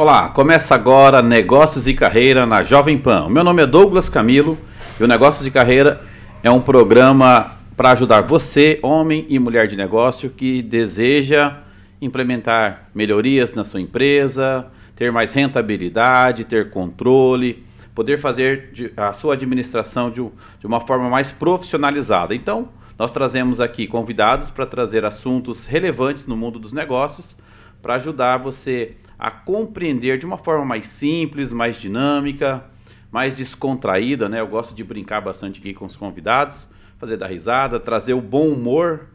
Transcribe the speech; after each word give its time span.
Olá, 0.00 0.30
começa 0.30 0.74
agora 0.74 1.20
Negócios 1.20 1.86
e 1.86 1.92
Carreira 1.92 2.46
na 2.46 2.62
Jovem 2.62 2.96
Pan. 2.96 3.28
Meu 3.28 3.44
nome 3.44 3.62
é 3.62 3.66
Douglas 3.66 4.08
Camilo 4.08 4.56
e 4.98 5.04
o 5.04 5.06
Negócios 5.06 5.46
e 5.46 5.50
Carreira 5.50 6.00
é 6.42 6.50
um 6.50 6.58
programa 6.58 7.58
para 7.76 7.90
ajudar 7.90 8.22
você, 8.22 8.80
homem 8.82 9.26
e 9.28 9.38
mulher 9.38 9.66
de 9.66 9.76
negócio, 9.76 10.30
que 10.30 10.62
deseja 10.62 11.58
implementar 12.00 12.88
melhorias 12.94 13.52
na 13.52 13.62
sua 13.62 13.78
empresa, 13.78 14.68
ter 14.96 15.12
mais 15.12 15.34
rentabilidade, 15.34 16.46
ter 16.46 16.70
controle, 16.70 17.62
poder 17.94 18.18
fazer 18.18 18.94
a 18.96 19.12
sua 19.12 19.34
administração 19.34 20.10
de, 20.10 20.26
uma 20.64 20.80
forma 20.80 21.10
mais 21.10 21.30
profissionalizada. 21.30 22.34
Então, 22.34 22.70
nós 22.98 23.10
trazemos 23.10 23.60
aqui 23.60 23.86
convidados 23.86 24.48
para 24.48 24.64
trazer 24.64 25.04
assuntos 25.04 25.66
relevantes 25.66 26.26
no 26.26 26.38
mundo 26.38 26.58
dos 26.58 26.72
negócios 26.72 27.36
para 27.82 27.96
ajudar 27.96 28.38
você 28.38 28.96
a 29.20 29.30
compreender 29.30 30.16
de 30.16 30.24
uma 30.24 30.38
forma 30.38 30.64
mais 30.64 30.88
simples, 30.88 31.52
mais 31.52 31.76
dinâmica, 31.76 32.64
mais 33.12 33.34
descontraída, 33.34 34.30
né? 34.30 34.40
Eu 34.40 34.48
gosto 34.48 34.74
de 34.74 34.82
brincar 34.82 35.20
bastante 35.20 35.60
aqui 35.60 35.74
com 35.74 35.84
os 35.84 35.94
convidados, 35.94 36.66
fazer 36.98 37.18
dar 37.18 37.26
risada, 37.26 37.78
trazer 37.78 38.14
o 38.14 38.20
bom 38.20 38.48
humor, 38.48 39.08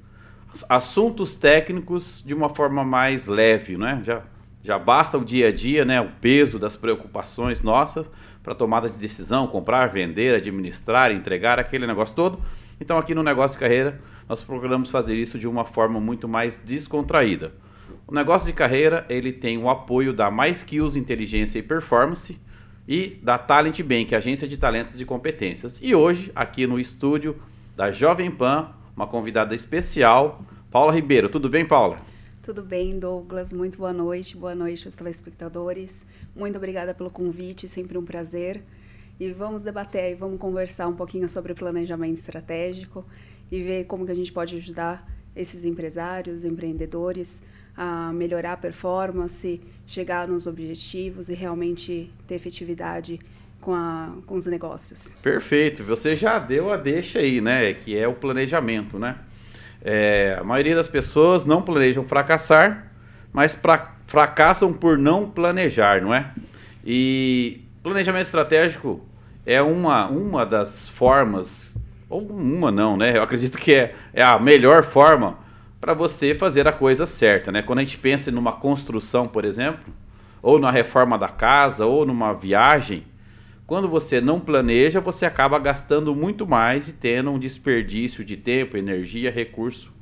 assuntos 0.70 1.36
técnicos 1.36 2.24
de 2.24 2.36
uma 2.36 2.50
forma 2.50 2.84
mais 2.84 3.26
leve, 3.26 3.78
né? 3.78 4.00
Já 4.04 4.22
já 4.64 4.80
basta 4.80 5.16
o 5.16 5.24
dia 5.24 5.50
a 5.50 5.52
dia, 5.52 5.86
né, 5.86 6.02
o 6.02 6.10
peso 6.20 6.58
das 6.58 6.76
preocupações 6.76 7.62
nossas 7.62 8.10
para 8.42 8.56
tomada 8.56 8.90
de 8.90 8.98
decisão, 8.98 9.46
comprar, 9.46 9.86
vender, 9.90 10.34
administrar, 10.34 11.12
entregar 11.12 11.60
aquele 11.60 11.86
negócio 11.86 12.16
todo. 12.16 12.40
Então 12.82 12.98
aqui 12.98 13.14
no 13.14 13.22
Negócio 13.22 13.56
de 13.56 13.60
Carreira 13.60 14.02
nós 14.28 14.42
procuramos 14.42 14.90
fazer 14.90 15.16
isso 15.16 15.38
de 15.38 15.48
uma 15.48 15.66
forma 15.66 16.00
muito 16.00 16.28
mais 16.28 16.58
descontraída. 16.58 17.54
O 18.08 18.14
negócio 18.14 18.46
de 18.46 18.54
carreira 18.54 19.04
ele 19.10 19.34
tem 19.34 19.58
o 19.58 19.68
apoio 19.68 20.14
da 20.14 20.30
Mais 20.30 20.58
Skills 20.58 20.96
Inteligência 20.96 21.58
e 21.58 21.64
Performance 21.64 22.40
e 22.88 23.18
da 23.24 23.36
Talent 23.36 23.82
Bank, 23.82 24.14
agência 24.14 24.48
de 24.48 24.58
talentos 24.58 25.02
e 25.02 25.06
competências. 25.06 25.80
E 25.82 25.96
hoje, 25.96 26.32
aqui 26.36 26.68
no 26.68 26.80
estúdio 26.80 27.36
da 27.76 27.92
Jovem 27.92 28.30
Pan, 28.30 28.70
uma 28.96 29.08
convidada 29.08 29.56
especial, 29.56 30.44
Paula 30.70 30.94
Ribeiro. 30.94 31.30
Tudo 31.30 31.50
bem, 31.50 31.66
Paula? 31.66 31.98
Tudo 32.44 32.62
bem, 32.62 33.00
Douglas. 33.00 33.52
Muito 33.52 33.80
boa 33.80 33.92
noite. 33.92 34.38
Boa 34.38 34.54
noite 34.54 34.88
aos 34.88 34.96
telespectadores. 34.96 36.06
Muito 36.36 36.58
obrigada 36.58 36.94
pelo 36.94 37.10
convite, 37.10 37.68
sempre 37.68 37.98
um 37.98 38.06
prazer. 38.06 38.62
E 39.20 39.32
vamos 39.32 39.64
debater 39.64 40.12
e 40.12 40.14
vamos 40.14 40.40
conversar 40.40 40.88
um 40.88 40.96
pouquinho 40.96 41.28
sobre 41.28 41.56
planejamento 41.56 42.20
estratégico 42.20 43.04
e 43.52 43.64
ver 43.64 43.86
como 43.86 44.06
que 44.06 44.12
a 44.12 44.16
gente 44.16 44.32
pode 44.32 44.58
ajudar 44.58 45.10
esses 45.36 45.66
empresários, 45.66 46.46
empreendedores 46.46 47.42
a 47.78 48.12
melhorar 48.14 48.54
a 48.54 48.58
performance, 48.58 49.62
chegar 49.86 50.28
nos 50.28 50.48
objetivos 50.48 51.30
e 51.30 51.34
realmente 51.34 52.12
ter 52.28 52.36
efetividade 52.36 53.20
com, 53.60 53.74
a, 53.74 54.14
com 54.26 54.36
os 54.36 54.46
negócios. 54.46 55.16
Perfeito. 55.22 55.84
Você 55.84 56.16
já 56.16 56.40
deu 56.40 56.72
a 56.72 56.78
deixa 56.78 57.20
aí, 57.20 57.42
né? 57.42 57.74
Que 57.74 57.98
é 57.98 58.08
o 58.08 58.14
planejamento, 58.14 58.98
né? 58.98 59.18
É, 59.82 60.38
a 60.40 60.44
maioria 60.44 60.76
das 60.76 60.88
pessoas 60.88 61.46
não 61.46 61.62
planejam 61.62 62.04
fracassar, 62.06 62.92
mas 63.32 63.54
pra, 63.54 63.96
fracassam 64.08 64.74
por 64.74 64.98
não 64.98 65.30
planejar, 65.30 66.02
não 66.02 66.14
é? 66.14 66.32
E 66.84 67.62
planejamento 67.84 68.24
estratégico 68.24 69.06
é 69.46 69.62
uma, 69.62 70.08
uma 70.08 70.44
das 70.44 70.88
formas, 70.88 71.78
ou 72.10 72.22
uma 72.22 72.72
não, 72.72 72.98
né? 72.98 73.18
Eu 73.18 73.22
acredito 73.22 73.58
que 73.60 73.74
é, 73.74 73.96
é 74.12 74.24
a 74.24 74.40
melhor 74.40 74.84
forma 74.84 75.38
para 75.86 75.94
você 75.94 76.34
fazer 76.34 76.68
a 76.68 76.72
coisa 76.72 77.06
certa, 77.06 77.52
né? 77.52 77.62
Quando 77.62 77.78
a 77.78 77.84
gente 77.84 78.00
pensa 78.00 78.32
numa 78.32 78.54
construção, 78.54 79.28
por 79.28 79.46
exemplo, 79.46 79.94
ou 80.42 80.58
na 80.58 80.72
reforma 80.72 81.16
da 81.16 81.28
casa, 81.28 81.86
ou 81.86 82.08
numa 82.08 82.34
viagem, 82.34 83.04
quando 83.68 83.88
você 83.88 84.20
não 84.20 84.40
planeja, 84.40 85.00
você 85.00 85.28
acaba 85.28 85.60
gastando 85.60 86.16
muito 86.16 86.48
mais 86.48 86.88
e 86.88 86.94
tendo 86.94 87.30
um 87.30 87.38
desperdício 87.38 88.26
de 88.26 88.36
tempo, 88.36 88.76
energia, 88.76 89.30
recurso 89.30 89.94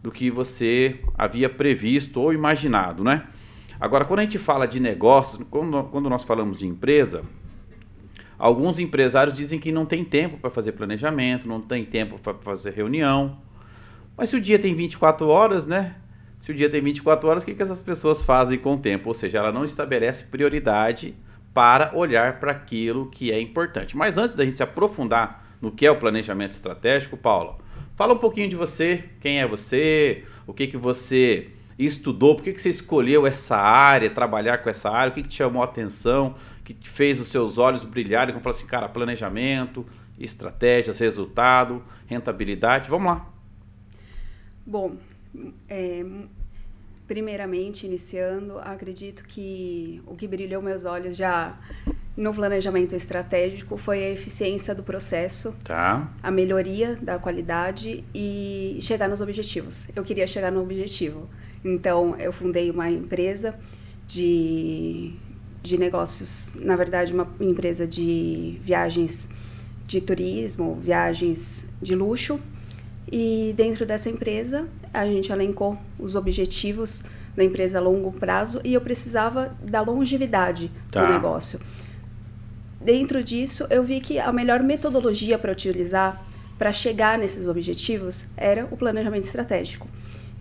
do 0.00 0.12
que 0.12 0.30
você 0.30 1.00
havia 1.18 1.48
previsto 1.48 2.20
ou 2.20 2.32
imaginado, 2.32 3.02
né? 3.02 3.24
Agora, 3.80 4.04
quando 4.04 4.20
a 4.20 4.22
gente 4.22 4.38
fala 4.38 4.64
de 4.64 4.78
negócios, 4.78 5.42
quando, 5.50 5.82
quando 5.90 6.08
nós 6.08 6.22
falamos 6.22 6.56
de 6.56 6.68
empresa, 6.68 7.24
alguns 8.38 8.78
empresários 8.78 9.34
dizem 9.34 9.58
que 9.58 9.72
não 9.72 9.86
tem 9.86 10.04
tempo 10.04 10.36
para 10.36 10.50
fazer 10.50 10.70
planejamento, 10.70 11.48
não 11.48 11.60
tem 11.60 11.84
tempo 11.84 12.16
para 12.16 12.34
fazer 12.34 12.70
reunião, 12.70 13.44
mas 14.16 14.30
se 14.30 14.36
o 14.36 14.40
dia 14.40 14.58
tem 14.58 14.74
24 14.74 15.26
horas, 15.28 15.66
né? 15.66 15.96
Se 16.38 16.50
o 16.50 16.54
dia 16.54 16.70
tem 16.70 16.80
24 16.80 17.28
horas, 17.28 17.42
o 17.42 17.46
que, 17.46 17.54
que 17.54 17.62
essas 17.62 17.82
pessoas 17.82 18.22
fazem 18.22 18.58
com 18.58 18.74
o 18.74 18.78
tempo? 18.78 19.08
Ou 19.08 19.14
seja, 19.14 19.38
ela 19.38 19.52
não 19.52 19.64
estabelece 19.64 20.24
prioridade 20.24 21.14
para 21.52 21.90
olhar 21.94 22.38
para 22.38 22.52
aquilo 22.52 23.10
que 23.10 23.32
é 23.32 23.40
importante. 23.40 23.96
Mas 23.96 24.18
antes 24.18 24.36
da 24.36 24.44
gente 24.44 24.56
se 24.56 24.62
aprofundar 24.62 25.56
no 25.60 25.72
que 25.72 25.86
é 25.86 25.90
o 25.90 25.96
planejamento 25.96 26.52
estratégico, 26.52 27.16
Paulo, 27.16 27.58
fala 27.96 28.14
um 28.14 28.18
pouquinho 28.18 28.48
de 28.48 28.54
você, 28.54 29.04
quem 29.20 29.40
é 29.40 29.46
você, 29.46 30.24
o 30.46 30.52
que, 30.52 30.66
que 30.66 30.76
você 30.76 31.50
estudou, 31.78 32.34
por 32.34 32.44
que, 32.44 32.52
que 32.52 32.62
você 32.62 32.70
escolheu 32.70 33.26
essa 33.26 33.56
área, 33.56 34.08
trabalhar 34.08 34.58
com 34.58 34.70
essa 34.70 34.90
área, 34.90 35.10
o 35.10 35.14
que, 35.14 35.22
que 35.22 35.28
te 35.28 35.36
chamou 35.36 35.62
a 35.62 35.66
atenção, 35.66 36.34
que 36.64 36.72
te 36.74 36.88
fez 36.88 37.20
os 37.20 37.28
seus 37.28 37.58
olhos 37.58 37.82
brilharem, 37.82 38.32
como 38.32 38.42
falar 38.42 38.56
assim, 38.56 38.66
cara, 38.66 38.88
planejamento, 38.88 39.84
estratégias, 40.18 40.98
resultado, 40.98 41.82
rentabilidade, 42.06 42.88
vamos 42.88 43.06
lá. 43.06 43.35
Bom, 44.66 44.96
é, 45.68 46.04
primeiramente, 47.06 47.86
iniciando, 47.86 48.58
acredito 48.58 49.22
que 49.24 50.02
o 50.06 50.14
que 50.16 50.26
brilhou 50.26 50.60
meus 50.60 50.84
olhos 50.84 51.16
já 51.16 51.56
no 52.16 52.34
planejamento 52.34 52.94
estratégico 52.94 53.76
foi 53.76 54.02
a 54.02 54.10
eficiência 54.10 54.74
do 54.74 54.82
processo, 54.82 55.54
tá. 55.62 56.10
a 56.22 56.30
melhoria 56.30 56.96
da 56.96 57.18
qualidade 57.18 58.02
e 58.14 58.78
chegar 58.80 59.08
nos 59.08 59.20
objetivos. 59.20 59.88
Eu 59.94 60.02
queria 60.02 60.26
chegar 60.26 60.50
no 60.50 60.62
objetivo. 60.62 61.28
Então, 61.64 62.16
eu 62.16 62.32
fundei 62.32 62.70
uma 62.70 62.90
empresa 62.90 63.54
de, 64.06 65.12
de 65.62 65.76
negócios, 65.76 66.52
na 66.54 66.74
verdade, 66.74 67.12
uma 67.12 67.28
empresa 67.38 67.86
de 67.86 68.58
viagens 68.62 69.28
de 69.86 70.00
turismo, 70.00 70.76
viagens 70.80 71.68
de 71.80 71.94
luxo, 71.94 72.40
e 73.10 73.54
dentro 73.56 73.86
dessa 73.86 74.10
empresa, 74.10 74.66
a 74.92 75.06
gente 75.06 75.30
elencou 75.30 75.78
os 75.98 76.16
objetivos 76.16 77.04
da 77.36 77.44
empresa 77.44 77.78
a 77.78 77.80
longo 77.80 78.10
prazo 78.12 78.60
e 78.64 78.74
eu 78.74 78.80
precisava 78.80 79.54
da 79.62 79.80
longevidade 79.80 80.70
tá. 80.90 81.04
do 81.04 81.12
negócio. 81.12 81.60
Dentro 82.80 83.22
disso, 83.22 83.66
eu 83.70 83.82
vi 83.82 84.00
que 84.00 84.18
a 84.18 84.32
melhor 84.32 84.62
metodologia 84.62 85.38
para 85.38 85.52
utilizar 85.52 86.24
para 86.58 86.72
chegar 86.72 87.18
nesses 87.18 87.46
objetivos 87.46 88.26
era 88.36 88.66
o 88.70 88.76
planejamento 88.76 89.24
estratégico. 89.24 89.88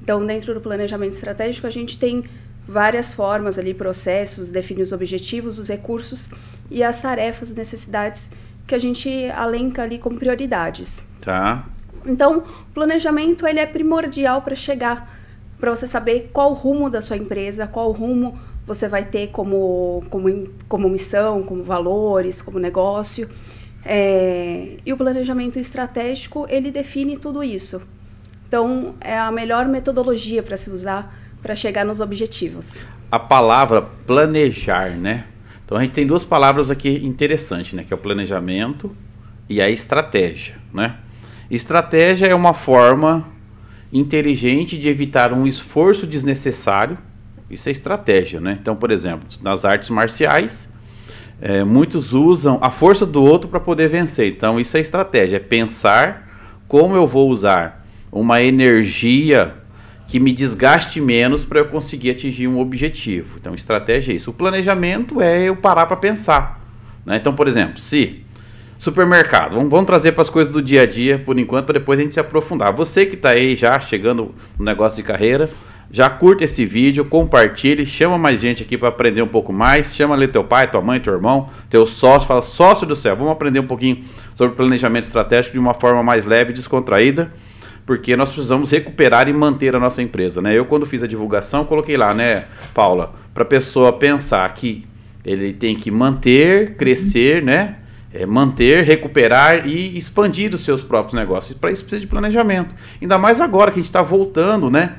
Então, 0.02 0.26
dentro 0.26 0.54
do 0.54 0.62
planejamento 0.62 1.14
estratégico, 1.14 1.68
a 1.68 1.70
gente 1.70 2.00
tem 2.00 2.24
várias 2.68 3.14
formas 3.14 3.58
ali, 3.58 3.74
processos, 3.74 4.50
define 4.50 4.82
os 4.82 4.92
objetivos, 4.92 5.60
os 5.60 5.68
recursos 5.68 6.30
e 6.72 6.84
as 6.84 7.02
tarefas, 7.02 7.52
necessidades 7.52 8.32
que 8.66 8.74
a 8.74 8.80
gente 8.80 9.10
alenca 9.32 9.84
ali 9.84 10.00
como 10.00 10.18
prioridades. 10.18 11.06
Tá. 11.22 11.68
Então, 12.06 12.40
o 12.40 12.74
planejamento 12.74 13.48
ele 13.48 13.60
é 13.60 13.66
primordial 13.66 14.42
para 14.42 14.56
chegar, 14.56 15.18
para 15.60 15.74
você 15.74 15.88
saber 15.88 16.30
qual 16.32 16.52
o 16.52 16.54
rumo 16.54 16.90
da 16.90 17.02
sua 17.02 17.18
empresa, 17.18 17.66
qual 17.66 17.92
rumo 17.92 18.38
você 18.66 18.88
vai 18.88 19.06
ter 19.06 19.28
como, 19.28 20.04
como, 20.10 20.50
como 20.68 20.90
missão, 20.90 21.44
como 21.44 21.64
valores, 21.64 22.42
como 22.42 22.60
negócio. 22.60 23.30
É, 23.84 24.78
e 24.86 24.92
o 24.92 24.98
planejamento 24.98 25.60
estratégico, 25.60 26.48
ele 26.50 26.72
define 26.72 27.18
tudo 27.18 27.44
isso. 27.44 27.82
Então, 28.48 28.96
é 29.00 29.18
a 29.18 29.32
melhor 29.32 29.68
metodologia 29.68 30.42
para 30.42 30.58
se 30.58 30.70
usar 30.70 31.16
para 31.42 31.56
chegar 31.56 31.86
nos 31.86 32.00
objetivos. 32.00 32.80
A 33.12 33.20
palavra 33.20 33.84
planejar, 33.84 34.92
né? 34.92 35.26
Então, 35.64 35.78
a 35.78 35.82
gente 35.82 35.94
tem 35.94 36.06
duas 36.08 36.26
palavras 36.26 36.72
aqui 36.72 37.06
interessantes, 37.06 37.74
né? 37.74 37.84
Que 37.84 37.94
é 37.94 37.96
o 37.96 38.00
planejamento 38.00 38.96
e 39.48 39.62
a 39.62 39.70
estratégia, 39.70 40.56
né? 40.74 40.98
Estratégia 41.50 42.28
é 42.28 42.36
uma 42.36 42.54
forma 42.54 43.28
inteligente 43.94 44.78
de 44.78 44.90
evitar 44.90 45.32
um 45.32 45.46
esforço 45.46 46.08
desnecessário. 46.08 46.98
Isso 47.50 47.70
é 47.70 47.72
estratégia, 47.72 48.42
né? 48.42 48.58
Então, 48.60 48.76
por 48.76 48.92
exemplo, 48.92 49.28
nas 49.42 49.64
artes 49.64 49.90
marciais, 49.90 50.68
é, 51.42 51.64
muitos 51.64 52.12
usam 52.12 52.58
a 52.62 52.72
força 52.72 53.06
do 53.06 53.24
outro 53.24 53.50
para 53.50 53.60
poder 53.60 53.88
vencer. 53.88 54.32
Então, 54.32 54.60
isso 54.60 54.76
é 54.76 54.80
estratégia, 54.80 55.38
é 55.38 55.40
pensar 55.40 56.28
como 56.68 56.96
eu 56.96 57.06
vou 57.06 57.30
usar 57.30 57.86
uma 58.12 58.42
energia 58.42 59.54
que 60.08 60.20
me 60.20 60.32
desgaste 60.32 61.00
menos 61.02 61.44
para 61.44 61.60
eu 61.60 61.66
conseguir 61.66 62.12
atingir 62.12 62.48
um 62.48 62.60
objetivo. 62.60 63.38
Então, 63.40 63.54
estratégia 63.54 64.14
é 64.14 64.16
isso. 64.16 64.32
O 64.32 64.34
planejamento 64.34 65.22
é 65.22 65.44
eu 65.44 65.56
parar 65.56 65.86
para 65.86 65.98
pensar. 65.98 66.62
Né? 67.06 67.18
Então, 67.18 67.34
por 67.34 67.48
exemplo, 67.48 67.80
se 67.80 68.25
Supermercado. 68.78 69.56
Vamos, 69.56 69.70
vamos 69.70 69.86
trazer 69.86 70.12
para 70.12 70.22
as 70.22 70.30
coisas 70.30 70.54
do 70.54 70.62
dia 70.62 70.82
a 70.82 70.86
dia 70.86 71.18
por 71.18 71.40
enquanto, 71.40 71.66
para 71.66 71.80
depois 71.80 72.00
a 72.00 72.02
gente 72.02 72.14
se 72.14 72.20
aprofundar. 72.20 72.74
Você 72.74 73.06
que 73.06 73.16
está 73.16 73.30
aí 73.30 73.56
já 73.56 73.80
chegando 73.80 74.36
no 74.60 74.66
negócio 74.66 75.02
de 75.02 75.08
carreira, 75.08 75.50
já 75.90 76.10
curta 76.10 76.44
esse 76.44 76.66
vídeo, 76.66 77.06
compartilhe, 77.06 77.86
chama 77.86 78.18
mais 78.18 78.42
gente 78.42 78.64
aqui 78.64 78.78
para 78.78 78.90
aprender 78.90 79.22
um 79.22 79.28
pouco 79.28 79.54
mais. 79.54 79.96
Chama 79.96 80.14
ali 80.14 80.28
teu 80.28 80.44
pai, 80.44 80.70
tua 80.70 80.82
mãe, 80.82 81.00
teu 81.00 81.14
irmão, 81.14 81.50
teu 81.70 81.88
sócio, 81.88 82.28
fala 82.28 82.42
sócio 82.42 82.86
do 82.86 82.96
céu. 82.96 83.16
Vamos 83.16 83.32
aprender 83.32 83.60
um 83.60 83.68
pouquinho 83.68 84.04
sobre 84.34 84.56
planejamento 84.56 85.04
estratégico 85.04 85.54
de 85.54 85.60
uma 85.60 85.74
forma 85.74 86.04
mais 86.04 86.26
leve 86.26 86.52
e 86.52 86.54
descontraída, 86.54 87.32
porque 87.86 88.16
nós 88.16 88.30
precisamos 88.30 88.72
recuperar 88.72 89.30
e 89.30 89.34
manter 89.34 89.74
a 89.76 89.80
nossa 89.80 90.02
empresa, 90.02 90.42
né? 90.42 90.54
Eu 90.54 90.66
quando 90.66 90.86
fiz 90.86 91.02
a 91.02 91.08
divulgação, 91.08 91.64
coloquei 91.64 91.96
lá, 91.96 92.14
né, 92.14 92.46
Paula, 92.74 93.14
para 93.34 93.46
pessoa 93.46 93.94
pensar 93.94 94.54
que 94.54 94.86
ele 95.24 95.54
tem 95.54 95.76
que 95.76 95.90
manter, 95.90 96.76
crescer, 96.76 97.42
né? 97.42 97.78
É, 98.18 98.26
manter, 98.26 98.84
recuperar 98.84 99.68
e 99.68 99.98
expandir 99.98 100.56
os 100.56 100.64
seus 100.64 100.82
próprios 100.82 101.14
negócios. 101.14 101.58
Para 101.58 101.72
isso 101.72 101.84
precisa 101.84 102.00
de 102.00 102.08
planejamento. 102.08 102.74
Ainda 103.02 103.18
mais 103.18 103.42
agora 103.42 103.72
que 103.72 103.80
a 103.80 103.82
gente 103.82 103.86
está 103.86 104.02
voltando, 104.02 104.70
né? 104.70 104.96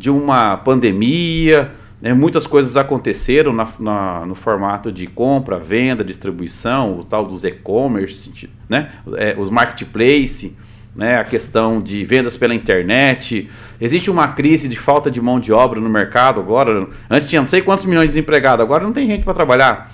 de 0.00 0.08
uma 0.08 0.56
pandemia, 0.56 1.72
né, 2.00 2.14
muitas 2.14 2.46
coisas 2.46 2.74
aconteceram 2.74 3.52
na, 3.52 3.68
na, 3.78 4.24
no 4.24 4.34
formato 4.34 4.90
de 4.90 5.06
compra, 5.06 5.58
venda, 5.58 6.02
distribuição, 6.02 6.98
o 6.98 7.04
tal 7.04 7.26
dos 7.26 7.44
e-commerce, 7.44 8.48
né, 8.66 8.92
é, 9.18 9.36
os 9.38 9.50
marketplace, 9.50 10.56
né, 10.96 11.18
a 11.18 11.24
questão 11.24 11.82
de 11.82 12.02
vendas 12.06 12.34
pela 12.34 12.54
internet. 12.54 13.50
Existe 13.78 14.10
uma 14.10 14.28
crise 14.28 14.68
de 14.68 14.76
falta 14.76 15.10
de 15.10 15.20
mão 15.20 15.38
de 15.38 15.52
obra 15.52 15.78
no 15.78 15.90
mercado 15.90 16.40
agora. 16.40 16.88
Antes 17.10 17.28
tinha 17.28 17.42
não 17.42 17.46
sei 17.46 17.60
quantos 17.60 17.84
milhões 17.84 18.06
de 18.06 18.14
desempregados, 18.14 18.64
agora 18.64 18.82
não 18.82 18.92
tem 18.92 19.06
gente 19.06 19.22
para 19.22 19.34
trabalhar. 19.34 19.92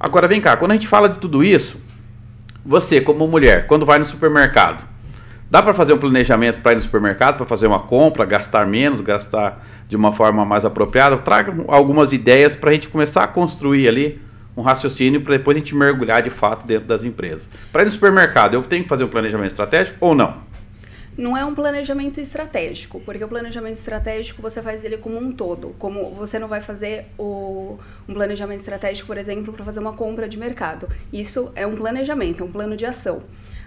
Agora 0.00 0.26
vem 0.26 0.40
cá, 0.40 0.56
quando 0.56 0.70
a 0.70 0.74
gente 0.74 0.88
fala 0.88 1.10
de 1.10 1.18
tudo 1.18 1.44
isso, 1.44 1.76
você 2.64 3.00
como 3.00 3.26
mulher, 3.26 3.66
quando 3.66 3.86
vai 3.86 3.98
no 3.98 4.04
supermercado, 4.04 4.92
Dá 5.52 5.62
para 5.62 5.74
fazer 5.74 5.92
um 5.92 5.98
planejamento 5.98 6.62
para 6.62 6.72
ir 6.72 6.76
no 6.76 6.80
supermercado, 6.80 7.36
para 7.36 7.44
fazer 7.44 7.66
uma 7.66 7.80
compra, 7.80 8.24
gastar 8.24 8.66
menos, 8.66 9.02
gastar 9.02 9.62
de 9.86 9.94
uma 9.94 10.10
forma 10.10 10.46
mais 10.46 10.64
apropriada? 10.64 11.18
Traga 11.18 11.54
algumas 11.68 12.10
ideias 12.10 12.56
para 12.56 12.70
a 12.70 12.72
gente 12.72 12.88
começar 12.88 13.22
a 13.22 13.26
construir 13.26 13.86
ali 13.86 14.18
um 14.56 14.62
raciocínio 14.62 15.20
para 15.20 15.36
depois 15.36 15.54
a 15.54 15.60
gente 15.60 15.74
mergulhar 15.74 16.22
de 16.22 16.30
fato 16.30 16.66
dentro 16.66 16.88
das 16.88 17.04
empresas. 17.04 17.46
Para 17.70 17.82
ir 17.82 17.84
no 17.84 17.90
supermercado, 17.90 18.54
eu 18.54 18.62
tenho 18.62 18.82
que 18.82 18.88
fazer 18.88 19.04
um 19.04 19.08
planejamento 19.08 19.48
estratégico 19.48 19.98
ou 20.00 20.14
não? 20.14 20.38
Não 21.16 21.36
é 21.36 21.44
um 21.44 21.54
planejamento 21.54 22.20
estratégico, 22.20 23.00
porque 23.00 23.22
o 23.22 23.28
planejamento 23.28 23.76
estratégico 23.76 24.40
você 24.40 24.62
faz 24.62 24.82
ele 24.82 24.96
como 24.96 25.18
um 25.18 25.30
todo. 25.30 25.74
Como 25.78 26.10
você 26.10 26.38
não 26.38 26.48
vai 26.48 26.62
fazer 26.62 27.06
o, 27.18 27.78
um 28.08 28.14
planejamento 28.14 28.60
estratégico, 28.60 29.06
por 29.06 29.18
exemplo, 29.18 29.52
para 29.52 29.64
fazer 29.64 29.80
uma 29.80 29.92
compra 29.92 30.26
de 30.26 30.38
mercado. 30.38 30.88
Isso 31.12 31.52
é 31.54 31.66
um 31.66 31.74
planejamento, 31.74 32.42
é 32.42 32.46
um 32.46 32.50
plano 32.50 32.76
de 32.76 32.86
ação. 32.86 33.22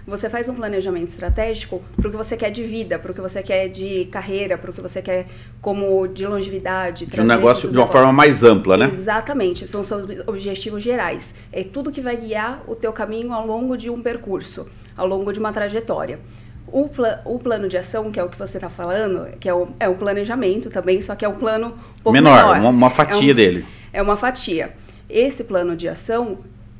Você 0.06 0.30
faz 0.30 0.48
um 0.48 0.54
planejamento 0.54 1.08
estratégico 1.08 1.82
para 1.96 2.06
o 2.06 2.10
que 2.12 2.16
você 2.16 2.36
quer 2.36 2.50
de 2.50 2.62
vida, 2.62 2.96
para 2.96 3.10
o 3.10 3.14
que 3.14 3.20
você 3.20 3.42
quer 3.42 3.68
de 3.68 4.04
carreira, 4.06 4.56
para 4.56 4.70
o 4.70 4.72
que 4.72 4.80
você 4.80 5.02
quer 5.02 5.26
como 5.60 6.06
de 6.06 6.24
longevidade. 6.24 7.06
De 7.06 7.20
um 7.20 7.24
negócio 7.24 7.68
de 7.68 7.76
uma 7.76 7.88
forma 7.88 8.12
mais 8.12 8.44
ampla, 8.44 8.76
né? 8.76 8.86
Exatamente. 8.86 9.66
São 9.66 9.82
seus 9.82 10.08
objetivos 10.26 10.82
gerais. 10.82 11.34
É 11.52 11.64
tudo 11.64 11.90
que 11.90 12.00
vai 12.00 12.16
guiar 12.16 12.62
o 12.68 12.76
teu 12.76 12.92
caminho 12.92 13.32
ao 13.32 13.44
longo 13.44 13.76
de 13.76 13.90
um 13.90 14.00
percurso, 14.00 14.68
ao 14.96 15.08
longo 15.08 15.32
de 15.32 15.40
uma 15.40 15.52
trajetória. 15.52 16.20
O, 16.68 16.88
pla 16.88 17.20
o 17.24 17.38
plano 17.38 17.68
de 17.68 17.76
ação, 17.76 18.10
que 18.10 18.18
é 18.18 18.24
o 18.24 18.28
que 18.28 18.38
você 18.38 18.58
está 18.58 18.68
falando, 18.68 19.28
que 19.38 19.48
é, 19.48 19.54
o, 19.54 19.68
é 19.78 19.88
um 19.88 19.96
planejamento 19.96 20.68
também, 20.70 21.00
só 21.00 21.14
que 21.14 21.24
é 21.24 21.28
um 21.28 21.34
plano 21.34 21.68
um 21.68 22.02
pouco 22.02 22.12
menor. 22.12 22.54
menor. 22.54 22.60
Uma, 22.60 22.70
uma 22.70 22.90
fatia 22.90 23.30
é 23.30 23.32
um, 23.32 23.36
dele. 23.36 23.66
É 23.92 24.02
uma 24.02 24.16
fatia. 24.16 24.74
Esse 25.08 25.44
plano 25.44 25.76
de 25.76 25.88
ação 25.88 26.38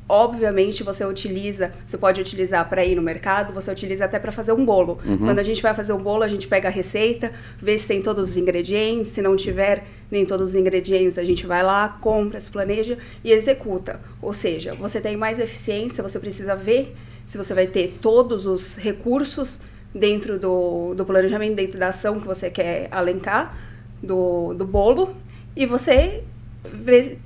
obviamente 0.09 0.83
você 0.83 1.05
utiliza, 1.05 1.71
você 1.85 1.97
pode 1.97 2.21
utilizar 2.21 2.67
para 2.69 2.85
ir 2.85 2.95
no 2.95 3.01
mercado, 3.01 3.53
você 3.53 3.69
utiliza 3.71 4.05
até 4.05 4.17
para 4.17 4.31
fazer 4.31 4.53
um 4.53 4.63
bolo. 4.63 4.99
Uhum. 5.05 5.17
Quando 5.17 5.39
a 5.39 5.43
gente 5.43 5.61
vai 5.61 5.73
fazer 5.73 5.93
um 5.93 6.01
bolo, 6.01 6.23
a 6.23 6.27
gente 6.27 6.47
pega 6.47 6.69
a 6.69 6.71
receita, 6.71 7.31
vê 7.57 7.77
se 7.77 7.87
tem 7.87 8.01
todos 8.01 8.29
os 8.29 8.37
ingredientes, 8.37 9.11
se 9.11 9.21
não 9.21 9.35
tiver 9.35 9.85
nem 10.09 10.25
todos 10.25 10.49
os 10.49 10.55
ingredientes, 10.55 11.17
a 11.17 11.23
gente 11.23 11.45
vai 11.45 11.61
lá, 11.61 11.97
compra, 12.01 12.39
se 12.39 12.49
planeja 12.49 12.97
e 13.23 13.31
executa. 13.31 13.99
Ou 14.21 14.33
seja, 14.33 14.73
você 14.75 15.01
tem 15.01 15.17
mais 15.17 15.39
eficiência, 15.39 16.01
você 16.01 16.19
precisa 16.19 16.55
ver 16.55 16.95
se 17.25 17.37
você 17.37 17.53
vai 17.53 17.67
ter 17.67 17.97
todos 18.01 18.45
os 18.45 18.77
recursos 18.77 19.59
dentro 19.97 20.39
do, 20.39 20.93
do 20.95 21.05
planejamento, 21.05 21.55
dentro 21.55 21.79
da 21.79 21.89
ação 21.89 22.19
que 22.19 22.27
você 22.27 22.49
quer 22.49 22.87
alencar 22.91 23.57
do, 24.01 24.53
do 24.53 24.65
bolo, 24.65 25.15
e 25.55 25.65
você 25.65 26.23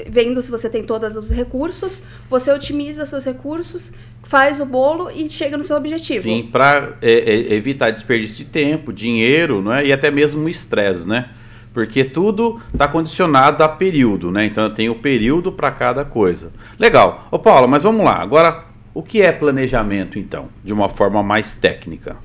vendo 0.08 0.42
se 0.42 0.52
você 0.52 0.70
tem 0.70 0.84
todos 0.84 1.16
os 1.16 1.32
recursos, 1.32 2.04
você 2.30 2.52
otimiza 2.52 3.06
seus 3.06 3.26
recursos, 3.26 3.92
faz 4.24 4.60
o 4.60 4.66
bolo 4.66 5.10
e 5.10 5.28
chega 5.30 5.58
no 5.58 5.64
seu 5.64 5.78
objetivo. 5.78 6.24
Sim, 6.24 6.50
para 6.52 6.94
é, 7.02 7.12
é, 7.12 7.54
evitar 7.54 7.92
desperdício 7.92 8.38
de 8.38 8.46
tempo, 8.46 8.94
dinheiro, 8.94 9.62
não 9.62 9.74
é? 9.74 9.86
e 9.86 9.94
até 9.94 10.12
mesmo 10.12 10.48
estresse, 10.48 11.08
né? 11.08 11.30
Porque 11.74 12.04
tudo 12.04 12.60
está 12.74 12.88
condicionado 12.88 13.64
a 13.64 13.70
período, 13.70 14.30
né? 14.30 14.46
Então 14.46 14.66
eu 14.66 14.74
tenho 14.74 14.94
período 14.96 15.52
para 15.52 15.72
cada 15.72 16.04
coisa. 16.04 16.52
Legal. 16.78 17.28
Ô 17.32 17.40
Paula, 17.40 17.66
mas 17.66 17.84
vamos 17.84 18.06
lá. 18.06 18.22
Agora, 18.22 18.66
o 18.94 19.02
que 19.02 19.22
é 19.22 19.32
planejamento, 19.32 20.20
então, 20.20 20.50
de 20.64 20.74
uma 20.74 20.90
forma 20.90 21.24
mais 21.24 21.56
técnica? 21.56 22.18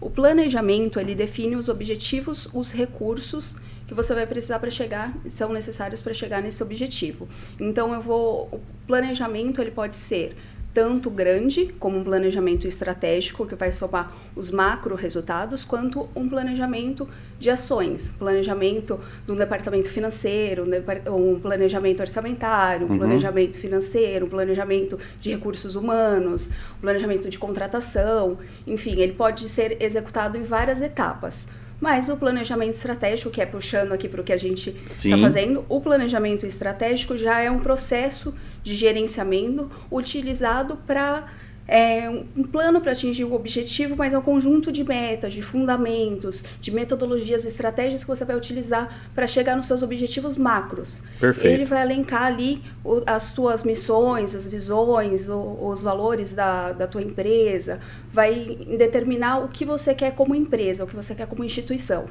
O 0.00 0.08
planejamento, 0.08 1.00
ele 1.00 1.14
define 1.14 1.56
os 1.56 1.68
objetivos, 1.68 2.48
os 2.52 2.72
recursos 2.72 3.56
que 3.86 3.94
você 3.94 4.14
vai 4.14 4.26
precisar 4.26 4.58
para 4.58 4.70
chegar, 4.70 5.16
são 5.26 5.50
necessários 5.52 6.02
para 6.02 6.12
chegar 6.12 6.42
nesse 6.42 6.62
objetivo. 6.62 7.26
Então 7.58 7.94
eu 7.94 8.02
vou, 8.02 8.48
o 8.52 8.60
planejamento 8.86 9.62
ele 9.62 9.70
pode 9.70 9.96
ser 9.96 10.36
tanto 10.72 11.10
grande, 11.10 11.74
como 11.78 11.98
um 11.98 12.04
planejamento 12.04 12.66
estratégico, 12.66 13.46
que 13.46 13.54
vai 13.54 13.72
somar 13.72 14.12
os 14.36 14.50
macro 14.50 14.94
resultados, 14.94 15.64
quanto 15.64 16.08
um 16.14 16.28
planejamento 16.28 17.08
de 17.38 17.50
ações, 17.50 18.14
planejamento 18.18 19.00
de 19.26 19.32
um 19.32 19.36
departamento 19.36 19.90
financeiro, 19.90 20.64
um 21.12 21.38
planejamento 21.40 22.00
orçamentário, 22.00 22.86
um 22.86 22.90
uhum. 22.90 22.98
planejamento 22.98 23.58
financeiro, 23.58 24.26
um 24.26 24.28
planejamento 24.28 24.98
de 25.20 25.30
recursos 25.30 25.74
humanos, 25.74 26.50
um 26.78 26.80
planejamento 26.80 27.28
de 27.28 27.38
contratação, 27.38 28.38
enfim, 28.66 29.00
ele 29.00 29.12
pode 29.12 29.48
ser 29.48 29.82
executado 29.82 30.36
em 30.36 30.42
várias 30.42 30.82
etapas. 30.82 31.48
Mas 31.80 32.08
o 32.08 32.16
planejamento 32.16 32.74
estratégico, 32.74 33.30
que 33.30 33.40
é 33.40 33.46
puxando 33.46 33.92
aqui 33.92 34.08
para 34.08 34.20
o 34.20 34.24
que 34.24 34.32
a 34.32 34.36
gente 34.36 34.74
está 34.84 35.16
fazendo, 35.18 35.64
o 35.68 35.80
planejamento 35.80 36.44
estratégico 36.44 37.16
já 37.16 37.40
é 37.40 37.50
um 37.50 37.60
processo 37.60 38.34
de 38.62 38.74
gerenciamento 38.74 39.70
utilizado 39.90 40.76
para 40.86 41.26
é 41.70 42.08
um 42.08 42.42
plano 42.42 42.80
para 42.80 42.92
atingir 42.92 43.24
o 43.24 43.34
objetivo, 43.34 43.94
mas 43.94 44.14
é 44.14 44.18
um 44.18 44.22
conjunto 44.22 44.72
de 44.72 44.82
metas, 44.82 45.34
de 45.34 45.42
fundamentos, 45.42 46.42
de 46.62 46.70
metodologias, 46.70 47.44
estratégias 47.44 48.02
que 48.02 48.08
você 48.08 48.24
vai 48.24 48.34
utilizar 48.34 49.10
para 49.14 49.26
chegar 49.26 49.54
nos 49.54 49.66
seus 49.66 49.82
objetivos 49.82 50.34
macros. 50.34 51.02
Perfeito. 51.20 51.52
Ele 51.52 51.64
vai 51.66 51.82
elencar 51.82 52.22
ali 52.22 52.62
o, 52.82 53.02
as 53.04 53.24
suas 53.24 53.64
missões, 53.64 54.34
as 54.34 54.48
visões, 54.48 55.28
o, 55.28 55.58
os 55.62 55.82
valores 55.82 56.32
da, 56.32 56.72
da 56.72 56.86
tua 56.86 57.02
empresa, 57.02 57.80
vai 58.10 58.56
determinar 58.78 59.44
o 59.44 59.48
que 59.48 59.66
você 59.66 59.94
quer 59.94 60.14
como 60.14 60.34
empresa, 60.34 60.84
o 60.84 60.86
que 60.86 60.96
você 60.96 61.14
quer 61.14 61.26
como 61.26 61.44
instituição. 61.44 62.06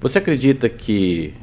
Você 0.00 0.18
acredita 0.18 0.68
que 0.68 1.34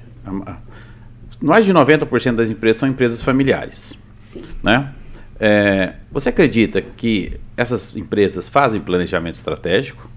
mais 1.42 1.64
de 1.64 1.74
90% 1.74 2.36
das 2.36 2.50
empresas 2.50 2.78
são 2.78 2.90
empresas 2.90 3.22
familiares? 3.22 3.94
Sim. 4.20 4.44
Né? 4.62 4.94
É, 5.40 5.94
você 6.12 6.30
acredita 6.30 6.82
que 6.82 7.40
essas 7.58 7.96
empresas 7.96 8.48
fazem 8.48 8.82
planejamento 8.82 9.36
estratégico? 9.36 10.10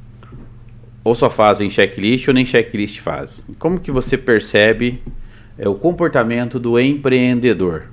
Ou 1.03 1.15
só 1.15 1.31
fazem 1.31 1.71
checklist 1.71 2.29
ou 2.29 2.35
nem 2.35 2.45
checklist 2.45 3.01
fazem? 3.01 3.45
Como 3.59 3.81
que 3.81 3.91
você 3.91 4.17
percebe 4.17 5.03
é, 5.57 5.69
o 5.69 5.75
comportamento 5.75 6.59
do 6.59 6.79
empreendedor? 6.79 7.87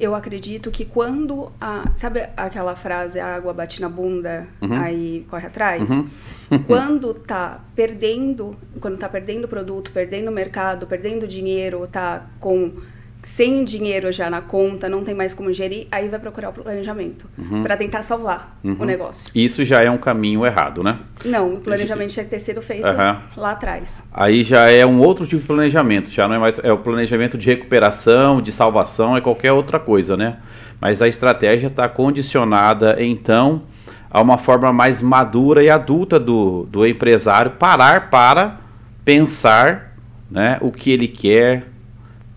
Eu 0.00 0.14
acredito 0.14 0.70
que 0.70 0.84
quando 0.84 1.50
a, 1.60 1.90
sabe 1.96 2.28
aquela 2.36 2.76
frase 2.76 3.18
a 3.18 3.34
água 3.34 3.52
bate 3.52 3.80
na 3.80 3.88
bunda, 3.88 4.46
uhum. 4.62 4.72
aí 4.72 5.26
corre 5.28 5.46
atrás? 5.46 5.90
Uhum. 5.90 6.08
quando 6.66 7.12
tá 7.14 7.64
perdendo, 7.74 8.56
quando 8.80 8.96
tá 8.96 9.08
perdendo 9.08 9.48
produto, 9.48 9.90
perdendo 9.90 10.30
mercado, 10.30 10.86
perdendo 10.86 11.26
dinheiro, 11.26 11.86
tá 11.88 12.26
com 12.38 12.74
sem 13.22 13.64
dinheiro 13.64 14.12
já 14.12 14.30
na 14.30 14.40
conta, 14.40 14.88
não 14.88 15.02
tem 15.02 15.14
mais 15.14 15.34
como 15.34 15.52
gerir, 15.52 15.86
aí 15.90 16.08
vai 16.08 16.18
procurar 16.18 16.50
o 16.50 16.52
planejamento 16.52 17.28
uhum. 17.36 17.62
para 17.62 17.76
tentar 17.76 18.02
salvar 18.02 18.58
uhum. 18.62 18.76
o 18.78 18.84
negócio. 18.84 19.30
Isso 19.34 19.64
já 19.64 19.82
é 19.82 19.90
um 19.90 19.98
caminho 19.98 20.46
errado, 20.46 20.82
né? 20.82 20.98
Não, 21.24 21.54
o 21.54 21.60
planejamento 21.60 22.12
tinha 22.12 22.24
que 22.24 22.30
ter 22.30 22.38
sido 22.38 22.62
feito 22.62 22.86
uhum. 22.86 23.16
lá 23.36 23.52
atrás. 23.52 24.04
Aí 24.12 24.44
já 24.44 24.70
é 24.70 24.86
um 24.86 25.00
outro 25.00 25.26
tipo 25.26 25.42
de 25.42 25.46
planejamento, 25.46 26.12
já 26.12 26.28
não 26.28 26.36
é 26.36 26.38
mais 26.38 26.60
é 26.62 26.72
o 26.72 26.78
planejamento 26.78 27.36
de 27.36 27.46
recuperação, 27.46 28.40
de 28.40 28.52
salvação, 28.52 29.16
é 29.16 29.20
qualquer 29.20 29.52
outra 29.52 29.80
coisa, 29.80 30.16
né? 30.16 30.38
Mas 30.80 31.02
a 31.02 31.08
estratégia 31.08 31.66
está 31.66 31.88
condicionada 31.88 32.96
então 33.02 33.62
a 34.10 34.22
uma 34.22 34.38
forma 34.38 34.72
mais 34.72 35.02
madura 35.02 35.62
e 35.62 35.68
adulta 35.68 36.18
do, 36.18 36.66
do 36.70 36.86
empresário 36.86 37.52
parar 37.52 38.10
para 38.10 38.58
pensar, 39.04 39.96
né, 40.30 40.58
o 40.60 40.70
que 40.70 40.90
ele 40.90 41.08
quer 41.08 41.66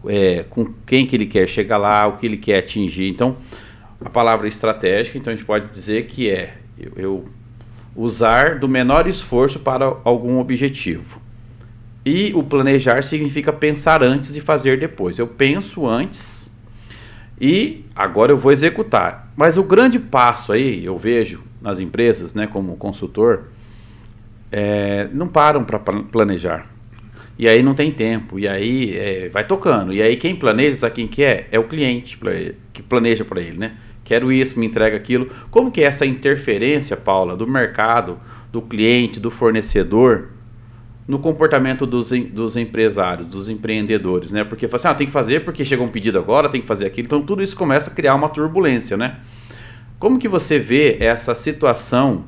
é, 0.08 0.44
com 0.50 0.66
quem 0.86 1.06
que 1.06 1.16
ele 1.16 1.26
quer 1.26 1.48
chegar 1.48 1.78
lá, 1.78 2.08
o 2.08 2.18
que 2.18 2.26
ele 2.26 2.38
quer 2.38 2.60
atingir. 2.60 3.10
Então, 3.10 3.38
a 4.04 4.10
palavra 4.10 4.48
estratégica, 4.48 5.18
então 5.18 5.32
a 5.32 5.36
gente 5.36 5.46
pode 5.46 5.70
dizer 5.70 6.08
que 6.08 6.30
é 6.30 6.56
eu, 6.78 6.92
eu 6.96 7.26
usar 7.96 8.60
do 8.60 8.68
menor 8.68 9.08
esforço 9.08 9.60
para 9.60 9.98
algum 10.04 10.40
objetivo. 10.40 11.22
E 12.04 12.32
o 12.34 12.42
planejar 12.42 13.04
significa 13.04 13.54
pensar 13.54 14.02
antes 14.02 14.36
e 14.36 14.42
fazer 14.42 14.80
depois. 14.80 15.20
Eu 15.20 15.28
penso 15.28 15.86
antes 15.86 16.50
e 17.40 17.86
agora 17.96 18.32
eu 18.32 18.38
vou 18.38 18.52
executar. 18.52 19.32
Mas 19.36 19.58
o 19.58 19.64
grande 19.64 20.00
passo 20.00 20.52
aí, 20.52 20.84
eu 20.84 20.98
vejo 20.98 21.44
nas 21.62 21.80
empresas, 21.80 22.34
né, 22.34 22.48
como 22.48 22.76
consultor, 22.76 23.46
é, 24.52 25.08
não 25.14 25.28
param 25.28 25.64
para 25.64 25.80
planejar. 25.80 26.71
E 27.42 27.48
aí 27.48 27.64
não 27.64 27.74
tem 27.74 27.92
tempo, 27.92 28.38
e 28.38 28.48
aí 28.48 28.96
é, 28.96 29.28
vai 29.28 29.44
tocando. 29.44 29.92
E 29.92 30.00
aí 30.00 30.16
quem 30.16 30.36
planeja, 30.36 30.76
sabe 30.76 30.94
quem 30.94 31.08
que 31.08 31.24
é? 31.24 31.48
É 31.52 31.58
o 31.58 31.64
cliente 31.64 32.16
que 32.72 32.84
planeja 32.84 33.26
para 33.26 33.42
ele, 33.42 33.58
né? 33.58 33.72
Quero 34.04 34.32
isso, 34.32 34.60
me 34.60 34.68
entrega 34.68 34.96
aquilo. 34.96 35.28
Como 35.50 35.72
que 35.72 35.82
é 35.82 35.86
essa 35.86 36.06
interferência, 36.06 36.96
Paula, 36.96 37.36
do 37.36 37.48
mercado, 37.48 38.20
do 38.52 38.62
cliente, 38.62 39.20
do 39.20 39.32
fornecedor, 39.32 40.28
no 41.08 41.18
comportamento 41.18 41.88
dos, 41.88 42.12
dos 42.12 42.56
empresários, 42.56 43.28
dos 43.28 43.50
empreendedores, 43.50 44.32
né? 44.32 44.44
Porque 44.44 44.68
assim, 44.68 44.88
ah, 44.88 44.94
tem 44.94 45.08
que 45.08 45.14
fazer 45.14 45.44
porque 45.44 45.66
chegou 45.66 45.88
um 45.88 45.90
pedido 45.90 46.20
agora, 46.20 46.48
tem 46.48 46.62
que 46.62 46.68
fazer 46.68 46.86
aquilo. 46.86 47.08
Então 47.08 47.24
tudo 47.24 47.42
isso 47.42 47.56
começa 47.56 47.90
a 47.90 47.94
criar 47.94 48.14
uma 48.14 48.30
turbulência, 48.30 48.96
né? 48.96 49.18
Como 49.98 50.20
que 50.20 50.28
você 50.28 50.60
vê 50.60 50.98
essa 51.00 51.34
situação 51.34 52.24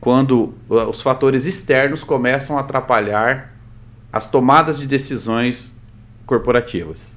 quando 0.00 0.52
uh, 0.68 0.88
os 0.90 1.00
fatores 1.00 1.46
externos 1.46 2.02
começam 2.02 2.58
a 2.58 2.60
atrapalhar 2.60 3.56
as 4.12 4.26
tomadas 4.26 4.78
de 4.78 4.86
decisões 4.86 5.72
corporativas? 6.26 7.14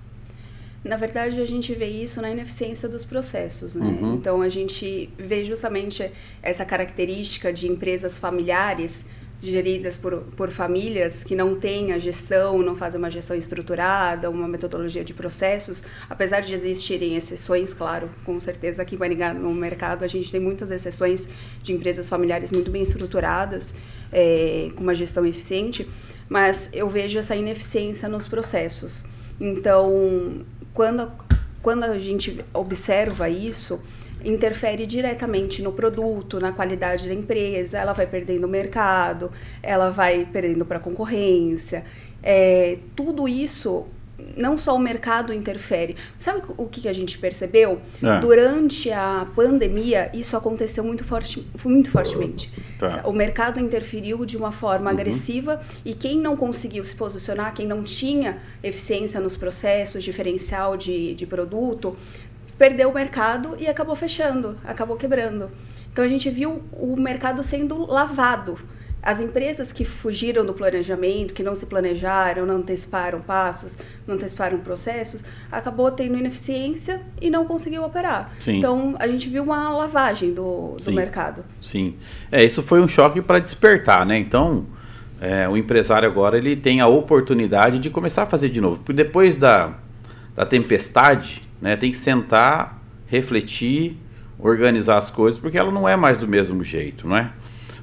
Na 0.83 0.97
verdade, 0.97 1.39
a 1.39 1.45
gente 1.45 1.73
vê 1.75 1.85
isso 1.85 2.21
na 2.21 2.31
ineficiência 2.31 2.89
dos 2.89 3.05
processos. 3.05 3.75
Né? 3.75 3.85
Uhum. 3.85 4.15
Então, 4.15 4.41
a 4.41 4.49
gente 4.49 5.09
vê 5.17 5.43
justamente 5.43 6.11
essa 6.41 6.65
característica 6.65 7.53
de 7.53 7.67
empresas 7.67 8.17
familiares 8.17 9.05
geridas 9.41 9.97
por, 9.97 10.17
por 10.37 10.51
famílias 10.51 11.23
que 11.23 11.35
não 11.35 11.55
têm 11.55 11.93
a 11.93 11.97
gestão, 11.97 12.59
não 12.61 12.75
fazem 12.75 12.99
uma 12.99 13.09
gestão 13.09 13.35
estruturada, 13.35 14.29
uma 14.29 14.47
metodologia 14.47 15.03
de 15.03 15.13
processos, 15.13 15.81
apesar 16.09 16.41
de 16.41 16.53
existirem 16.53 17.15
exceções, 17.15 17.73
claro, 17.73 18.09
com 18.23 18.39
certeza 18.39 18.83
aqui 18.83 18.95
em 18.95 18.97
Maringá 18.99 19.33
no 19.33 19.53
mercado 19.53 20.03
a 20.03 20.07
gente 20.07 20.31
tem 20.31 20.39
muitas 20.39 20.69
exceções 20.69 21.27
de 21.63 21.73
empresas 21.73 22.07
familiares 22.07 22.51
muito 22.51 22.69
bem 22.69 22.83
estruturadas, 22.83 23.73
é, 24.11 24.69
com 24.75 24.83
uma 24.83 24.93
gestão 24.93 25.25
eficiente, 25.25 25.89
mas 26.29 26.69
eu 26.71 26.87
vejo 26.87 27.17
essa 27.17 27.35
ineficiência 27.35 28.07
nos 28.07 28.27
processos. 28.27 29.03
Então, 29.39 30.45
quando, 30.73 31.11
quando 31.61 31.83
a 31.83 31.97
gente 31.97 32.45
observa 32.53 33.27
isso, 33.27 33.81
interfere 34.25 34.85
diretamente 34.85 35.61
no 35.61 35.71
produto, 35.71 36.39
na 36.39 36.51
qualidade 36.51 37.07
da 37.07 37.13
empresa, 37.13 37.77
ela 37.77 37.93
vai 37.93 38.07
perdendo 38.07 38.47
mercado, 38.47 39.31
ela 39.61 39.89
vai 39.89 40.27
perdendo 40.31 40.65
para 40.65 40.77
a 40.77 40.79
concorrência. 40.79 41.83
É, 42.23 42.77
tudo 42.95 43.27
isso 43.27 43.87
não 44.37 44.57
só 44.57 44.75
o 44.75 44.79
mercado 44.79 45.33
interfere. 45.33 45.95
Sabe 46.17 46.41
o 46.57 46.67
que 46.67 46.87
a 46.87 46.93
gente 46.93 47.17
percebeu? 47.17 47.81
É. 48.01 48.19
Durante 48.19 48.91
a 48.91 49.27
pandemia, 49.35 50.09
isso 50.13 50.35
aconteceu 50.37 50.83
muito, 50.83 51.03
forte, 51.03 51.45
muito 51.63 51.91
fortemente. 51.91 52.51
Tá. 52.77 53.03
O 53.05 53.11
mercado 53.11 53.59
interferiu 53.59 54.25
de 54.25 54.37
uma 54.37 54.51
forma 54.51 54.89
uhum. 54.89 54.97
agressiva 54.97 55.59
e 55.83 55.93
quem 55.93 56.19
não 56.19 56.35
conseguiu 56.35 56.83
se 56.83 56.95
posicionar, 56.95 57.53
quem 57.53 57.67
não 57.67 57.83
tinha 57.83 58.41
eficiência 58.63 59.19
nos 59.19 59.35
processos, 59.35 60.03
diferencial 60.03 60.77
de, 60.77 61.13
de 61.15 61.25
produto, 61.25 61.95
perdeu 62.61 62.91
o 62.91 62.93
mercado 62.93 63.57
e 63.59 63.67
acabou 63.67 63.95
fechando, 63.95 64.55
acabou 64.63 64.95
quebrando. 64.95 65.49
Então 65.91 66.05
a 66.05 66.07
gente 66.07 66.29
viu 66.29 66.61
o 66.71 66.95
mercado 66.95 67.41
sendo 67.41 67.87
lavado. 67.91 68.55
As 69.01 69.19
empresas 69.19 69.73
que 69.73 69.83
fugiram 69.83 70.45
do 70.45 70.53
planejamento, 70.53 71.33
que 71.33 71.41
não 71.41 71.55
se 71.55 71.65
planejaram, 71.65 72.45
não 72.45 72.57
anteciparam 72.57 73.19
passos, 73.19 73.75
não 74.05 74.13
anteciparam 74.13 74.59
processos, 74.59 75.25
acabou 75.51 75.89
tendo 75.89 76.15
ineficiência 76.19 77.01
e 77.19 77.31
não 77.31 77.45
conseguiu 77.45 77.83
operar. 77.83 78.31
Sim. 78.39 78.57
Então 78.59 78.95
a 78.99 79.07
gente 79.07 79.27
viu 79.27 79.41
uma 79.41 79.75
lavagem 79.75 80.31
do, 80.31 80.75
do 80.75 80.83
Sim. 80.83 80.93
mercado. 80.93 81.43
Sim. 81.59 81.95
É, 82.31 82.43
isso 82.45 82.61
foi 82.61 82.79
um 82.79 82.87
choque 82.87 83.23
para 83.23 83.39
despertar, 83.39 84.05
né? 84.05 84.19
Então 84.19 84.67
é, 85.19 85.49
o 85.49 85.57
empresário 85.57 86.07
agora 86.07 86.37
ele 86.37 86.55
tem 86.55 86.79
a 86.79 86.85
oportunidade 86.85 87.79
de 87.79 87.89
começar 87.89 88.21
a 88.21 88.25
fazer 88.27 88.49
de 88.49 88.61
novo. 88.61 88.77
Porque 88.85 88.93
depois 88.93 89.39
da, 89.39 89.73
da 90.35 90.45
tempestade, 90.45 91.49
né? 91.61 91.75
Tem 91.75 91.91
que 91.91 91.97
sentar, 91.97 92.81
refletir, 93.07 93.97
organizar 94.39 94.97
as 94.97 95.09
coisas, 95.09 95.39
porque 95.39 95.57
ela 95.57 95.71
não 95.71 95.87
é 95.87 95.95
mais 95.95 96.17
do 96.17 96.27
mesmo 96.27 96.63
jeito, 96.63 97.07
não 97.07 97.15
é? 97.15 97.31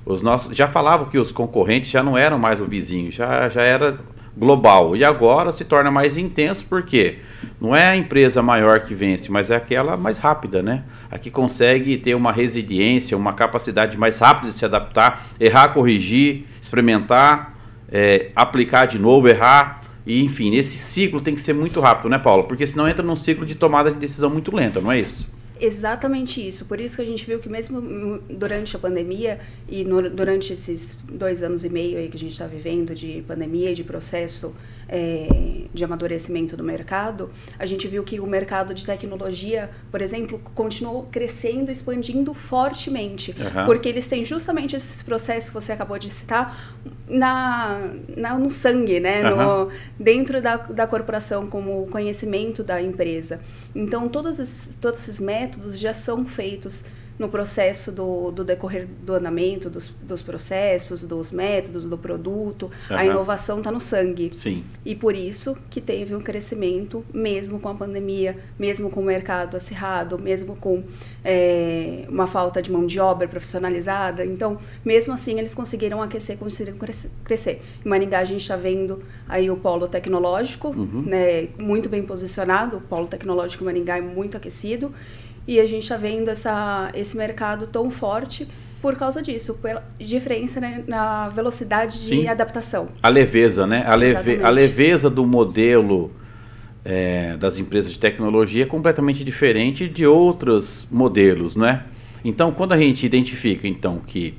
Os 0.05 0.23
nossos 0.23 0.57
já 0.57 0.67
falavam 0.67 1.09
que 1.09 1.19
os 1.19 1.31
concorrentes 1.31 1.91
já 1.91 2.03
não 2.03 2.17
eram 2.17 2.39
mais 2.39 2.61
o 2.61 2.67
vizinho, 2.67 3.13
já, 3.13 3.49
já 3.49 3.63
era 3.63 3.99
global. 4.37 4.97
E 4.97 5.05
agora 5.05 5.53
se 5.53 5.65
torna 5.65 5.91
mais 5.91 6.17
intenso 6.17 6.65
porque 6.69 7.19
não 7.61 7.75
é 7.75 7.85
a 7.87 7.97
empresa 7.97 8.41
maior 8.41 8.81
que 8.81 8.95
vence, 8.95 9.31
mas 9.31 9.51
é 9.51 9.57
aquela 9.57 9.97
mais 9.97 10.19
rápida, 10.19 10.63
né? 10.63 10.85
A 11.11 11.19
que 11.19 11.31
consegue 11.31 11.99
ter 11.99 12.15
uma 12.15 12.33
resiliência, 12.33 13.17
uma 13.17 13.33
capacidade 13.33 13.99
mais 13.99 14.19
rápida 14.19 14.47
de 14.47 14.55
se 14.55 14.65
adaptar, 14.65 15.27
errar, 15.39 15.69
corrigir, 15.75 16.47
experimentar, 16.61 17.55
é, 17.91 18.31
aplicar 18.35 18.87
de 18.87 18.99
novo, 18.99 19.29
errar, 19.29 19.78
e, 20.09 20.25
enfim, 20.25 20.55
esse 20.55 20.79
ciclo 20.79 21.21
tem 21.21 21.35
que 21.35 21.41
ser 21.43 21.53
muito 21.53 21.81
rápido, 21.81 22.09
né, 22.09 22.19
Paula? 22.19 22.45
Porque 22.45 22.67
senão 22.67 22.89
entra 22.89 23.05
num 23.05 23.15
ciclo 23.15 23.45
de 23.45 23.55
tomada 23.55 23.93
de 23.93 23.99
decisão 23.99 24.31
muito 24.31 24.57
lenta, 24.57 24.81
não 24.81 24.91
é 24.91 24.99
isso? 24.99 25.29
Exatamente 25.61 26.47
isso. 26.47 26.65
Por 26.65 26.81
isso 26.81 26.97
que 26.97 27.03
a 27.03 27.05
gente 27.05 27.25
viu 27.27 27.39
que 27.39 27.49
mesmo 27.49 28.21
durante 28.29 28.77
a 28.77 28.79
pandemia 28.79 29.41
e 29.69 29.85
no, 29.85 30.09
durante 30.09 30.53
esses 30.53 30.99
dois 31.11 31.43
anos 31.43 31.65
e 31.65 31.69
meio 31.69 31.99
aí 31.99 32.09
que 32.09 32.17
a 32.17 32.21
gente 32.21 32.33
está 32.33 32.47
vivendo 32.47 32.95
de 32.95 33.25
pandemia 33.27 33.71
e 33.71 33.75
de 33.75 33.85
processo 33.85 34.55
é, 34.89 35.29
de 35.73 35.85
amadurecimento 35.85 36.57
do 36.57 36.65
mercado, 36.65 37.31
a 37.59 37.67
gente 37.67 37.87
viu 37.87 38.03
que 38.03 38.19
o 38.19 38.27
mercado 38.27 38.73
de 38.73 38.87
tecnologia, 38.87 39.71
por 39.91 40.01
exemplo, 40.01 40.41
continuou 40.55 41.07
crescendo, 41.11 41.71
expandindo 41.71 42.33
fortemente, 42.33 43.33
uhum. 43.33 43.67
porque 43.67 43.89
eles 43.89 44.07
têm 44.07 44.25
justamente 44.25 44.75
esses 44.75 45.03
processos 45.03 45.51
que 45.51 45.55
você 45.55 45.73
acabou 45.73 45.99
de 45.99 46.09
citar 46.09 46.75
na, 47.07 47.91
na 48.17 48.39
no 48.39 48.51
sangue, 48.51 48.99
né, 48.99 49.31
uhum. 49.31 49.65
no, 49.67 49.73
dentro 49.99 50.41
da, 50.41 50.57
da 50.57 50.87
corporação 50.87 51.47
como 51.47 51.87
conhecimento 51.89 52.63
da 52.63 52.81
empresa. 52.81 53.41
Então 53.75 54.09
todos 54.09 54.39
esses, 54.39 54.75
todos 54.75 55.01
esses 55.01 55.21
métodos 55.21 55.48
já 55.75 55.95
são 55.95 56.25
feitos 56.25 56.85
no 57.19 57.29
processo 57.29 57.91
do, 57.91 58.31
do 58.31 58.45
decorrer 58.45 58.87
do 59.03 59.15
andamento 59.15 59.69
dos, 59.69 59.89
dos 59.89 60.23
processos, 60.23 61.03
dos 61.03 61.31
métodos, 61.33 61.85
do 61.85 61.99
produto. 61.99 62.71
Uhum. 62.89 62.97
A 62.97 63.05
inovação 63.05 63.59
está 63.59 63.73
no 63.73 63.81
sangue. 63.81 64.31
Sim. 64.33 64.65
E 64.85 64.95
por 64.95 65.17
isso 65.17 65.59
que 65.69 65.81
teve 65.81 66.15
um 66.15 66.21
crescimento, 66.21 67.05
mesmo 67.13 67.59
com 67.59 67.69
a 67.69 67.75
pandemia, 67.75 68.39
mesmo 68.59 68.89
com 68.89 69.01
o 69.01 69.05
mercado 69.05 69.57
acirrado, 69.57 70.19
mesmo 70.19 70.55
com 70.55 70.85
é, 71.25 72.05
uma 72.09 72.29
falta 72.29 72.63
de 72.63 72.71
mão 72.71 72.87
de 72.87 73.01
obra 73.01 73.27
profissionalizada. 73.27 74.25
Então, 74.25 74.59
mesmo 74.85 75.13
assim, 75.13 75.39
eles 75.39 75.55
conseguiram 75.55 76.01
aquecer, 76.01 76.39
conseguiram 76.39 76.79
crescer. 77.25 77.63
Em 77.85 77.89
Maringá, 77.89 78.21
a 78.21 78.25
gente 78.25 78.43
está 78.43 78.57
vendo 78.57 79.03
aí 79.29 79.51
o 79.51 79.57
polo 79.57 79.89
tecnológico, 79.89 80.69
uhum. 80.69 81.03
né, 81.05 81.49
muito 81.61 81.89
bem 81.89 82.03
posicionado. 82.03 82.77
O 82.77 82.81
polo 82.81 83.09
tecnológico 83.09 83.65
em 83.65 83.67
Maringá 83.67 83.99
é 83.99 84.01
muito 84.01 84.37
aquecido. 84.37 84.95
E 85.49 85.59
a 85.59 85.67
gente 85.67 85.85
está 85.85 85.97
vendo 85.97 86.29
essa, 86.29 86.91
esse 86.93 87.17
mercado 87.17 87.67
tão 87.67 87.91
forte 87.91 88.47
por 88.83 88.97
causa 88.97 89.23
disso, 89.23 89.55
pela 89.55 89.83
diferença 89.99 90.61
né, 90.61 90.85
na 90.87 91.31
velocidade 91.31 91.99
de 92.01 92.05
Sim. 92.05 92.29
adaptação. 92.29 92.89
A 93.03 93.09
leveza, 93.09 93.67
né? 93.67 93.83
A, 93.87 93.95
leve, 93.95 94.43
a 94.43 94.51
leveza 94.51 95.09
do 95.09 95.27
modelo 95.27 96.13
é, 96.85 97.35
das 97.39 97.59
empresas 97.59 97.91
de 97.91 97.99
tecnologia 97.99 98.65
é 98.65 98.67
completamente 98.67 99.25
diferente 99.25 99.89
de 99.89 100.07
outros 100.07 100.87
modelos, 100.91 101.57
né? 101.57 101.85
Então, 102.23 102.53
quando 102.53 102.73
a 102.73 102.77
gente 102.77 103.07
identifica, 103.07 103.67
então, 103.67 104.03
que 104.07 104.35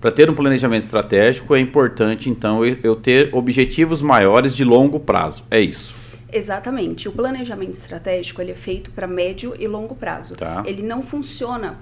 para 0.00 0.10
ter 0.10 0.30
um 0.30 0.34
planejamento 0.34 0.82
estratégico 0.82 1.54
é 1.54 1.60
importante, 1.60 2.30
então, 2.30 2.64
eu 2.64 2.96
ter 2.96 3.28
objetivos 3.32 4.00
maiores 4.00 4.56
de 4.56 4.64
longo 4.64 4.98
prazo. 4.98 5.44
É 5.50 5.60
isso. 5.60 5.94
Exatamente. 6.36 7.08
O 7.08 7.12
planejamento 7.12 7.72
estratégico 7.72 8.42
ele 8.42 8.52
é 8.52 8.54
feito 8.54 8.90
para 8.90 9.06
médio 9.06 9.54
e 9.58 9.66
longo 9.66 9.94
prazo. 9.94 10.36
Tá. 10.36 10.62
Ele 10.66 10.82
não 10.82 11.02
funciona 11.02 11.78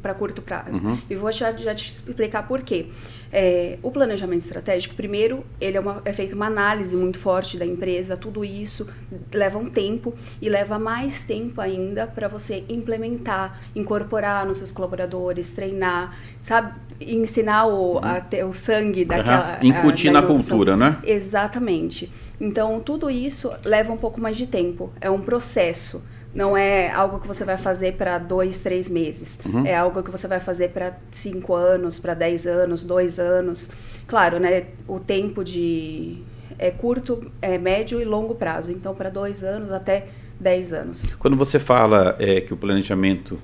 para 0.00 0.14
curto 0.14 0.40
prazo. 0.40 0.82
Uhum. 0.82 0.98
E 1.08 1.14
vou 1.14 1.30
já, 1.30 1.52
já 1.52 1.74
te 1.74 1.88
explicar 1.88 2.46
por 2.48 2.62
quê. 2.62 2.86
É, 3.30 3.78
o 3.82 3.90
planejamento 3.90 4.40
estratégico, 4.40 4.94
primeiro, 4.94 5.44
ele 5.60 5.76
é, 5.76 5.80
uma, 5.80 6.00
é 6.04 6.12
feito 6.12 6.34
uma 6.34 6.46
análise 6.46 6.96
muito 6.96 7.18
forte 7.18 7.58
da 7.58 7.66
empresa. 7.66 8.16
Tudo 8.16 8.44
isso 8.44 8.88
leva 9.32 9.58
um 9.58 9.68
tempo 9.68 10.14
e 10.40 10.48
leva 10.48 10.78
mais 10.78 11.24
tempo 11.24 11.60
ainda 11.60 12.06
para 12.06 12.28
você 12.28 12.64
implementar, 12.68 13.60
incorporar 13.74 14.46
nos 14.46 14.58
seus 14.58 14.72
colaboradores, 14.72 15.50
treinar, 15.50 16.16
sabe? 16.40 16.74
Ensinar 17.06 17.66
o, 17.66 17.98
a 17.98 18.20
ter 18.20 18.44
o 18.44 18.52
sangue 18.52 19.04
daquela... 19.04 19.58
Uhum. 19.62 19.68
Incutir 19.68 20.10
na 20.10 20.22
cultura, 20.22 20.76
né? 20.76 20.98
Exatamente. 21.04 22.10
Então, 22.40 22.80
tudo 22.80 23.10
isso 23.10 23.50
leva 23.64 23.92
um 23.92 23.96
pouco 23.96 24.20
mais 24.20 24.36
de 24.36 24.46
tempo. 24.46 24.92
É 25.00 25.10
um 25.10 25.20
processo. 25.20 26.04
Não 26.34 26.56
é 26.56 26.90
algo 26.90 27.20
que 27.20 27.28
você 27.28 27.44
vai 27.44 27.56
fazer 27.56 27.92
para 27.92 28.18
dois, 28.18 28.58
três 28.58 28.88
meses. 28.88 29.38
Uhum. 29.46 29.64
É 29.64 29.76
algo 29.76 30.02
que 30.02 30.10
você 30.10 30.26
vai 30.26 30.40
fazer 30.40 30.70
para 30.70 30.98
cinco 31.10 31.54
anos, 31.54 31.98
para 31.98 32.12
dez 32.12 32.46
anos, 32.46 32.82
dois 32.82 33.18
anos. 33.20 33.70
Claro, 34.06 34.40
né? 34.40 34.64
O 34.88 34.98
tempo 34.98 35.44
de, 35.44 36.18
é 36.58 36.70
curto, 36.70 37.30
é 37.40 37.56
médio 37.56 38.00
e 38.00 38.04
longo 38.04 38.34
prazo. 38.34 38.72
Então, 38.72 38.94
para 38.94 39.10
dois 39.10 39.44
anos 39.44 39.70
até 39.70 40.06
dez 40.40 40.72
anos. 40.72 41.08
Quando 41.18 41.36
você 41.36 41.60
fala 41.60 42.16
é, 42.18 42.40
que 42.40 42.52
o 42.52 42.56
planejamento 42.56 43.38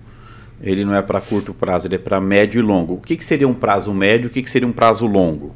ele 0.62 0.84
não 0.84 0.94
é 0.94 1.02
para 1.02 1.20
curto 1.20 1.54
prazo, 1.54 1.86
ele 1.86 1.94
é 1.94 1.98
para 1.98 2.20
médio 2.20 2.58
e 2.58 2.62
longo. 2.62 2.94
O 2.94 3.00
que, 3.00 3.16
que 3.16 3.24
seria 3.24 3.48
um 3.48 3.54
prazo 3.54 3.92
médio? 3.92 4.28
O 4.28 4.30
que, 4.30 4.42
que 4.42 4.50
seria 4.50 4.68
um 4.68 4.72
prazo 4.72 5.06
longo? 5.06 5.54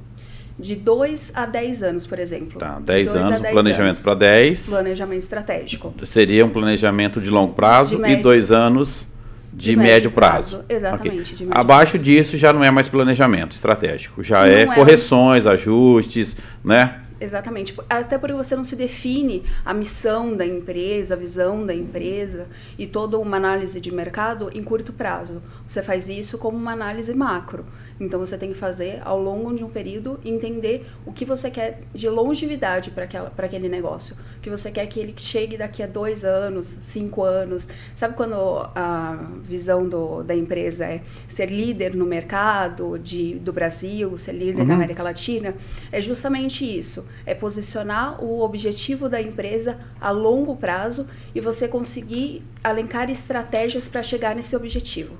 De 0.59 0.77
2 0.77 1.33
a 1.35 1.47
10 1.47 1.83
anos, 1.83 2.07
por 2.07 2.19
exemplo. 2.19 2.59
Tá, 2.59 2.79
10 2.79 3.17
anos, 3.17 3.41
planejamento 3.41 4.03
para 4.03 4.15
10. 4.15 4.69
Planejamento 4.69 5.23
estratégico. 5.23 5.95
Seria 6.07 6.47
um 6.47 6.51
planejamento 6.51 7.21
de 7.21 7.29
longo 7.29 7.55
prazo 7.55 7.99
de 7.99 8.11
e 8.11 8.17
dois 8.23 8.53
anos 8.53 9.07
de, 9.53 9.71
de 9.71 9.77
médio, 9.77 9.93
médio 9.93 10.11
prazo. 10.13 10.59
prazo. 10.59 10.65
Exatamente. 10.69 11.35
Okay. 11.35 11.49
Abaixo 11.51 11.93
prazo. 11.93 12.05
disso 12.05 12.37
já 12.37 12.53
não 12.53 12.63
é 12.63 12.71
mais 12.71 12.89
planejamento 12.89 13.55
estratégico, 13.55 14.23
já 14.23 14.47
é, 14.47 14.63
é 14.63 14.67
correções, 14.67 15.45
ajustes, 15.45 16.37
né? 16.65 17.01
Exatamente. 17.21 17.75
Até 17.89 18.19
porque 18.19 18.35
você 18.35 18.57
não 18.57 18.65
se 18.65 18.75
define 18.75 19.45
a 19.65 19.73
missão 19.73 20.37
da 20.37 20.45
empresa, 20.45 21.15
a 21.15 21.17
visão 21.17 21.65
da 21.65 21.75
empresa 21.75 22.49
e 22.77 22.87
toda 22.87 23.19
uma 23.19 23.37
análise 23.37 23.81
de 23.81 23.93
mercado 23.93 24.51
em 24.53 24.63
curto 24.63 24.93
prazo. 24.93 25.41
Você 25.67 25.83
faz 25.83 26.09
isso 26.09 26.37
como 26.39 26.57
uma 26.57 26.73
análise 26.73 27.15
macro. 27.15 27.65
Então 27.99 28.19
você 28.19 28.37
tem 28.37 28.51
que 28.51 28.59
fazer 28.59 29.01
ao 29.05 29.21
longo 29.21 29.55
de 29.55 29.63
um 29.63 29.69
período 29.69 30.19
entender 30.25 30.87
o 31.07 31.13
que 31.13 31.25
você 31.25 31.51
quer 31.51 31.81
de 31.93 32.09
longevidade 32.09 32.91
para 32.91 33.05
aquele 33.47 33.69
negócio. 33.69 34.17
O 34.39 34.41
que 34.41 34.51
você 34.51 34.71
quer 34.71 34.87
que 34.87 34.99
ele 34.99 35.15
chegue 35.17 35.57
daqui 35.57 35.83
a 35.83 35.87
dois 35.87 36.25
anos, 36.25 36.67
cinco 36.81 37.23
anos. 37.23 37.69
Sabe 37.95 38.15
quando 38.15 38.35
a 38.75 39.29
visão 39.43 39.89
do, 39.89 40.23
da 40.23 40.35
empresa 40.35 40.85
é 40.85 41.03
ser 41.29 41.47
líder 41.51 41.95
no 41.95 42.05
mercado 42.05 42.99
de, 42.99 43.37
do 43.37 43.53
Brasil, 43.53 44.17
ser 44.19 44.33
líder 44.33 44.63
uhum. 44.63 44.69
na 44.69 44.75
América 44.75 45.03
Latina? 45.03 45.55
É 45.93 46.01
justamente 46.01 46.65
isso. 46.65 47.07
É 47.25 47.35
posicionar 47.35 48.23
o 48.23 48.41
objetivo 48.41 49.09
da 49.09 49.21
empresa 49.21 49.79
a 50.01 50.11
longo 50.11 50.57
prazo 50.57 51.07
e 51.35 51.41
você 51.41 51.69
conseguir 51.69 52.43
alencar 52.63 53.11
estratégias 53.11 53.89
para 53.89 54.03
chegar 54.03 54.35
nesse 54.35 54.57
objetivo. 54.57 55.17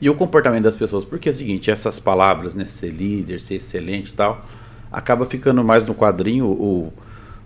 E 0.00 0.08
o 0.08 0.14
comportamento 0.14 0.64
das 0.64 0.76
pessoas, 0.76 1.04
porque 1.04 1.28
é 1.28 1.32
o 1.32 1.34
seguinte, 1.34 1.70
essas 1.70 1.98
palavras, 1.98 2.54
né, 2.54 2.66
ser 2.66 2.90
líder, 2.90 3.40
ser 3.40 3.56
excelente 3.56 4.10
e 4.10 4.14
tal, 4.14 4.46
acaba 4.92 5.26
ficando 5.26 5.62
mais 5.64 5.84
no 5.84 5.94
quadrinho. 5.94 6.46
O, 6.46 6.92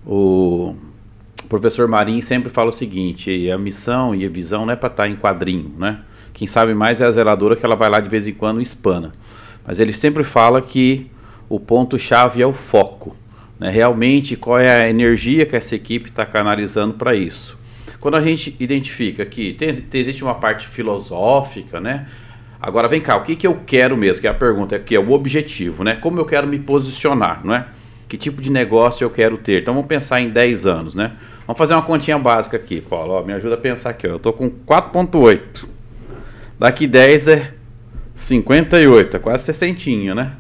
o 0.07 0.77
professor 1.49 1.89
Marim 1.89 2.21
sempre 2.21 2.51
fala 2.51 2.71
o 2.71 2.73
seguinte, 2.73 3.51
a 3.51 3.59
missão 3.59 4.15
e 4.15 4.25
a 4.27 4.29
visão 4.29 4.67
não 4.67 4.73
é 4.73 4.77
para 4.77 4.89
estar 4.89 5.05
tá 5.05 5.09
em 5.09 5.17
quadrinho, 5.17 5.73
né? 5.79 6.01
Quem 6.33 6.47
sabe 6.47 6.75
mais 6.75 7.01
é 7.01 7.05
a 7.05 7.11
zeladora 7.11 7.55
que 7.57 7.65
ela 7.65 7.77
vai 7.77 7.91
lá 7.91 8.01
de 8.01 8.09
vez 8.09 8.27
em 8.27 8.33
quando 8.33 8.61
e 8.61 8.63
espana. 8.63 9.13
Mas 9.67 9.79
ele 9.79 9.93
sempre 9.93 10.25
fala 10.25 10.63
que 10.63 11.11
o 11.49 11.61
ponto-chave 11.61 12.41
é 12.41 12.47
o 12.47 12.55
foco. 12.55 13.15
Né? 13.59 13.71
Realmente, 13.71 14.37
qual 14.37 14.59
é 14.59 14.83
a 14.83 14.89
energia 14.89 15.45
que 15.45 15.55
essa 15.55 15.75
equipe 15.75 16.09
está 16.09 16.25
canalizando 16.25 16.95
para 16.95 17.15
isso. 17.15 17.59
Quando 18.01 18.17
a 18.17 18.23
gente 18.23 18.57
identifica 18.59 19.25
que 19.25 19.53
tem, 19.53 19.69
existe 19.69 20.25
uma 20.25 20.35
parte 20.35 20.67
filosófica, 20.67 21.81
né? 21.81 22.09
Agora 22.63 22.87
vem 22.87 23.01
cá, 23.01 23.17
o 23.17 23.25
que, 23.25 23.35
que 23.35 23.45
eu 23.45 23.59
quero 23.67 23.97
mesmo? 23.97 24.21
Que 24.21 24.29
é 24.29 24.31
a 24.31 24.35
pergunta, 24.35 24.79
que 24.79 24.95
é 24.95 25.01
o 25.01 25.11
objetivo, 25.11 25.83
né? 25.83 25.97
Como 25.97 26.21
eu 26.21 26.25
quero 26.25 26.47
me 26.47 26.61
posicionar, 26.61 27.41
não 27.45 27.53
é? 27.53 27.67
Que 28.09 28.17
tipo 28.17 28.41
de 28.41 28.53
negócio 28.53 29.05
eu 29.05 29.11
quero 29.11 29.37
ter? 29.37 29.63
Então 29.63 29.75
vamos 29.75 29.89
pensar 29.89 30.21
em 30.21 30.31
10 30.31 30.65
anos, 30.67 30.95
né? 30.95 31.17
Vamos 31.45 31.59
fazer 31.59 31.75
uma 31.75 31.83
continha 31.83 32.17
básica 32.17 32.57
aqui, 32.57 32.81
Paulo. 32.81 33.15
Ó, 33.15 33.23
me 33.25 33.33
ajuda 33.33 33.57
a 33.57 33.59
pensar 33.59 33.91
aqui. 33.91 34.07
Ó. 34.07 34.11
Eu 34.11 34.17
estou 34.19 34.33
com 34.33 34.49
4,8. 34.49 35.67
Daqui 36.57 36.87
10 36.87 37.29
é 37.29 37.53
58, 38.15 39.17
é 39.17 39.19
quase 39.19 39.45
60, 39.47 40.15
né? 40.15 40.33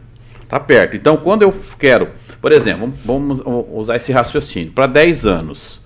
Tá 0.49 0.61
perto. 0.61 0.95
Então, 0.95 1.17
quando 1.17 1.43
eu 1.43 1.52
quero, 1.76 2.11
por 2.41 2.52
exemplo, 2.52 2.93
vamos 3.04 3.43
usar 3.73 3.97
esse 3.97 4.13
raciocínio, 4.13 4.71
para 4.73 4.87
10 4.87 5.26
anos, 5.26 5.81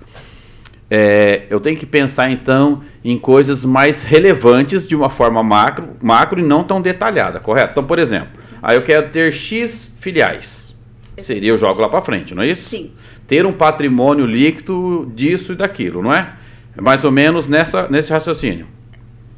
é, 0.91 1.47
eu 1.51 1.59
tenho 1.59 1.77
que 1.77 1.87
pensar 1.87 2.31
então 2.31 2.83
em 3.05 3.19
coisas 3.19 3.65
mais 3.65 4.03
relevantes 4.03 4.87
de 4.87 4.95
uma 4.95 5.11
forma 5.11 5.43
macro, 5.43 5.91
macro 6.01 6.41
e 6.41 6.43
não 6.43 6.63
tão 6.63 6.81
detalhada, 6.81 7.41
correto? 7.41 7.73
Então, 7.73 7.85
por 7.85 7.99
exemplo, 7.99 8.41
aí 8.63 8.77
eu 8.77 8.83
quero 8.83 9.09
ter 9.09 9.33
X 9.33 9.93
filiais. 10.01 10.75
Seria 11.17 11.51
eu 11.51 11.59
jogo 11.59 11.81
lá 11.81 11.89
para 11.89 12.03
frente, 12.03 12.35
não 12.35 12.43
é 12.43 12.49
isso? 12.49 12.69
Sim. 12.69 12.93
Ter 13.27 13.47
um 13.47 13.53
patrimônio 13.53 14.27
líquido 14.27 15.11
disso 15.15 15.53
e 15.53 15.57
daquilo, 15.57 16.03
não 16.03 16.13
é? 16.13 16.35
É 16.77 16.81
mais 16.81 17.03
ou 17.05 17.11
menos 17.11 17.49
nessa, 17.49 17.89
nesse 17.89 18.13
raciocínio. 18.13 18.67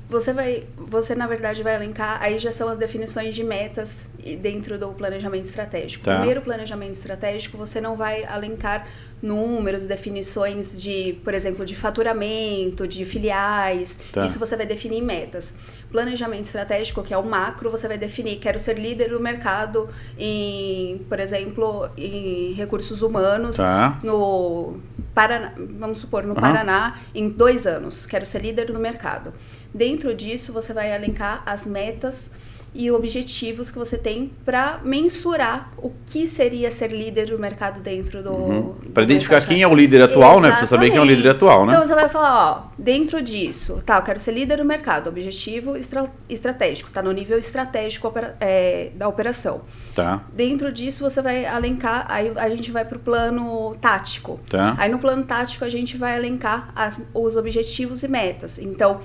Você 0.08 0.32
vai, 0.32 0.66
você 0.76 1.14
na 1.14 1.26
verdade 1.26 1.62
vai 1.62 1.74
elencar, 1.74 2.22
aí 2.22 2.38
já 2.38 2.50
são 2.50 2.68
as 2.68 2.78
definições 2.78 3.34
de 3.34 3.44
metas 3.44 4.08
dentro 4.40 4.78
do 4.78 4.88
planejamento 4.88 5.44
estratégico. 5.44 6.04
Tá. 6.04 6.16
Primeiro 6.16 6.40
planejamento 6.40 6.94
estratégico, 6.94 7.58
você 7.58 7.78
não 7.78 7.94
vai 7.94 8.24
alencar 8.24 8.86
números, 9.22 9.84
definições 9.84 10.80
de, 10.80 11.18
por 11.24 11.34
exemplo, 11.34 11.64
de 11.64 11.76
faturamento, 11.76 12.86
de 12.86 13.04
filiais. 13.04 14.00
Tá. 14.12 14.24
Isso 14.24 14.38
você 14.38 14.56
vai 14.56 14.64
definir 14.64 15.02
metas. 15.02 15.54
Planejamento 15.90 16.44
estratégico, 16.44 17.02
que 17.02 17.12
é 17.12 17.18
o 17.18 17.24
macro, 17.24 17.70
você 17.70 17.88
vai 17.88 17.98
definir, 17.98 18.36
quero 18.36 18.58
ser 18.58 18.78
líder 18.78 19.10
do 19.10 19.20
mercado 19.20 19.88
em, 20.18 20.98
por 21.08 21.18
exemplo, 21.18 21.90
em 21.96 22.52
recursos 22.52 23.02
humanos 23.02 23.56
tá. 23.56 23.98
no 24.02 24.78
Paraná, 25.14 25.52
vamos 25.56 25.98
supor, 25.98 26.22
no 26.22 26.34
uhum. 26.34 26.40
Paraná, 26.40 27.00
em 27.14 27.28
dois 27.28 27.66
anos, 27.66 28.06
quero 28.06 28.24
ser 28.24 28.42
líder 28.42 28.70
no 28.70 28.78
mercado. 28.78 29.32
Dentro 29.72 30.14
disso, 30.14 30.52
você 30.52 30.72
vai 30.72 30.94
elencar 30.94 31.42
as 31.46 31.66
metas 31.66 32.31
e 32.74 32.90
objetivos 32.90 33.70
que 33.70 33.78
você 33.78 33.96
tem 33.96 34.31
para 34.44 34.81
mensurar 34.85 35.72
o 35.78 35.90
que 36.07 36.26
seria 36.26 36.70
ser 36.70 36.92
líder 36.92 37.31
do 37.31 37.38
mercado 37.38 37.81
dentro 37.81 38.22
do. 38.22 38.31
Uhum. 38.31 38.74
Para 38.92 39.02
identificar 39.04 39.40
quem 39.40 39.62
é 39.62 39.68
o 39.68 39.74
líder 39.74 40.02
atual, 40.02 40.38
Exatamente. 40.38 40.42
né? 40.42 40.50
Para 40.50 40.61
você 40.61 40.66
saber 40.66 40.90
quem 40.90 40.98
é 40.98 41.00
o 41.00 41.04
líder 41.04 41.31
atual, 41.31 41.66
né? 41.66 41.72
Então 41.72 41.87
você 41.87 41.94
vai 41.94 42.09
falar, 42.09 42.50
ó, 42.50 42.62
dentro 42.78 43.22
disso, 43.22 43.83
tá, 43.85 43.96
eu 43.96 44.02
quero 44.02 44.18
ser 44.18 44.33
líder 44.33 44.59
do 44.59 44.64
mercado, 44.64 45.09
objetivo 45.09 45.76
estra 45.76 46.11
estratégico, 46.28 46.90
tá 46.90 47.02
no 47.02 47.11
nível 47.12 47.38
estratégico 47.38 48.12
é, 48.40 48.90
da 48.94 49.09
operação. 49.09 49.62
Tá. 49.94 50.24
Dentro 50.33 50.70
disso 50.70 51.02
você 51.02 51.22
vai 51.22 51.46
elencar, 51.46 52.07
aí 52.09 52.33
a 52.37 52.50
gente 52.50 52.70
vai 52.70 52.85
para 52.85 52.96
o 52.96 53.00
plano 53.00 53.74
tático. 53.81 54.38
Tá. 54.48 54.74
Aí 54.78 54.90
no 54.90 54.98
plano 54.98 55.24
tático 55.24 55.64
a 55.64 55.68
gente 55.68 55.96
vai 55.96 56.16
elencar 56.16 56.70
as, 56.76 57.04
os 57.14 57.37
objetivos 57.37 58.02
e 58.02 58.09
metas. 58.09 58.59
Então, 58.59 59.00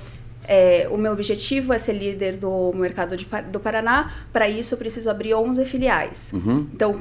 é, 0.48 0.88
o 0.92 0.98
meu 0.98 1.12
objetivo 1.14 1.74
é 1.74 1.78
ser 1.78 1.94
líder 1.94 2.38
do 2.38 2.72
mercado 2.74 3.16
de, 3.16 3.28
do 3.52 3.60
Paraná. 3.60 4.12
Para 4.32 4.48
isso, 4.48 4.74
eu 4.74 4.78
preciso 4.78 5.10
abrir 5.10 5.34
11 5.34 5.64
filiais. 5.66 6.32
Uhum. 6.34 6.68
Então, 6.74 6.94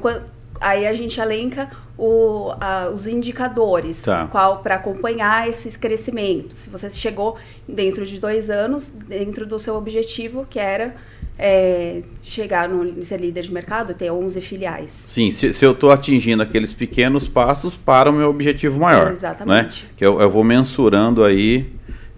aí 0.59 0.87
a 0.87 0.93
gente 0.93 1.19
elenca 1.19 1.69
o, 1.97 2.53
a, 2.59 2.89
os 2.93 3.05
indicadores 3.05 4.01
tá. 4.01 4.27
para 4.63 4.75
acompanhar 4.75 5.47
esses 5.47 5.75
crescimentos. 5.75 6.57
Se 6.59 6.69
você 6.69 6.89
chegou 6.89 7.37
dentro 7.67 8.05
de 8.05 8.19
dois 8.19 8.49
anos, 8.49 8.87
dentro 8.87 9.45
do 9.45 9.59
seu 9.59 9.75
objetivo, 9.75 10.45
que 10.49 10.59
era 10.59 10.95
é, 11.37 12.01
chegar 12.21 12.69
no 12.69 13.03
ser 13.03 13.19
líder 13.19 13.41
de 13.41 13.53
mercado, 13.53 13.93
ter 13.93 14.11
11 14.11 14.39
filiais. 14.41 14.91
Sim, 14.91 15.31
se, 15.31 15.53
se 15.53 15.65
eu 15.65 15.71
estou 15.71 15.91
atingindo 15.91 16.41
aqueles 16.41 16.71
pequenos 16.71 17.27
passos 17.27 17.75
para 17.75 18.09
o 18.09 18.13
meu 18.13 18.29
objetivo 18.29 18.79
maior. 18.79 19.11
exatamente. 19.11 19.83
Né? 19.83 19.89
Que 19.97 20.05
eu, 20.05 20.21
eu 20.21 20.29
vou 20.29 20.43
mensurando 20.43 21.23
aí 21.23 21.71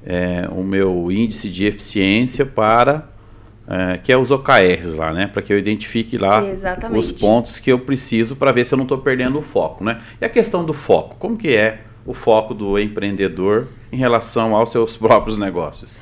é, 0.05 0.47
o 0.51 0.63
meu 0.63 1.11
índice 1.11 1.49
de 1.49 1.65
eficiência 1.65 2.45
para 2.45 3.09
é, 3.67 3.97
que 3.97 4.11
é 4.11 4.17
os 4.17 4.29
OKRs 4.29 4.93
lá, 4.93 5.11
né? 5.11 5.25
Para 5.25 5.41
que 5.41 5.51
eu 5.51 5.57
identifique 5.57 6.17
lá 6.17 6.45
Exatamente. 6.45 7.13
os 7.13 7.19
pontos 7.19 7.57
que 7.57 7.71
eu 7.71 7.79
preciso 7.79 8.35
para 8.35 8.51
ver 8.51 8.63
se 8.63 8.73
eu 8.73 8.77
não 8.77 8.83
estou 8.83 8.99
perdendo 8.99 9.39
o 9.39 9.41
foco, 9.41 9.83
né? 9.83 10.01
E 10.21 10.25
a 10.25 10.29
questão 10.29 10.63
do 10.63 10.73
foco, 10.73 11.15
como 11.17 11.35
que 11.35 11.55
é 11.55 11.81
o 12.05 12.13
foco 12.13 12.53
do 12.53 12.77
empreendedor 12.77 13.67
em 13.91 13.97
relação 13.97 14.55
aos 14.55 14.69
seus 14.71 14.95
próprios 14.97 15.35
negócios? 15.35 15.99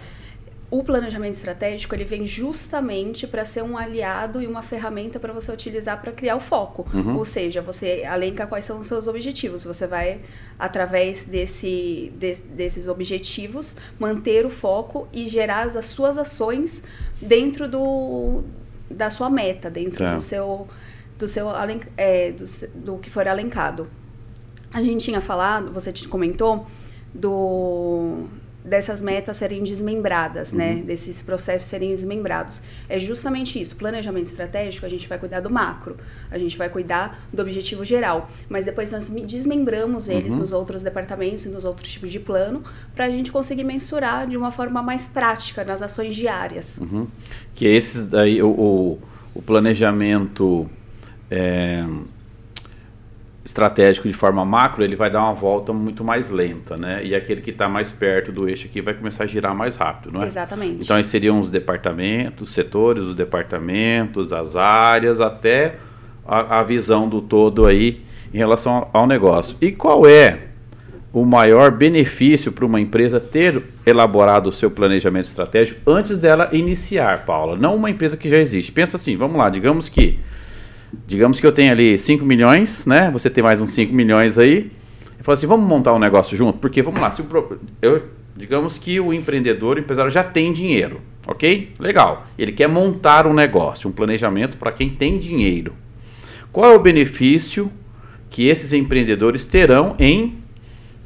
O 0.73 0.83
planejamento 0.83 1.35
estratégico 1.35 1.93
ele 1.93 2.03
vem 2.03 2.25
justamente 2.25 3.27
para 3.27 3.45
ser 3.45 3.61
um 3.61 3.77
aliado 3.77 4.41
e 4.41 4.47
uma 4.47 4.63
ferramenta 4.63 5.19
para 5.19 5.31
você 5.31 5.51
utilizar 5.51 6.01
para 6.01 6.11
criar 6.11 6.35
o 6.35 6.39
foco. 6.39 6.87
Uhum. 6.91 7.15
Ou 7.15 7.23
seja, 7.23 7.61
você 7.61 8.01
elenca 8.03 8.47
quais 8.47 8.65
são 8.65 8.79
os 8.79 8.87
seus 8.87 9.07
objetivos. 9.07 9.63
Você 9.65 9.85
vai, 9.85 10.21
através 10.57 11.25
desse, 11.25 12.11
de, 12.17 12.33
desses 12.55 12.87
objetivos, 12.87 13.77
manter 13.99 14.47
o 14.47 14.49
foco 14.49 15.07
e 15.13 15.27
gerar 15.27 15.67
as 15.67 15.85
suas 15.85 16.17
ações 16.17 16.81
dentro 17.21 17.67
do, 17.67 18.41
da 18.89 19.11
sua 19.11 19.29
meta, 19.29 19.69
dentro 19.69 20.03
tá. 20.03 20.15
do 20.15 20.21
seu 20.21 20.67
do 21.19 21.27
seu 21.27 21.49
é, 21.95 22.31
do, 22.31 22.45
do 22.73 22.97
que 22.97 23.11
for 23.11 23.27
alencado. 23.27 23.87
A 24.73 24.81
gente 24.81 25.05
tinha 25.05 25.21
falado, 25.21 25.71
você 25.71 25.93
comentou 26.09 26.65
do 27.13 28.27
dessas 28.63 29.01
metas 29.01 29.37
serem 29.37 29.63
desmembradas, 29.63 30.51
né? 30.51 30.69
uhum. 30.69 30.75
né? 30.77 30.83
Desses 30.83 31.21
processos 31.21 31.67
serem 31.67 31.89
desmembrados. 31.89 32.61
É 32.87 32.97
justamente 32.97 33.59
isso. 33.59 33.75
Planejamento 33.75 34.27
estratégico, 34.27 34.85
a 34.85 34.89
gente 34.89 35.07
vai 35.07 35.19
cuidar 35.19 35.41
do 35.41 35.49
macro, 35.49 35.97
a 36.31 36.37
gente 36.37 36.57
vai 36.57 36.69
cuidar 36.69 37.27
do 37.31 37.41
objetivo 37.41 37.83
geral, 37.83 38.29
mas 38.47 38.63
depois 38.63 38.91
nós 38.91 39.09
desmembramos 39.09 40.07
eles 40.07 40.33
uhum. 40.33 40.39
nos 40.39 40.51
outros 40.53 40.81
departamentos 40.81 41.45
e 41.45 41.49
nos 41.49 41.65
outros 41.65 41.91
tipos 41.91 42.11
de 42.11 42.19
plano 42.19 42.63
para 42.95 43.05
a 43.05 43.09
gente 43.09 43.31
conseguir 43.31 43.63
mensurar 43.63 44.27
de 44.27 44.37
uma 44.37 44.51
forma 44.51 44.81
mais 44.81 45.07
prática 45.07 45.63
nas 45.63 45.81
ações 45.81 46.15
diárias. 46.15 46.79
Uhum. 46.79 47.07
Que 47.53 47.65
esses 47.65 48.07
daí 48.07 48.41
o, 48.41 48.49
o, 48.49 48.99
o 49.35 49.41
planejamento 49.41 50.69
é, 51.29 51.83
estratégico 53.45 54.07
de 54.07 54.13
forma 54.13 54.45
macro, 54.45 54.83
ele 54.83 54.95
vai 54.95 55.09
dar 55.09 55.21
uma 55.23 55.33
volta 55.33 55.73
muito 55.73 56.03
mais 56.03 56.31
lenta, 56.31 56.77
né? 56.77 57.01
E 57.03 57.13
aquele 57.13 57.41
que 57.41 57.49
está 57.49 57.67
mais 57.67 57.91
perto 57.91 58.31
do 58.31 58.47
eixo 58.47 58.67
aqui 58.67 58.81
vai 58.81 58.93
começar 58.93 59.25
a 59.25 59.27
girar 59.27 59.53
mais 59.53 59.75
rápido, 59.75 60.13
não 60.13 60.23
é? 60.23 60.27
Exatamente. 60.27 60.83
Então, 60.83 60.95
aí 60.95 61.03
seriam 61.03 61.39
os 61.39 61.49
departamentos, 61.49 62.49
os 62.49 62.53
setores, 62.53 63.03
os 63.03 63.15
departamentos, 63.15 64.31
as 64.31 64.55
áreas, 64.55 65.19
até 65.19 65.75
a, 66.25 66.59
a 66.59 66.63
visão 66.63 67.09
do 67.09 67.21
todo 67.21 67.65
aí 67.65 68.01
em 68.33 68.37
relação 68.37 68.87
ao 68.93 69.05
negócio. 69.05 69.57
E 69.59 69.71
qual 69.71 70.07
é 70.07 70.47
o 71.11 71.25
maior 71.25 71.69
benefício 71.69 72.51
para 72.51 72.65
uma 72.65 72.79
empresa 72.79 73.19
ter 73.19 73.61
elaborado 73.85 74.49
o 74.49 74.53
seu 74.53 74.71
planejamento 74.71 75.25
estratégico 75.25 75.79
antes 75.91 76.17
dela 76.17 76.49
iniciar, 76.53 77.25
Paula? 77.25 77.57
Não 77.57 77.75
uma 77.75 77.89
empresa 77.89 78.15
que 78.15 78.29
já 78.29 78.37
existe. 78.37 78.71
Pensa 78.71 78.95
assim, 78.95 79.17
vamos 79.17 79.37
lá, 79.37 79.49
digamos 79.49 79.89
que 79.89 80.19
digamos 81.07 81.39
que 81.39 81.45
eu 81.45 81.51
tenho 81.51 81.71
ali 81.71 81.97
5 81.97 82.25
milhões, 82.25 82.85
né? 82.85 83.09
Você 83.11 83.29
tem 83.29 83.43
mais 83.43 83.59
uns 83.59 83.71
5 83.71 83.93
milhões 83.93 84.37
aí. 84.37 84.71
Eu 85.17 85.23
falo 85.23 85.33
assim, 85.33 85.47
vamos 85.47 85.65
montar 85.65 85.93
um 85.93 85.99
negócio 85.99 86.35
junto? 86.35 86.59
Porque, 86.59 86.81
vamos 86.81 86.99
lá, 86.99 87.11
se 87.11 87.21
o, 87.21 87.59
eu, 87.81 88.03
digamos 88.35 88.77
que 88.77 88.99
o 88.99 89.13
empreendedor, 89.13 89.77
o 89.77 89.79
empresário 89.79 90.11
já 90.11 90.23
tem 90.23 90.51
dinheiro, 90.51 91.01
ok? 91.25 91.71
Legal. 91.79 92.27
Ele 92.37 92.51
quer 92.51 92.67
montar 92.67 93.25
um 93.25 93.33
negócio, 93.33 93.89
um 93.89 93.93
planejamento 93.93 94.57
para 94.57 94.71
quem 94.71 94.89
tem 94.89 95.17
dinheiro. 95.17 95.73
Qual 96.51 96.71
é 96.71 96.75
o 96.75 96.79
benefício 96.79 97.71
que 98.29 98.47
esses 98.47 98.73
empreendedores 98.73 99.45
terão 99.45 99.95
em 99.97 100.37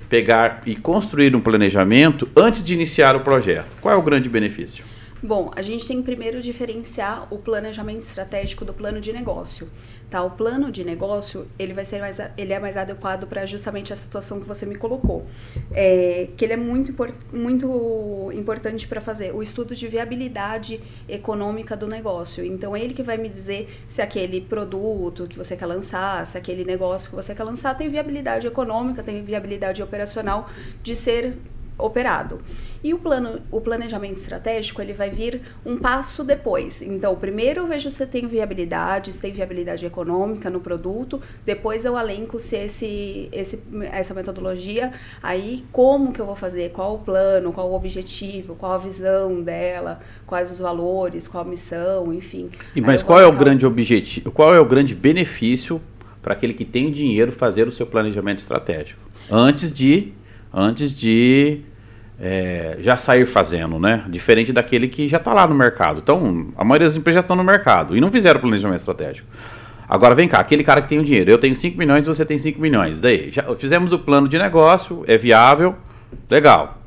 pegar 0.10 0.62
e 0.66 0.76
construir 0.76 1.36
um 1.36 1.40
planejamento 1.40 2.28
antes 2.36 2.64
de 2.64 2.74
iniciar 2.74 3.16
o 3.16 3.22
projeto? 3.22 3.70
Qual 3.82 3.94
é 3.94 3.98
o 3.98 4.02
grande 4.02 4.30
benefício? 4.30 4.84
Bom, 5.22 5.52
a 5.56 5.62
gente 5.64 5.88
tem 5.88 5.98
que 5.98 6.04
primeiro 6.04 6.42
diferenciar 6.42 7.28
o 7.34 7.40
planejamento 7.40 8.02
estratégico 8.02 8.64
do 8.64 8.74
plano 8.74 9.02
de 9.02 9.12
negócio. 9.12 9.68
Tá? 10.10 10.24
O 10.24 10.32
plano 10.32 10.72
de 10.72 10.86
negócio 10.86 11.48
ele 11.60 11.74
vai 11.74 11.84
ser 11.84 12.00
mais, 12.00 12.18
ele 12.38 12.54
é 12.54 12.60
mais 12.60 12.78
adequado 12.78 13.28
para 13.28 13.46
justamente 13.46 13.92
a 13.92 13.96
situação 13.96 14.40
que 14.40 14.48
você 14.48 14.66
me 14.66 14.76
colocou, 14.76 15.26
é, 15.74 16.30
que 16.38 16.46
ele 16.46 16.54
é 16.54 16.58
muito, 16.58 16.96
muito 17.34 18.32
importante 18.34 18.88
para 18.88 19.02
fazer 19.02 19.34
o 19.36 19.42
estudo 19.42 19.76
de 19.76 19.88
viabilidade 19.88 20.80
econômica 21.10 21.76
do 21.76 21.88
negócio. 21.88 22.46
Então 22.46 22.76
é 22.76 22.82
ele 22.82 22.94
que 22.94 23.04
vai 23.04 23.18
me 23.18 23.28
dizer 23.28 23.84
se 23.88 24.02
aquele 24.02 24.40
produto 24.40 25.28
que 25.28 25.36
você 25.36 25.58
quer 25.58 25.66
lançar, 25.66 26.26
se 26.26 26.38
aquele 26.38 26.64
negócio 26.64 27.10
que 27.10 27.16
você 27.16 27.36
quer 27.36 27.44
lançar 27.44 27.76
tem 27.76 27.90
viabilidade 27.90 28.48
econômica, 28.48 29.04
tem 29.04 29.22
viabilidade 29.24 29.84
operacional 29.84 30.48
de 30.82 30.96
ser 30.96 31.38
operado. 31.78 32.40
E 32.84 32.94
o 32.94 33.00
plano, 33.00 33.40
o 33.52 33.60
planejamento 33.60 34.14
estratégico, 34.14 34.82
ele 34.82 34.94
vai 34.94 35.10
vir 35.10 35.42
um 35.66 35.78
passo 35.78 36.24
depois. 36.24 36.82
Então, 36.82 37.16
primeiro 37.16 37.62
eu 37.62 37.68
vejo 37.68 37.90
se 37.90 38.06
tem 38.06 38.28
viabilidade, 38.28 39.12
se 39.12 39.22
tem 39.22 39.32
viabilidade 39.32 39.86
econômica 39.86 40.50
no 40.50 40.60
produto, 40.60 41.22
depois 41.46 41.86
eu 41.86 41.98
alenco 41.98 42.40
se 42.40 42.56
esse, 42.56 43.30
esse, 43.32 43.64
essa 43.92 44.14
metodologia, 44.14 44.94
aí 45.22 45.64
como 45.72 46.12
que 46.12 46.20
eu 46.20 46.26
vou 46.26 46.36
fazer, 46.36 46.72
qual 46.72 46.96
o 46.96 47.00
plano, 47.00 47.52
qual 47.52 47.70
o 47.70 47.76
objetivo, 47.76 48.56
qual 48.56 48.74
a 48.74 48.78
visão 48.78 49.42
dela, 49.42 50.00
quais 50.26 50.52
os 50.52 50.60
valores, 50.60 51.28
qual 51.28 51.44
a 51.44 51.48
missão, 51.48 52.14
enfim. 52.14 52.50
E, 52.76 52.82
mas 52.82 53.04
qual 53.04 53.20
é 53.20 53.26
o 53.26 53.32
grande 53.32 53.66
objetivo, 53.66 54.32
qual 54.32 54.54
é 54.54 54.60
o 54.60 54.66
grande 54.66 54.96
benefício 54.96 55.82
para 56.22 56.34
aquele 56.34 56.54
que 56.54 56.66
tem 56.66 56.92
dinheiro 56.92 57.32
fazer 57.32 57.68
o 57.68 57.72
seu 57.72 57.86
planejamento 57.86 58.40
estratégico? 58.40 59.02
Antes 59.30 59.72
de 59.72 60.14
antes 60.58 60.92
de 60.92 61.62
é, 62.20 62.78
já 62.80 62.98
sair 62.98 63.26
fazendo, 63.28 63.80
né? 63.80 64.04
Diferente 64.10 64.52
daquele 64.52 64.88
que 64.88 65.08
já 65.08 65.18
está 65.18 65.34
lá 65.34 65.46
no 65.46 65.54
mercado. 65.54 66.00
Então, 66.00 66.48
a 66.58 66.64
maioria 66.64 66.88
das 66.88 66.96
empresas 66.96 67.18
já 67.18 67.22
estão 67.22 67.36
no 67.36 67.44
mercado 67.44 67.96
e 67.96 68.02
não 68.02 68.12
fizeram 68.12 68.40
planejamento 68.40 68.80
estratégico. 68.80 69.28
Agora 69.88 70.16
vem 70.16 70.28
cá, 70.28 70.40
aquele 70.40 70.64
cara 70.64 70.82
que 70.82 70.88
tem 70.88 71.00
o 71.00 71.04
dinheiro, 71.04 71.30
eu 71.30 71.38
tenho 71.38 71.56
5 71.56 71.78
milhões, 71.78 72.08
você 72.08 72.26
tem 72.26 72.38
5 72.38 72.60
milhões. 72.60 73.00
Daí, 73.00 73.32
já 73.32 73.44
fizemos 73.56 73.94
o 73.94 74.00
plano 74.00 74.28
de 74.28 74.38
negócio, 74.38 75.04
é 75.08 75.18
viável, 75.18 75.76
legal. 76.30 76.82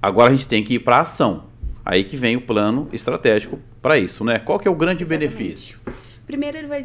Agora 0.00 0.32
a 0.32 0.34
gente 0.34 0.48
tem 0.48 0.62
que 0.62 0.74
ir 0.74 0.78
para 0.78 1.00
ação. 1.00 1.44
Aí 1.84 2.04
que 2.04 2.16
vem 2.16 2.36
o 2.36 2.40
plano 2.40 2.88
estratégico 2.92 3.58
para 3.82 3.98
isso, 3.98 4.24
né? 4.24 4.38
Qual 4.38 4.58
que 4.58 4.68
é 4.68 4.70
o 4.70 4.74
grande 4.74 5.02
Exatamente. 5.02 5.30
benefício? 5.30 5.78
Primeiro 6.26 6.58
ele 6.58 6.68
vai 6.68 6.82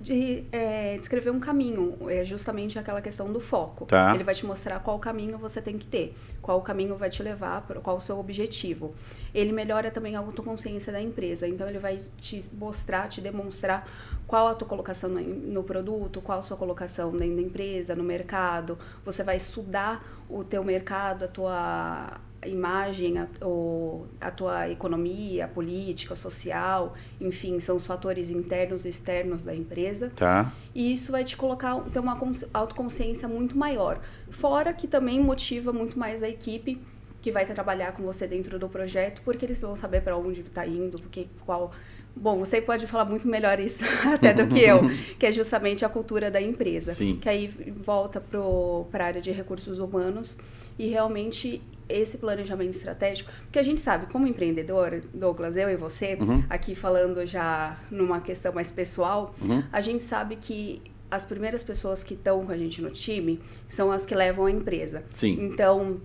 de 0.00 0.44
é, 0.50 0.96
descrever 0.96 1.28
um 1.28 1.38
caminho, 1.38 1.94
é 2.08 2.24
justamente 2.24 2.78
aquela 2.78 3.02
questão 3.02 3.30
do 3.30 3.38
foco. 3.38 3.84
Tá. 3.84 4.14
Ele 4.14 4.24
vai 4.24 4.34
te 4.34 4.46
mostrar 4.46 4.80
qual 4.80 4.98
caminho 4.98 5.36
você 5.36 5.60
tem 5.60 5.76
que 5.76 5.86
ter, 5.86 6.16
qual 6.40 6.60
caminho 6.62 6.96
vai 6.96 7.10
te 7.10 7.22
levar, 7.22 7.62
qual 7.82 7.98
o 7.98 8.00
seu 8.00 8.18
objetivo. 8.18 8.94
Ele 9.34 9.52
melhora 9.52 9.90
também 9.90 10.16
a 10.16 10.20
autoconsciência 10.20 10.90
da 10.90 11.02
empresa, 11.02 11.46
então 11.46 11.68
ele 11.68 11.78
vai 11.78 12.00
te 12.18 12.42
mostrar, 12.54 13.08
te 13.08 13.20
demonstrar 13.20 13.86
qual 14.26 14.48
a 14.48 14.54
tua 14.54 14.66
colocação 14.66 15.10
no, 15.10 15.20
no 15.20 15.62
produto, 15.62 16.22
qual 16.22 16.38
a 16.38 16.42
sua 16.42 16.56
colocação 16.56 17.10
dentro 17.10 17.36
da 17.36 17.42
empresa, 17.42 17.94
no 17.94 18.02
mercado. 18.02 18.78
Você 19.04 19.22
vai 19.22 19.36
estudar 19.36 20.02
o 20.30 20.42
teu 20.42 20.64
mercado, 20.64 21.26
a 21.26 21.28
tua 21.28 22.20
imagem, 22.46 23.18
a, 23.18 23.26
o, 23.42 24.06
a 24.20 24.30
tua 24.30 24.68
economia, 24.68 25.46
política, 25.48 26.16
social, 26.16 26.94
enfim, 27.20 27.60
são 27.60 27.76
os 27.76 27.86
fatores 27.86 28.30
internos 28.30 28.84
e 28.84 28.88
externos 28.88 29.42
da 29.42 29.54
empresa. 29.54 30.10
Tá. 30.16 30.52
E 30.74 30.92
isso 30.92 31.12
vai 31.12 31.24
te 31.24 31.36
colocar, 31.36 31.78
ter 31.92 31.98
uma 31.98 32.18
autoconsciência 32.54 33.28
muito 33.28 33.56
maior. 33.56 34.00
Fora 34.30 34.72
que 34.72 34.86
também 34.86 35.20
motiva 35.20 35.72
muito 35.72 35.98
mais 35.98 36.22
a 36.22 36.28
equipe 36.28 36.80
que 37.20 37.30
vai 37.30 37.44
trabalhar 37.44 37.92
com 37.92 38.02
você 38.02 38.26
dentro 38.26 38.58
do 38.58 38.68
projeto, 38.68 39.20
porque 39.22 39.44
eles 39.44 39.60
vão 39.60 39.76
saber 39.76 40.02
para 40.02 40.16
onde 40.16 40.40
está 40.40 40.66
indo, 40.66 40.98
porque 40.98 41.26
qual 41.44 41.70
Bom, 42.14 42.38
você 42.38 42.60
pode 42.60 42.86
falar 42.86 43.04
muito 43.04 43.26
melhor 43.26 43.58
isso 43.60 43.82
até 44.12 44.34
do 44.34 44.46
que 44.46 44.60
eu, 44.60 44.80
que 45.18 45.26
é 45.26 45.32
justamente 45.32 45.84
a 45.84 45.88
cultura 45.88 46.30
da 46.30 46.40
empresa. 46.40 46.92
Sim. 46.92 47.18
Que 47.20 47.28
aí 47.28 47.46
volta 47.48 48.20
para 48.20 49.04
a 49.04 49.06
área 49.06 49.20
de 49.20 49.30
recursos 49.30 49.78
humanos 49.78 50.36
e 50.78 50.88
realmente 50.88 51.62
esse 51.88 52.18
planejamento 52.18 52.70
estratégico, 52.70 53.30
porque 53.42 53.58
a 53.58 53.62
gente 53.62 53.80
sabe, 53.80 54.06
como 54.12 54.26
empreendedor, 54.26 55.02
Douglas, 55.12 55.56
eu 55.56 55.68
e 55.68 55.76
você, 55.76 56.16
uhum. 56.20 56.44
aqui 56.48 56.74
falando 56.74 57.26
já 57.26 57.78
numa 57.90 58.20
questão 58.20 58.52
mais 58.52 58.70
pessoal, 58.70 59.34
uhum. 59.42 59.62
a 59.72 59.80
gente 59.80 60.04
sabe 60.04 60.36
que 60.36 60.80
as 61.10 61.24
primeiras 61.24 61.62
pessoas 61.62 62.04
que 62.04 62.14
estão 62.14 62.46
com 62.46 62.52
a 62.52 62.56
gente 62.56 62.80
no 62.80 62.90
time 62.90 63.40
são 63.68 63.90
as 63.90 64.06
que 64.06 64.14
levam 64.14 64.46
a 64.46 64.50
empresa. 64.50 65.02
Sim. 65.10 65.36
Então, 65.40 66.00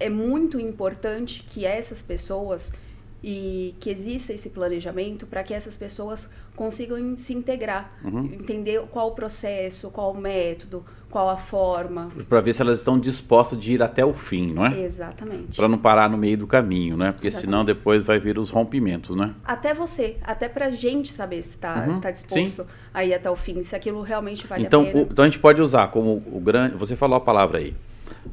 é 0.00 0.08
muito 0.08 0.58
importante 0.58 1.42
que 1.42 1.66
essas 1.66 2.02
pessoas 2.02 2.72
e 3.22 3.74
que 3.80 3.90
exista 3.90 4.32
esse 4.32 4.50
planejamento 4.50 5.26
para 5.26 5.42
que 5.42 5.54
essas 5.54 5.76
pessoas 5.76 6.30
consigam 6.54 7.16
se 7.16 7.34
integrar, 7.34 7.92
uhum. 8.04 8.24
entender 8.32 8.80
qual 8.90 9.08
o 9.08 9.10
processo, 9.12 9.90
qual 9.90 10.12
o 10.12 10.18
método, 10.18 10.84
qual 11.10 11.28
a 11.28 11.36
forma. 11.36 12.10
Para 12.28 12.40
ver 12.40 12.54
se 12.54 12.62
elas 12.62 12.78
estão 12.78 12.98
dispostas 12.98 13.58
de 13.58 13.74
ir 13.74 13.82
até 13.82 14.04
o 14.04 14.12
fim, 14.12 14.52
não 14.52 14.66
é? 14.66 14.80
Exatamente. 14.80 15.56
Para 15.56 15.68
não 15.68 15.78
parar 15.78 16.10
no 16.10 16.16
meio 16.16 16.38
do 16.38 16.46
caminho, 16.46 16.96
né? 16.96 17.12
Porque 17.12 17.28
Exatamente. 17.28 17.50
senão 17.50 17.64
depois 17.64 18.02
vai 18.02 18.18
vir 18.18 18.38
os 18.38 18.50
rompimentos, 18.50 19.14
né? 19.16 19.34
Até 19.44 19.72
você, 19.72 20.16
até 20.22 20.48
para 20.48 20.66
a 20.66 20.70
gente 20.70 21.12
saber 21.12 21.42
se 21.42 21.50
está 21.50 21.86
uhum. 21.86 22.00
tá 22.00 22.10
disposto 22.10 22.62
Sim. 22.62 22.68
a 22.92 23.04
ir 23.04 23.14
até 23.14 23.30
o 23.30 23.36
fim, 23.36 23.62
se 23.62 23.74
aquilo 23.74 24.02
realmente 24.02 24.46
vale 24.46 24.64
então, 24.64 24.82
a 24.82 24.86
pena. 24.86 24.98
O, 24.98 25.02
então 25.02 25.24
a 25.24 25.28
gente 25.28 25.38
pode 25.38 25.60
usar 25.60 25.88
como 25.88 26.22
o 26.32 26.40
grande, 26.40 26.76
você 26.76 26.96
falou 26.96 27.16
a 27.16 27.20
palavra 27.20 27.58
aí, 27.58 27.74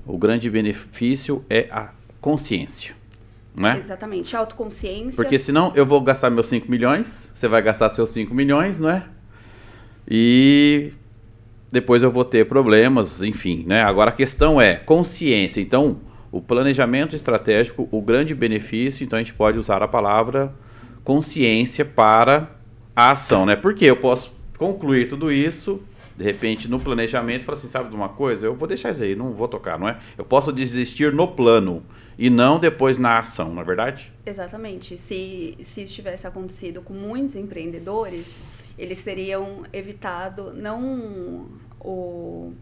o 0.06 0.18
grande 0.18 0.50
benefício 0.50 1.44
é 1.50 1.68
a 1.72 1.90
consciência. 2.20 2.96
Né? 3.56 3.78
Exatamente, 3.80 4.36
autoconsciência. 4.36 5.22
Porque 5.22 5.38
senão 5.38 5.72
eu 5.76 5.86
vou 5.86 6.02
gastar 6.02 6.30
meus 6.30 6.48
5 6.48 6.70
milhões, 6.70 7.30
você 7.34 7.48
vai 7.48 7.62
gastar 7.62 7.90
seus 7.92 8.10
5 8.10 8.34
milhões, 8.34 8.80
não 8.80 8.90
é? 8.90 9.06
E 10.10 10.92
depois 11.72 12.02
eu 12.02 12.12
vou 12.12 12.26
ter 12.26 12.48
problemas, 12.48 13.22
enfim, 13.22 13.64
né? 13.68 13.84
Agora 13.84 14.10
a 14.10 14.14
questão 14.14 14.60
é 14.60 14.76
consciência. 14.76 15.62
Então, 15.62 15.98
o 16.32 16.42
planejamento 16.42 17.16
estratégico, 17.16 17.88
o 17.92 18.02
grande 18.02 18.34
benefício, 18.34 19.04
então 19.04 19.18
a 19.18 19.22
gente 19.22 19.34
pode 19.34 19.60
usar 19.60 19.84
a 19.84 19.88
palavra 19.88 20.54
consciência 21.04 21.86
para 21.86 22.50
a 22.96 23.12
ação, 23.12 23.46
né? 23.46 23.56
Porque 23.56 23.86
eu 23.86 23.96
posso 23.96 24.34
concluir 24.58 25.08
tudo 25.08 25.32
isso 25.32 25.80
de 26.16 26.24
repente 26.24 26.68
no 26.68 26.80
planejamento 26.80 27.44
fala 27.44 27.58
assim, 27.58 27.68
sabe 27.68 27.90
de 27.90 27.96
uma 27.96 28.10
coisa? 28.10 28.46
Eu 28.46 28.56
vou 28.56 28.68
deixar 28.68 28.92
isso 28.92 29.04
aí, 29.04 29.16
não 29.16 29.32
vou 29.32 29.48
tocar, 29.48 29.80
não 29.80 29.88
é? 29.88 29.98
Eu 30.18 30.24
posso 30.24 30.52
desistir 30.52 31.12
no 31.12 31.28
plano 31.28 31.84
e 32.18 32.30
não 32.30 32.60
depois 32.60 32.98
na 32.98 33.20
ação, 33.20 33.54
não 33.54 33.62
é 33.62 33.66
verdade? 33.66 34.12
Exatamente. 34.26 34.98
Se, 34.98 35.58
se 35.64 35.84
isso 35.84 35.94
tivesse 35.94 36.28
acontecido 36.28 36.82
com 36.82 36.94
muitos 36.94 37.36
empreendedores, 37.36 38.40
eles 38.78 39.04
teriam 39.04 39.64
evitado 39.72 40.54
não 40.54 41.48
o 41.80 42.54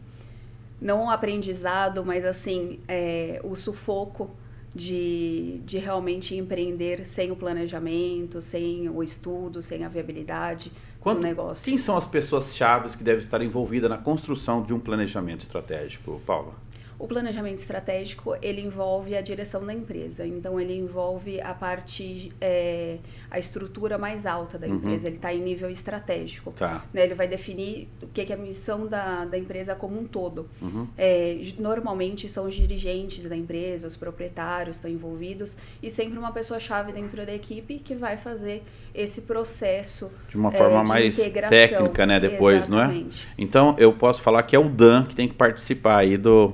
não 0.79 1.05
o 1.05 1.09
aprendizado, 1.11 2.03
mas 2.03 2.25
assim 2.25 2.79
é, 2.87 3.39
o 3.43 3.55
sufoco 3.55 4.31
de, 4.73 5.61
de 5.65 5.77
realmente 5.77 6.35
empreender 6.35 7.05
sem 7.05 7.29
o 7.29 7.35
planejamento, 7.35 8.41
sem 8.41 8.89
o 8.89 9.03
estudo, 9.03 9.61
sem 9.61 9.83
a 9.83 9.89
viabilidade 9.89 10.71
Quanto, 10.99 11.17
do 11.17 11.23
negócio. 11.23 11.65
Quem 11.65 11.77
são 11.77 11.97
as 11.97 12.05
pessoas 12.05 12.55
chaves 12.55 12.95
que 12.95 13.03
devem 13.03 13.19
estar 13.19 13.41
envolvidas 13.43 13.89
na 13.89 13.97
construção 13.97 14.63
de 14.63 14.73
um 14.73 14.79
planejamento 14.79 15.41
estratégico, 15.41 16.21
Paula? 16.25 16.53
O 17.01 17.07
planejamento 17.07 17.57
estratégico 17.57 18.35
ele 18.43 18.61
envolve 18.61 19.15
a 19.15 19.21
direção 19.21 19.65
da 19.65 19.73
empresa, 19.73 20.23
então 20.23 20.59
ele 20.59 20.77
envolve 20.77 21.41
a 21.41 21.51
parte, 21.51 22.31
é, 22.39 22.99
a 23.31 23.39
estrutura 23.39 23.97
mais 23.97 24.27
alta 24.27 24.59
da 24.59 24.67
uhum. 24.67 24.75
empresa. 24.75 25.07
Ele 25.07 25.15
está 25.15 25.33
em 25.33 25.41
nível 25.41 25.71
estratégico. 25.71 26.51
Tá. 26.51 26.85
Né? 26.93 27.01
Ele 27.01 27.15
vai 27.15 27.27
definir 27.27 27.89
o 28.03 28.07
que, 28.07 28.23
que 28.23 28.31
é 28.31 28.35
a 28.35 28.39
missão 28.39 28.85
da, 28.85 29.25
da 29.25 29.35
empresa 29.35 29.73
como 29.73 29.99
um 29.99 30.05
todo. 30.05 30.47
Uhum. 30.61 30.87
É, 30.95 31.39
normalmente 31.57 32.29
são 32.29 32.45
os 32.45 32.53
dirigentes 32.53 33.27
da 33.27 33.35
empresa, 33.35 33.87
os 33.87 33.97
proprietários 33.97 34.75
estão 34.75 34.91
envolvidos 34.91 35.57
e 35.81 35.89
sempre 35.89 36.19
uma 36.19 36.31
pessoa 36.31 36.59
chave 36.59 36.91
dentro 36.91 37.25
da 37.25 37.33
equipe 37.33 37.79
que 37.79 37.95
vai 37.95 38.15
fazer 38.15 38.63
esse 38.93 39.21
processo 39.21 40.11
de 40.29 40.37
uma 40.37 40.51
forma 40.51 40.81
é, 40.81 40.83
de 40.83 40.89
mais 40.89 41.17
integração. 41.17 41.57
técnica, 41.57 42.05
né? 42.05 42.19
Depois, 42.19 42.67
Exatamente. 42.67 43.25
não 43.25 43.31
é? 43.31 43.35
Então 43.39 43.75
eu 43.79 43.91
posso 43.91 44.21
falar 44.21 44.43
que 44.43 44.55
é 44.55 44.59
o 44.59 44.69
Dan 44.69 45.05
que 45.05 45.15
tem 45.15 45.27
que 45.27 45.33
participar 45.33 45.97
aí 45.97 46.15
do 46.15 46.53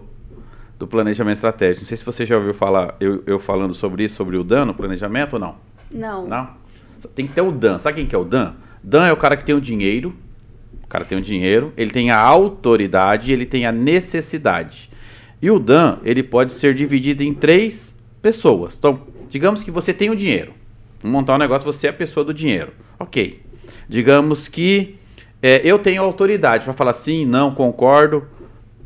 do 0.77 0.87
planejamento 0.87 1.35
estratégico. 1.35 1.81
Não 1.81 1.87
sei 1.87 1.97
se 1.97 2.05
você 2.05 2.25
já 2.25 2.37
ouviu 2.37 2.53
falar 2.53 2.95
eu, 2.99 3.23
eu 3.25 3.39
falando 3.39 3.73
sobre 3.73 4.03
isso, 4.03 4.15
sobre 4.15 4.37
o 4.37 4.43
Dan 4.43 4.65
no 4.65 4.73
planejamento 4.73 5.33
ou 5.33 5.39
não? 5.39 5.55
Não. 5.91 6.27
Não? 6.27 6.49
Tem 7.15 7.27
que 7.27 7.33
ter 7.33 7.41
o 7.41 7.51
Dan. 7.51 7.79
Sabe 7.79 7.97
quem 7.97 8.05
que 8.05 8.15
é 8.15 8.17
o 8.17 8.23
Dan? 8.23 8.53
Dan 8.83 9.05
é 9.05 9.11
o 9.11 9.17
cara 9.17 9.35
que 9.35 9.43
tem 9.43 9.55
o 9.55 9.61
dinheiro, 9.61 10.15
o 10.83 10.87
cara 10.87 11.03
tem 11.03 11.17
o 11.17 11.21
dinheiro, 11.21 11.73
ele 11.75 11.91
tem 11.91 12.11
a 12.11 12.19
autoridade, 12.19 13.31
ele 13.31 13.45
tem 13.45 13.65
a 13.65 13.71
necessidade. 13.71 14.89
E 15.41 15.49
o 15.51 15.59
Dan, 15.59 15.97
ele 16.03 16.23
pode 16.23 16.53
ser 16.53 16.73
dividido 16.73 17.23
em 17.23 17.33
três 17.33 17.97
pessoas. 18.21 18.77
Então, 18.77 19.01
digamos 19.29 19.63
que 19.63 19.71
você 19.71 19.93
tem 19.93 20.09
o 20.09 20.15
dinheiro. 20.15 20.53
Vamos 21.01 21.19
montar 21.19 21.35
um 21.35 21.37
negócio, 21.37 21.65
você 21.65 21.87
é 21.87 21.89
a 21.89 21.93
pessoa 21.93 22.23
do 22.23 22.33
dinheiro. 22.33 22.71
Ok. 22.99 23.41
Digamos 23.87 24.47
que 24.47 24.97
é, 25.41 25.61
eu 25.63 25.77
tenho 25.77 26.01
autoridade 26.01 26.63
para 26.63 26.73
falar 26.73 26.93
sim, 26.93 27.25
não, 27.25 27.53
concordo, 27.53 28.25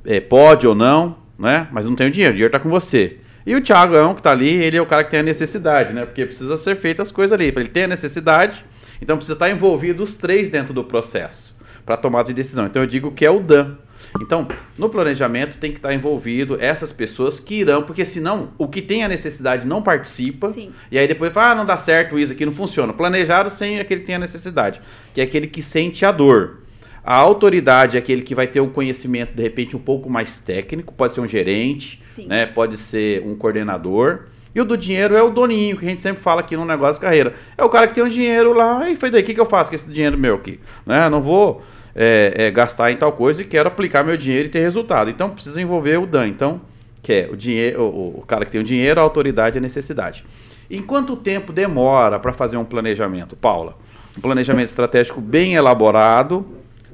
é, 0.04 0.20
pode 0.20 0.68
ou 0.68 0.76
não 0.76 1.21
né? 1.42 1.68
Mas 1.72 1.88
não 1.88 1.96
tem 1.96 2.08
o 2.08 2.12
dinheiro, 2.12 2.34
o 2.34 2.36
dinheiro 2.36 2.56
está 2.56 2.60
com 2.60 2.70
você. 2.70 3.18
E 3.46 3.56
o 3.56 3.62
Thiagão, 3.62 4.14
que 4.14 4.20
está 4.20 4.32
ali, 4.32 4.64
ele 4.64 4.78
é 4.78 4.82
o 4.82 4.86
cara 4.86 5.04
que 5.04 5.10
tem 5.10 5.22
a 5.22 5.24
necessidade, 5.24 5.94
né? 5.94 6.06
Porque 6.06 6.26
precisa 6.26 6.58
ser 6.58 6.76
feitas 6.76 7.08
as 7.08 7.12
coisas 7.12 7.34
ali. 7.34 7.46
Ele 7.48 7.68
tem 7.68 7.86
a 7.86 7.88
necessidade, 7.88 8.64
então 9.02 9.18
precisa 9.18 9.34
estar 9.34 9.50
envolvido 9.50 10.04
os 10.04 10.14
três 10.14 10.50
dentro 10.50 10.74
do 10.74 10.84
processo 10.84 11.60
para 11.84 11.98
tomada 11.98 12.28
de 12.28 12.34
decisão. 12.34 12.68
Então 12.68 12.84
eu 12.84 12.88
digo 12.88 13.12
que 13.12 13.26
é 13.26 13.32
o 13.32 13.40
Dan. 13.40 13.78
Então, 14.20 14.48
no 14.78 14.90
planejamento 14.90 15.58
tem 15.58 15.72
que 15.72 15.78
estar 15.78 15.94
envolvido 15.94 16.58
essas 16.60 16.92
pessoas 16.92 17.40
que 17.40 17.56
irão, 17.56 17.82
porque 17.84 18.04
senão 18.04 18.50
o 18.58 18.68
que 18.68 18.82
tem 18.82 19.04
a 19.04 19.08
necessidade 19.08 19.66
não 19.66 19.82
participa. 19.82 20.52
Sim. 20.52 20.72
E 20.92 21.00
aí 21.00 21.08
depois 21.08 21.32
fala, 21.32 21.52
ah, 21.52 21.56
não 21.56 21.66
dá 21.66 21.78
certo 21.78 22.20
isso 22.20 22.34
aqui, 22.34 22.46
não 22.46 22.52
funciona. 22.52 22.92
Planejaram 22.94 23.50
sem 23.50 23.80
aquele 23.80 24.02
que 24.02 24.06
tem 24.06 24.16
a 24.16 24.20
necessidade, 24.20 24.82
que 25.14 25.22
é 25.22 25.24
aquele 25.24 25.48
que 25.48 25.62
sente 25.62 26.06
a 26.06 26.12
dor. 26.12 26.61
A 27.04 27.16
autoridade 27.16 27.98
é 27.98 28.00
aquele 28.00 28.22
que 28.22 28.36
vai 28.36 28.46
ter 28.46 28.62
um 28.62 28.70
conhecimento, 28.70 29.34
de 29.34 29.42
repente, 29.42 29.76
um 29.76 29.80
pouco 29.80 30.10
mais 30.10 30.38
técnico, 30.38 30.94
pode 30.94 31.14
ser 31.14 31.22
um 31.22 31.28
gerente, 31.28 32.00
né? 32.28 32.46
pode 32.46 32.78
ser 32.78 33.24
um 33.26 33.36
coordenador. 33.36 34.26
E 34.54 34.62
o 34.62 34.66
do 34.66 34.78
dinheiro 34.78 35.16
é 35.16 35.24
o 35.24 35.30
doninho, 35.32 35.78
que 35.78 35.86
a 35.86 35.90
gente 35.90 36.02
sempre 36.02 36.22
fala 36.22 36.42
aqui 36.42 36.56
no 36.56 36.66
negócio 36.66 36.96
de 36.96 37.06
carreira. 37.06 37.34
É 37.58 37.64
o 37.64 37.70
cara 37.70 37.88
que 37.88 37.96
tem 37.96 38.04
um 38.04 38.10
dinheiro 38.10 38.54
lá 38.54 38.90
e 38.90 38.96
foi 38.96 39.10
daí, 39.10 39.22
o 39.22 39.26
que, 39.26 39.34
que 39.34 39.40
eu 39.40 39.46
faço 39.46 39.70
com 39.72 39.76
esse 39.76 39.90
dinheiro 39.92 40.18
meu 40.18 40.36
aqui? 40.36 40.60
Né? 40.86 41.10
Não 41.10 41.22
vou 41.22 41.64
é, 41.96 42.34
é, 42.36 42.52
gastar 42.52 42.92
em 42.92 42.98
tal 42.98 43.14
coisa 43.14 43.42
e 43.42 43.46
quero 43.46 43.70
aplicar 43.70 44.04
meu 44.04 44.18
dinheiro 44.18 44.48
e 44.48 44.50
ter 44.50 44.60
resultado. 44.60 45.10
Então 45.10 45.30
precisa 45.30 45.62
envolver 45.62 45.98
o 45.98 46.06
Dan. 46.06 46.28
Então, 46.28 46.62
que 47.02 47.14
é 47.14 47.30
o 47.32 47.36
dinheiro, 47.36 47.82
o, 47.82 48.20
o 48.20 48.26
cara 48.28 48.46
que 48.46 48.52
tem 48.52 48.60
o 48.60 48.64
dinheiro, 48.64 49.00
a 49.00 49.04
autoridade 49.04 49.58
e 49.58 49.60
a 49.60 49.62
necessidade. 49.62 50.26
Em 50.70 50.82
quanto 50.82 51.16
tempo 51.16 51.52
demora 51.52 52.20
para 52.20 52.34
fazer 52.34 52.58
um 52.58 52.66
planejamento, 52.66 53.36
Paula? 53.36 53.78
Um 54.18 54.22
planejamento 54.22 54.68
estratégico 54.68 55.22
bem 55.22 55.54
elaborado, 55.54 56.46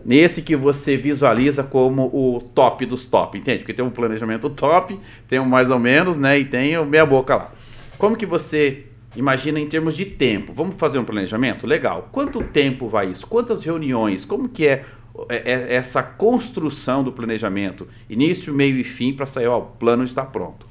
nesse 0.08 0.42
que 0.42 0.56
você 0.56 0.96
visualiza 0.96 1.62
como 1.62 2.06
o 2.06 2.42
top 2.56 2.86
dos 2.86 3.04
top, 3.04 3.38
entende? 3.38 3.60
Porque 3.60 3.74
tem 3.74 3.84
um 3.84 3.90
planejamento 3.90 4.50
top, 4.50 4.98
tem 5.28 5.38
um 5.38 5.46
mais 5.46 5.70
ou 5.70 5.78
menos, 5.78 6.18
né? 6.18 6.40
E 6.40 6.46
tem 6.46 6.78
o 6.78 6.86
meia 6.86 7.06
boca 7.06 7.36
lá. 7.36 7.52
Como 7.98 8.16
que 8.16 8.26
você 8.26 8.86
imagina 9.18 9.60
em 9.60 9.68
termos 9.68 9.98
de 9.98 10.06
tempo? 10.06 10.54
Vamos 10.54 10.78
fazer 10.78 10.98
um 10.98 11.04
planejamento? 11.04 11.68
Legal. 11.68 12.08
Quanto 12.10 12.42
tempo 12.42 12.88
vai 12.88 13.12
isso? 13.12 13.28
Quantas 13.28 13.62
reuniões? 13.64 14.24
Como 14.24 14.48
que 14.48 14.66
é, 14.66 14.86
é, 15.28 15.52
é 15.52 15.76
essa 15.76 16.02
construção 16.02 17.04
do 17.04 17.12
planejamento? 17.12 17.86
Início, 18.10 18.54
meio 18.54 18.78
e 18.78 18.86
fim 18.86 19.12
para 19.12 19.26
sair, 19.26 19.48
ó, 19.48 19.60
o 19.60 19.62
plano 19.64 20.06
está 20.06 20.24
pronto. 20.24 20.66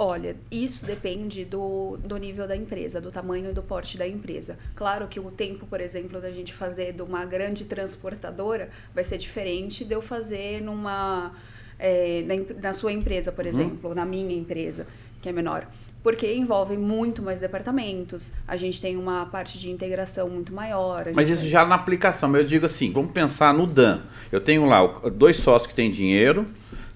Olha, 0.00 0.36
isso 0.48 0.86
depende 0.86 1.44
do, 1.44 1.96
do 1.96 2.16
nível 2.18 2.46
da 2.46 2.56
empresa, 2.56 3.00
do 3.00 3.10
tamanho 3.10 3.50
e 3.50 3.52
do 3.52 3.64
porte 3.64 3.98
da 3.98 4.06
empresa. 4.06 4.56
Claro 4.76 5.08
que 5.08 5.18
o 5.18 5.28
tempo, 5.28 5.66
por 5.66 5.80
exemplo, 5.80 6.20
da 6.20 6.30
gente 6.30 6.54
fazer 6.54 6.92
de 6.92 7.02
uma 7.02 7.24
grande 7.24 7.64
transportadora 7.64 8.70
vai 8.94 9.02
ser 9.02 9.18
diferente 9.18 9.84
de 9.84 9.92
eu 9.92 10.00
fazer 10.00 10.62
numa. 10.62 11.32
É, 11.80 12.22
na, 12.26 12.60
na, 12.68 12.72
sua 12.72 12.92
empresa, 12.92 13.32
por 13.32 13.44
uhum. 13.44 13.50
exemplo, 13.50 13.88
ou 13.88 13.94
na 13.94 14.04
minha 14.04 14.36
empresa, 14.36 14.86
que 15.20 15.28
é 15.28 15.32
menor. 15.32 15.66
Porque 16.00 16.32
envolve 16.32 16.76
muito 16.76 17.20
mais 17.20 17.40
departamentos, 17.40 18.32
a 18.46 18.56
gente 18.56 18.80
tem 18.80 18.96
uma 18.96 19.26
parte 19.26 19.58
de 19.58 19.68
integração 19.68 20.28
muito 20.28 20.52
maior. 20.52 21.06
Mas 21.12 21.28
isso 21.28 21.44
já 21.44 21.64
na 21.64 21.74
aplicação, 21.74 22.36
eu 22.36 22.44
digo 22.44 22.66
assim, 22.66 22.92
vamos 22.92 23.10
pensar 23.10 23.52
no 23.52 23.66
DAN. 23.66 24.04
Eu 24.30 24.40
tenho 24.40 24.64
lá 24.64 24.86
dois 25.12 25.38
sócios 25.38 25.66
que 25.66 25.74
têm 25.74 25.90
dinheiro, 25.90 26.46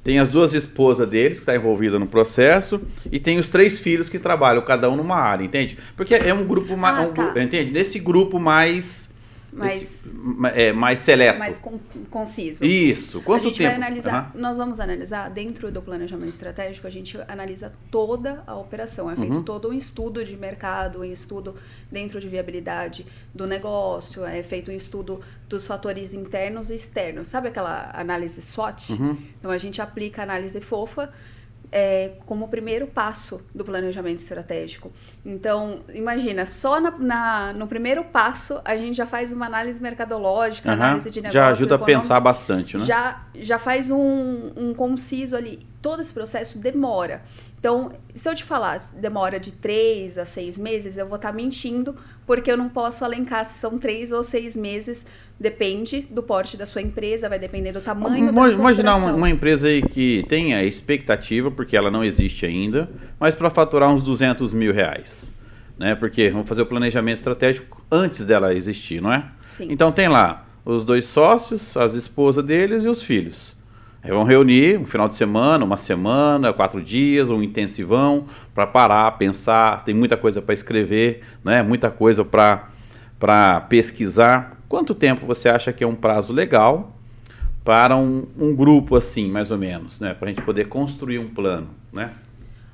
tem 0.03 0.19
as 0.19 0.29
duas 0.29 0.53
esposas 0.53 1.09
deles, 1.09 1.39
que 1.39 1.43
está 1.43 1.55
envolvida 1.55 1.99
no 1.99 2.07
processo, 2.07 2.81
e 3.11 3.21
tem 3.21 3.39
os 3.39 3.49
três 3.49 3.79
filhos 3.79 4.09
que 4.09 4.19
trabalham, 4.19 4.63
cada 4.63 4.91
um 4.91 4.97
numa 4.97 5.17
área, 5.17 5.45
entende? 5.45 5.79
Porque 5.97 6.15
é 6.15 6.35
um 6.35 6.45
grupo 6.45 6.77
mais. 6.77 6.99
Ah, 6.99 7.03
um, 7.03 7.13
tá. 7.13 7.35
Entende? 7.41 7.73
Nesse 7.73 7.99
grupo 7.99 8.41
mais 8.41 9.12
mais, 9.53 10.15
é, 10.55 10.73
mais 10.73 11.01
seleto. 11.01 11.39
Mais 11.39 11.59
con 11.59 11.79
conciso. 12.11 12.65
Isso. 12.65 13.21
Quanto 13.21 13.43
a 13.43 13.45
gente 13.45 13.59
tempo? 13.59 13.69
vai 13.69 13.77
analisar, 13.77 14.33
uhum. 14.35 14.41
nós 14.41 14.57
vamos 14.57 14.81
analisar, 14.81 15.29
dentro 15.29 15.71
do 15.71 15.83
planejamento 15.83 16.31
estratégico, 16.31 16.87
a 16.87 16.91
gente 16.91 17.19
analisa 17.29 17.73
toda 17.91 18.43
a 18.47 18.57
operação. 18.57 19.11
É 19.11 19.17
feito 19.17 19.37
uhum. 19.37 19.43
todo 19.43 19.69
um 19.69 19.73
estudo 19.73 20.25
de 20.25 20.37
mercado, 20.37 21.01
um 21.01 21.05
estudo 21.05 21.55
dentro 21.91 22.19
de 22.19 22.29
viabilidade 22.29 23.07
do 23.35 23.47
negócio, 23.47 24.25
é 24.25 24.43
feito 24.43 24.71
um 24.71 24.75
estudo 24.75 25.21
dos 25.49 25.67
fatores 25.67 26.15
internos 26.15 26.71
e 26.71 26.75
externos. 26.75 27.29
Sabe 27.29 27.49
aquela 27.49 27.91
análise 27.95 28.41
SWOT? 28.41 28.93
Uhum. 28.93 29.19
Então 29.39 29.51
a 29.51 29.59
gente 29.59 29.83
aplica 29.83 30.23
a 30.23 30.25
análise 30.25 30.61
fofa 30.61 31.13
é, 31.73 32.13
como 32.27 32.47
primeiro 32.49 32.87
passo 32.87 33.41
do 33.55 33.65
planejamento 33.65 34.19
estratégico. 34.19 34.93
Então, 35.25 35.81
imagina, 35.95 36.45
só 36.45 36.79
na, 36.79 36.91
na, 36.91 37.53
no 37.55 37.67
primeiro 37.67 38.05
passo 38.05 38.61
a 38.63 38.77
gente 38.77 38.95
já 38.95 39.07
faz 39.07 39.33
uma 39.33 39.47
análise 39.47 39.81
mercadológica, 39.81 40.69
uhum. 40.69 40.75
análise 40.75 41.11
de 41.11 41.21
negócio. 41.21 41.41
Já 41.41 41.49
ajuda 41.49 41.77
a 41.77 41.79
pensar 41.79 42.21
bastante, 42.21 42.77
né? 42.77 42.85
Já, 42.85 43.23
já 43.35 43.59
faz 43.59 43.91
um, 43.91 44.53
um 44.55 44.75
conciso 44.75 45.35
ali. 45.35 45.67
Todo 45.83 46.01
esse 46.01 46.15
processo 46.15 46.59
demora. 46.59 47.23
Então, 47.59 47.93
se 48.15 48.29
eu 48.29 48.35
te 48.35 48.43
falar 48.43 48.79
demora 48.97 49.39
de 49.39 49.53
três 49.53 50.17
a 50.17 50.25
seis 50.25 50.57
meses, 50.57 50.97
eu 50.97 51.07
vou 51.07 51.17
estar 51.17 51.31
tá 51.31 51.35
mentindo, 51.35 51.95
porque 52.27 52.51
eu 52.51 52.57
não 52.57 52.69
posso 52.69 53.05
alencar 53.05 53.45
se 53.45 53.59
são 53.59 53.79
três 53.79 54.13
ou 54.13 54.23
seis 54.23 54.57
meses. 54.57 55.05
Depende 55.39 56.07
do 56.09 56.23
porte 56.23 56.57
da 56.57 56.65
sua 56.65 56.83
empresa, 56.83 57.29
vai 57.29 57.39
depender 57.39 57.73
do 57.73 57.81
tamanho 57.81 58.27
da 58.27 58.33
sua 58.33 58.53
Imaginar 58.53 58.97
uma, 58.97 59.13
uma, 59.13 59.31
empresa 59.31 59.67
aí 59.67 59.83
que 59.83 60.25
tem 60.29 60.55
a 60.55 60.65
expectativa, 60.65 61.51
porque 61.51 61.77
ela 61.77 61.91
não 61.91 62.05
existe 62.05 62.47
ainda, 62.47 62.89
mas 63.19 63.35
para 63.35 63.51
faturar 63.51 63.93
uns 63.93 64.03
200 64.03 64.53
mil 64.53 64.73
reais. 64.73 65.33
Né? 65.77 65.97
Porque 65.97 66.31
vamos 66.31 66.49
fazer 66.49 66.63
o 66.63 66.67
planejamento 66.67 67.17
estratégico 67.17 67.85
antes 67.91 68.25
dela 68.25 68.55
existir, 68.55 69.03
não 69.03 69.13
é? 69.13 69.25
Sim. 69.51 69.67
Então 69.69 69.91
tem 69.91 70.09
lá 70.09 70.47
os 70.65 70.85
dois 70.85 71.07
sócios, 71.07 71.77
as 71.77 71.95
esposas 71.95 72.45
deles 72.45 72.85
e 72.85 72.89
os 72.89 73.03
filhos. 73.03 73.61
Vão 74.05 74.25
reunir 74.25 74.79
um 74.79 74.85
final 74.85 75.09
de 75.09 75.15
semana, 75.15 75.65
uma 75.65 75.77
semana, 75.77 76.53
quatro 76.53 76.83
dias, 76.83 77.31
um 77.31 77.41
intensivão, 77.41 78.27
para 78.53 78.67
parar, 78.67 79.13
pensar. 79.13 79.85
Tem 79.85 79.95
muita 79.95 80.17
coisa 80.17 80.43
para 80.43 80.55
escrever, 80.55 81.23
né? 81.45 81.63
muita 81.63 81.91
coisa 81.91 82.25
para 82.25 83.61
pesquisar. 83.69 84.59
Quanto 84.69 84.95
tempo 84.95 85.25
você 85.25 85.49
acha 85.49 85.73
que 85.73 85.85
é 85.85 85.87
um 85.87 85.95
prazo 85.95 86.33
legal 86.33 86.97
para 87.65 87.97
um, 87.97 88.27
um 88.37 88.57
grupo 88.57 88.97
assim, 88.97 89.31
mais 89.31 89.53
ou 89.53 89.59
menos, 89.59 90.01
né? 90.01 90.15
para 90.15 90.31
a 90.31 90.33
gente 90.33 90.43
poder 90.43 90.67
construir 90.67 91.21
um 91.21 91.29
plano? 91.29 91.69
Né? 91.93 92.11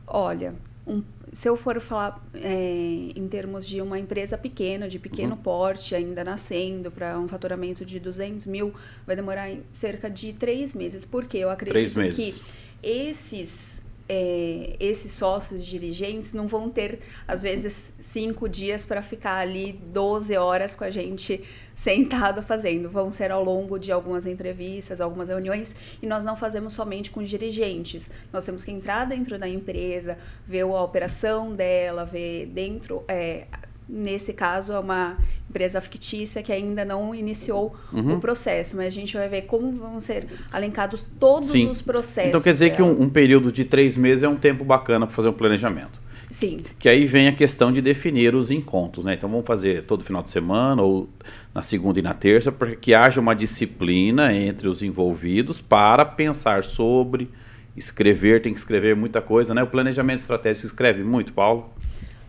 Olha, 0.06 0.54
um 0.86 1.02
se 1.32 1.48
eu 1.48 1.56
for 1.56 1.80
falar 1.80 2.24
é, 2.34 3.12
em 3.14 3.28
termos 3.28 3.66
de 3.66 3.80
uma 3.80 3.98
empresa 3.98 4.36
pequena, 4.36 4.88
de 4.88 4.98
pequeno 4.98 5.34
uhum. 5.34 5.42
porte, 5.42 5.94
ainda 5.94 6.24
nascendo, 6.24 6.90
para 6.90 7.18
um 7.18 7.28
faturamento 7.28 7.84
de 7.84 7.98
200 7.98 8.46
mil, 8.46 8.72
vai 9.06 9.16
demorar 9.16 9.50
cerca 9.70 10.10
de 10.10 10.32
três 10.32 10.74
meses. 10.74 11.04
Porque 11.04 11.38
eu 11.38 11.50
acredito 11.50 12.00
que 12.14 12.40
esses 12.82 13.82
é, 14.08 14.74
esses 14.80 15.12
sócios 15.12 15.64
dirigentes 15.64 16.32
não 16.32 16.46
vão 16.48 16.70
ter, 16.70 17.00
às 17.26 17.42
vezes, 17.42 17.92
cinco 18.00 18.48
dias 18.48 18.86
para 18.86 19.02
ficar 19.02 19.36
ali 19.36 19.72
12 19.72 20.34
horas 20.36 20.74
com 20.74 20.84
a 20.84 20.90
gente 20.90 21.44
sentado 21.78 22.42
fazendo. 22.42 22.90
Vão 22.90 23.12
ser 23.12 23.30
ao 23.30 23.44
longo 23.44 23.78
de 23.78 23.92
algumas 23.92 24.26
entrevistas, 24.26 25.00
algumas 25.00 25.28
reuniões, 25.28 25.76
e 26.02 26.06
nós 26.08 26.24
não 26.24 26.34
fazemos 26.34 26.72
somente 26.72 27.08
com 27.08 27.22
dirigentes. 27.22 28.10
Nós 28.32 28.44
temos 28.44 28.64
que 28.64 28.72
entrar 28.72 29.04
dentro 29.04 29.38
da 29.38 29.48
empresa, 29.48 30.18
ver 30.44 30.62
a 30.62 30.82
operação 30.82 31.54
dela, 31.54 32.04
ver 32.04 32.46
dentro. 32.46 33.04
É, 33.06 33.46
nesse 33.88 34.32
caso 34.32 34.72
é 34.72 34.78
uma 34.80 35.18
empresa 35.48 35.80
fictícia 35.80 36.42
que 36.42 36.52
ainda 36.52 36.84
não 36.84 37.14
iniciou 37.14 37.76
uhum. 37.92 38.16
o 38.16 38.20
processo, 38.20 38.76
mas 38.76 38.86
a 38.86 38.90
gente 38.90 39.16
vai 39.16 39.28
ver 39.28 39.42
como 39.42 39.70
vão 39.70 40.00
ser 40.00 40.26
alencados 40.50 41.06
todos 41.20 41.50
Sim. 41.50 41.68
os 41.68 41.80
processos. 41.80 42.30
Então 42.30 42.42
quer 42.42 42.54
dizer 42.54 42.72
dela. 42.72 42.76
que 42.76 42.82
um, 42.82 43.04
um, 43.04 43.08
período 43.08 43.52
de 43.52 43.64
três 43.64 43.96
meses 43.96 44.24
é 44.24 44.28
um 44.28 44.36
tempo 44.36 44.64
bacana 44.64 45.06
para 45.06 45.14
fazer 45.14 45.28
um 45.28 45.32
planejamento. 45.32 46.07
Sim. 46.30 46.58
Que 46.78 46.88
aí 46.88 47.06
vem 47.06 47.26
a 47.28 47.32
questão 47.32 47.72
de 47.72 47.80
definir 47.80 48.34
os 48.34 48.50
encontros, 48.50 49.04
né? 49.04 49.14
Então 49.14 49.28
vamos 49.28 49.46
fazer 49.46 49.84
todo 49.84 50.04
final 50.04 50.22
de 50.22 50.30
semana 50.30 50.82
ou 50.82 51.08
na 51.54 51.62
segunda 51.62 51.98
e 51.98 52.02
na 52.02 52.14
terça, 52.14 52.52
para 52.52 52.76
que 52.76 52.94
haja 52.94 53.20
uma 53.20 53.34
disciplina 53.34 54.32
entre 54.32 54.68
os 54.68 54.82
envolvidos 54.82 55.60
para 55.60 56.04
pensar 56.04 56.64
sobre, 56.64 57.30
escrever, 57.76 58.42
tem 58.42 58.52
que 58.52 58.60
escrever 58.60 58.94
muita 58.94 59.22
coisa, 59.22 59.54
né? 59.54 59.62
O 59.62 59.66
planejamento 59.66 60.20
estratégico 60.20 60.66
escreve 60.66 61.02
muito, 61.02 61.32
Paulo. 61.32 61.72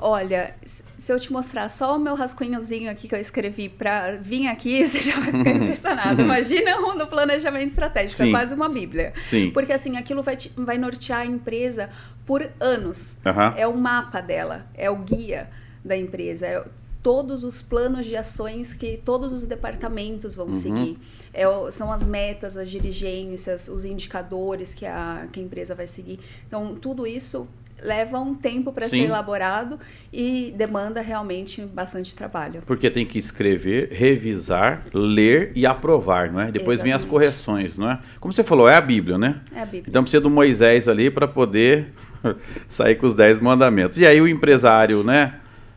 Olha, 0.01 0.55
se 0.63 1.12
eu 1.12 1.19
te 1.19 1.29
mostrar 1.29 1.67
só 1.67 1.97
o 1.97 1.99
meu 1.99 2.15
rascunhozinho 2.15 2.89
aqui 2.89 3.05
que 3.05 3.13
eu 3.13 3.19
escrevi 3.19 3.67
para 3.67 4.15
vir 4.15 4.47
aqui, 4.47 4.83
você 4.88 5.01
já 5.01 5.19
vai 5.19 5.31
ficar 5.31 5.51
impressionado. 5.51 6.21
Imagina 6.21 6.79
no 6.79 7.05
planejamento 7.05 7.67
estratégico, 7.67 8.21
é 8.21 8.25
Sim. 8.25 8.29
é 8.29 8.31
quase 8.31 8.53
uma 8.53 8.69
bíblia. 8.69 9.13
Sim. 9.21 9.51
Porque 9.51 9.73
assim, 9.73 9.97
aquilo 9.97 10.23
vai, 10.23 10.38
te, 10.38 10.53
vai 10.55 10.77
nortear 10.77 11.19
a 11.21 11.25
empresa 11.25 11.89
por 12.25 12.49
anos. 12.62 13.17
Uhum. 13.25 13.57
É 13.57 13.67
o 13.67 13.75
mapa 13.75 14.21
dela, 14.21 14.67
é 14.73 14.89
o 14.89 14.95
guia 14.95 15.49
da 15.83 15.97
empresa, 15.97 16.47
é 16.47 16.63
todos 17.03 17.43
os 17.43 17.62
planos 17.62 18.05
de 18.05 18.15
ações 18.15 18.73
que 18.73 18.97
todos 19.03 19.33
os 19.33 19.43
departamentos 19.43 20.33
vão 20.33 20.47
uhum. 20.47 20.53
seguir. 20.53 20.97
É, 21.33 21.45
são 21.71 21.91
as 21.91 22.05
metas, 22.05 22.55
as 22.55 22.69
dirigências, 22.69 23.67
os 23.67 23.83
indicadores 23.83 24.73
que 24.73 24.85
a, 24.85 25.27
que 25.31 25.39
a 25.39 25.43
empresa 25.43 25.75
vai 25.75 25.88
seguir. 25.88 26.19
Então, 26.47 26.75
tudo 26.75 27.05
isso 27.05 27.47
leva 27.83 28.19
um 28.19 28.33
tempo 28.33 28.71
para 28.71 28.87
ser 28.87 29.05
elaborado 29.05 29.79
e 30.11 30.53
demanda 30.57 31.01
realmente 31.01 31.61
bastante 31.61 32.15
trabalho. 32.15 32.61
Porque 32.65 32.89
tem 32.89 33.05
que 33.05 33.17
escrever, 33.17 33.89
revisar, 33.91 34.85
ler 34.93 35.51
e 35.55 35.65
aprovar, 35.65 36.31
não 36.31 36.39
é? 36.39 36.51
Depois 36.51 36.79
Exatamente. 36.79 36.83
vem 36.83 36.93
as 36.93 37.05
correções, 37.05 37.77
não 37.77 37.91
é? 37.91 37.99
Como 38.19 38.33
você 38.33 38.43
falou, 38.43 38.67
é 38.67 38.75
a 38.75 38.81
Bíblia, 38.81 39.17
né? 39.17 39.41
É 39.53 39.61
a 39.61 39.65
Bíblia. 39.65 39.85
Então 39.87 40.03
precisa 40.03 40.21
do 40.21 40.29
Moisés 40.29 40.87
ali 40.87 41.09
para 41.09 41.27
poder 41.27 41.93
sair 42.67 42.95
com 42.95 43.05
os 43.05 43.15
dez 43.15 43.39
mandamentos. 43.39 43.97
E 43.97 44.05
aí 44.05 44.19
o 44.21 44.27
empresário, 44.27 45.03
né? 45.03 45.35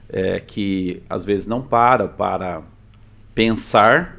É, 0.08 0.40
que 0.40 1.02
às 1.08 1.24
vezes 1.24 1.46
não 1.46 1.62
para 1.62 2.06
para 2.06 2.62
pensar, 3.34 4.18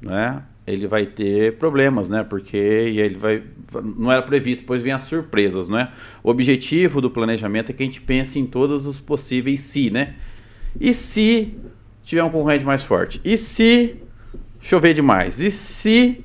né? 0.00 0.42
Ele 0.72 0.86
vai 0.86 1.06
ter 1.06 1.56
problemas, 1.58 2.08
né? 2.08 2.22
Porque 2.22 2.56
ele 2.56 3.16
vai 3.16 3.42
não 3.82 4.10
era 4.10 4.22
previsto, 4.22 4.62
depois 4.62 4.82
vem 4.82 4.92
as 4.92 5.04
surpresas, 5.04 5.68
né? 5.68 5.92
O 6.22 6.30
objetivo 6.30 7.00
do 7.00 7.10
planejamento 7.10 7.70
é 7.70 7.72
que 7.72 7.82
a 7.82 7.86
gente 7.86 8.00
pense 8.00 8.38
em 8.38 8.46
todos 8.46 8.86
os 8.86 8.98
possíveis 8.98 9.60
se, 9.60 9.90
né? 9.90 10.14
E 10.80 10.92
se 10.92 11.54
tiver 12.02 12.22
um 12.22 12.30
concorrente 12.30 12.64
mais 12.64 12.82
forte? 12.82 13.20
E 13.24 13.36
se 13.36 13.96
chover 14.60 14.94
demais? 14.94 15.40
E 15.40 15.50
se 15.50 16.24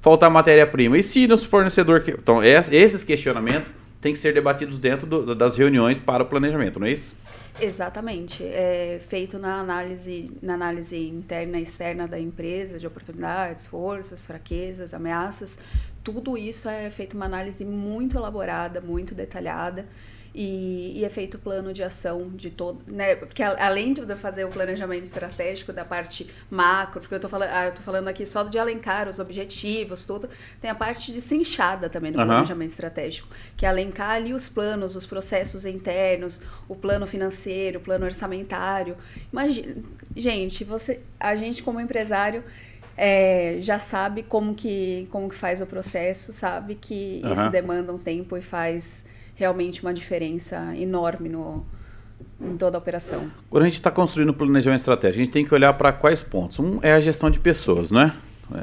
faltar 0.00 0.30
matéria-prima? 0.30 0.98
E 0.98 1.02
se 1.02 1.26
nos 1.26 1.42
fornecedor 1.42 2.02
então 2.06 2.42
esses 2.42 3.04
questionamentos 3.04 3.70
têm 4.00 4.12
que 4.12 4.18
ser 4.18 4.32
debatidos 4.32 4.80
dentro 4.80 5.06
do, 5.06 5.34
das 5.34 5.56
reuniões 5.56 5.98
para 5.98 6.22
o 6.22 6.26
planejamento, 6.26 6.80
não 6.80 6.86
é 6.86 6.92
isso? 6.92 7.14
Exatamente. 7.58 8.44
É 8.44 9.00
feito 9.08 9.38
na 9.38 9.60
análise, 9.60 10.30
na 10.42 10.54
análise 10.54 10.96
interna 11.08 11.58
e 11.58 11.62
externa 11.62 12.06
da 12.06 12.18
empresa, 12.18 12.78
de 12.78 12.86
oportunidades, 12.86 13.66
forças, 13.66 14.26
fraquezas, 14.26 14.94
ameaças. 14.94 15.58
Tudo 16.04 16.38
isso 16.38 16.68
é 16.68 16.88
feito 16.90 17.16
uma 17.16 17.26
análise 17.26 17.64
muito 17.64 18.16
elaborada, 18.16 18.80
muito 18.80 19.14
detalhada. 19.14 19.86
E, 20.32 21.00
e, 21.00 21.04
é 21.04 21.08
feito 21.08 21.36
o 21.36 21.38
plano 21.40 21.72
de 21.72 21.82
ação 21.82 22.28
de 22.28 22.50
todo, 22.50 22.80
né? 22.86 23.16
Porque 23.16 23.42
além 23.42 23.92
de 23.92 24.00
fazer 24.14 24.44
o 24.44 24.48
planejamento 24.48 25.02
estratégico 25.02 25.72
da 25.72 25.84
parte 25.84 26.28
macro, 26.48 27.00
porque 27.00 27.14
eu 27.14 27.16
estou 27.16 27.28
falando, 27.28 27.50
ah, 27.50 27.66
eu 27.66 27.72
tô 27.72 27.82
falando 27.82 28.06
aqui 28.06 28.24
só 28.24 28.44
de 28.44 28.58
alencar 28.58 29.08
os 29.08 29.18
objetivos, 29.18 30.06
tudo, 30.06 30.28
tem 30.60 30.70
a 30.70 30.74
parte 30.74 31.12
destrinchada 31.12 31.88
também 31.88 32.12
do 32.12 32.18
uhum. 32.18 32.26
planejamento 32.26 32.70
estratégico, 32.70 33.28
que 33.56 33.66
é 33.66 33.68
alencar 33.68 34.10
ali 34.10 34.32
os 34.32 34.48
planos, 34.48 34.94
os 34.94 35.04
processos 35.04 35.66
internos, 35.66 36.40
o 36.68 36.76
plano 36.76 37.06
financeiro, 37.08 37.80
o 37.80 37.82
plano 37.82 38.04
orçamentário. 38.04 38.96
Imagina, 39.32 39.82
gente, 40.14 40.62
você, 40.62 41.00
a 41.18 41.34
gente 41.34 41.60
como 41.62 41.80
empresário 41.80 42.44
é, 42.96 43.56
já 43.60 43.78
sabe 43.78 44.22
como 44.22 44.54
que, 44.54 45.08
como 45.10 45.28
que 45.28 45.34
faz 45.34 45.60
o 45.60 45.66
processo, 45.66 46.32
sabe 46.32 46.74
que 46.74 47.20
uhum. 47.24 47.32
isso 47.32 47.50
demanda 47.50 47.92
um 47.92 47.98
tempo 47.98 48.36
e 48.36 48.42
faz 48.42 49.04
realmente 49.40 49.80
uma 49.80 49.94
diferença 49.94 50.76
enorme 50.76 51.30
no, 51.30 51.64
em 52.38 52.54
toda 52.58 52.76
a 52.76 52.78
operação. 52.78 53.30
Quando 53.48 53.62
a 53.62 53.66
gente 53.66 53.76
está 53.76 53.90
construindo 53.90 54.28
o 54.28 54.34
planejamento 54.34 54.80
estratégico, 54.80 55.22
a 55.22 55.24
gente 55.24 55.32
tem 55.32 55.46
que 55.46 55.54
olhar 55.54 55.72
para 55.72 55.94
quais 55.94 56.20
pontos? 56.20 56.58
Um 56.58 56.78
é 56.82 56.92
a 56.92 57.00
gestão 57.00 57.30
de 57.30 57.40
pessoas, 57.40 57.90
né? 57.90 58.14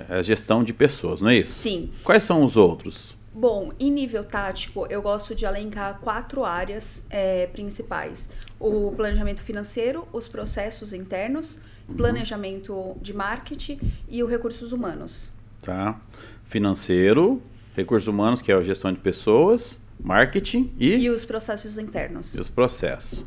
É 0.07 0.17
a 0.17 0.21
gestão 0.21 0.63
de 0.63 0.73
pessoas, 0.73 1.19
não 1.19 1.29
é 1.29 1.37
isso? 1.37 1.53
Sim. 1.53 1.89
Quais 2.03 2.23
são 2.23 2.45
os 2.45 2.55
outros? 2.55 3.15
Bom, 3.33 3.71
em 3.79 3.89
nível 3.89 4.23
tático, 4.23 4.85
eu 4.87 5.01
gosto 5.01 5.33
de 5.33 5.47
alencar 5.47 5.99
quatro 5.99 6.45
áreas 6.45 7.03
é, 7.09 7.47
principais: 7.47 8.29
o 8.59 8.91
planejamento 8.95 9.41
financeiro, 9.41 10.07
os 10.13 10.27
processos 10.27 10.93
internos, 10.93 11.59
uhum. 11.89 11.95
planejamento 11.95 12.95
de 13.01 13.13
marketing 13.15 13.79
e 14.07 14.21
o 14.21 14.27
recursos 14.27 14.71
humanos. 14.71 15.31
Tá. 15.61 15.99
Financeiro, 16.45 17.41
recursos 17.75 18.07
humanos, 18.07 18.43
que 18.43 18.51
é 18.51 18.55
a 18.55 18.61
gestão 18.61 18.91
de 18.91 18.99
pessoas, 18.99 19.81
marketing 19.99 20.73
e... 20.77 20.95
E 20.95 21.09
os 21.09 21.25
processos 21.25 21.77
internos. 21.77 22.35
E 22.35 22.41
os 22.41 22.49
processos. 22.49 23.25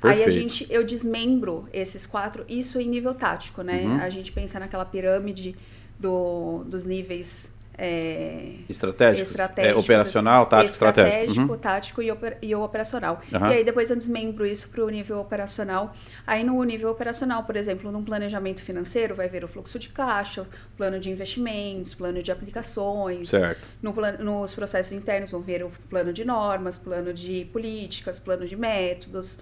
Perfeito. 0.00 0.22
Aí 0.22 0.24
a 0.24 0.30
gente, 0.30 0.66
eu 0.68 0.84
desmembro 0.84 1.68
esses 1.72 2.06
quatro, 2.06 2.44
isso 2.48 2.80
em 2.80 2.88
nível 2.88 3.14
tático, 3.14 3.62
né? 3.62 3.82
Uhum. 3.84 4.00
A 4.00 4.10
gente 4.10 4.32
pensa 4.32 4.58
naquela 4.58 4.84
pirâmide 4.84 5.54
do, 5.98 6.64
dos 6.64 6.84
níveis 6.84 7.52
é, 7.76 8.56
estratégicos, 8.68 9.30
estratégicos 9.30 9.76
é, 9.76 9.84
operacional, 9.84 10.46
tático, 10.46 10.72
estratégico, 10.72 11.16
estratégico 11.16 11.52
uhum. 11.52 11.58
tático 11.58 12.02
e, 12.02 12.10
oper, 12.10 12.38
e 12.42 12.54
operacional. 12.54 13.20
Uhum. 13.32 13.48
E 13.48 13.54
aí 13.54 13.64
depois 13.64 13.90
eu 13.90 13.96
desmembro 13.96 14.46
isso 14.46 14.68
para 14.68 14.84
o 14.84 14.88
nível 14.90 15.18
operacional. 15.18 15.94
Aí 16.26 16.44
no 16.44 16.62
nível 16.62 16.90
operacional, 16.90 17.44
por 17.44 17.56
exemplo, 17.56 17.90
num 17.90 18.04
planejamento 18.04 18.62
financeiro, 18.62 19.14
vai 19.14 19.28
ver 19.28 19.44
o 19.44 19.48
fluxo 19.48 19.78
de 19.78 19.88
caixa, 19.88 20.46
plano 20.76 21.00
de 21.00 21.10
investimentos, 21.10 21.94
plano 21.94 22.22
de 22.22 22.30
aplicações. 22.30 23.30
Certo. 23.30 23.66
No, 23.80 23.94
nos 24.18 24.54
processos 24.54 24.92
internos 24.92 25.30
vão 25.30 25.40
ver 25.40 25.64
o 25.64 25.72
plano 25.88 26.12
de 26.12 26.24
normas, 26.24 26.78
plano 26.78 27.12
de 27.12 27.46
políticas, 27.52 28.18
plano 28.18 28.46
de 28.46 28.56
métodos. 28.56 29.40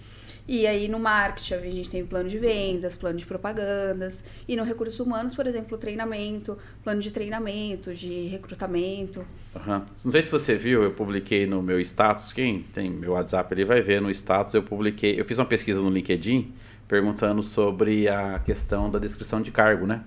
E 0.53 0.67
aí 0.67 0.89
no 0.89 0.99
marketing 0.99 1.55
a 1.55 1.61
gente 1.61 1.89
tem 1.89 2.05
plano 2.05 2.29
de 2.29 2.37
vendas, 2.37 2.97
plano 2.97 3.17
de 3.17 3.25
propagandas. 3.25 4.25
E 4.49 4.57
no 4.57 4.65
recursos 4.65 4.99
humanos, 4.99 5.33
por 5.33 5.47
exemplo, 5.47 5.79
treinamento, 5.79 6.59
plano 6.83 7.01
de 7.01 7.13
treinamento, 7.13 7.95
de 7.95 8.27
recrutamento. 8.27 9.25
Uhum. 9.55 9.83
Não 10.05 10.11
sei 10.11 10.23
se 10.23 10.29
você 10.29 10.57
viu, 10.57 10.83
eu 10.83 10.91
publiquei 10.91 11.47
no 11.47 11.63
meu 11.63 11.79
status, 11.81 12.33
quem 12.33 12.65
tem 12.75 12.91
meu 12.91 13.13
WhatsApp 13.13 13.55
ali 13.55 13.65
vai 13.65 13.81
ver 13.81 14.03
no 14.03 14.11
status, 14.11 14.53
eu 14.53 14.65
publiquei, 14.65 15.21
eu 15.21 15.25
fiz 15.25 15.39
uma 15.39 15.47
pesquisa 15.47 15.81
no 15.81 15.89
LinkedIn 15.89 16.53
perguntando 16.89 17.45
sobre 17.45 18.09
a 18.09 18.41
questão 18.41 18.91
da 18.91 18.99
descrição 18.99 19.41
de 19.41 19.53
cargo, 19.53 19.87
né? 19.87 20.03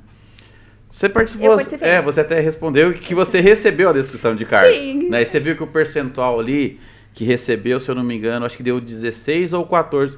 Você 0.90 1.08
participou, 1.08 1.58
é, 1.80 2.02
você 2.02 2.20
até 2.20 2.42
respondeu 2.42 2.94
que 2.94 3.16
você 3.16 3.40
recebeu 3.40 3.88
a 3.88 3.94
descrição 3.94 4.36
de 4.36 4.44
cargo. 4.44 4.74
Sim. 4.74 5.10
Né? 5.10 5.22
E 5.22 5.26
você 5.26 5.40
viu 5.40 5.56
que 5.56 5.64
o 5.64 5.68
percentual 5.68 6.38
ali 6.38 6.82
que 7.14 7.24
recebeu, 7.24 7.80
se 7.80 7.90
eu 7.90 7.96
não 7.96 8.04
me 8.04 8.16
engano, 8.16 8.46
acho 8.46 8.58
que 8.58 8.64
deu 8.64 8.82
16 8.82 9.54
ou 9.54 9.66
14, 9.66 10.18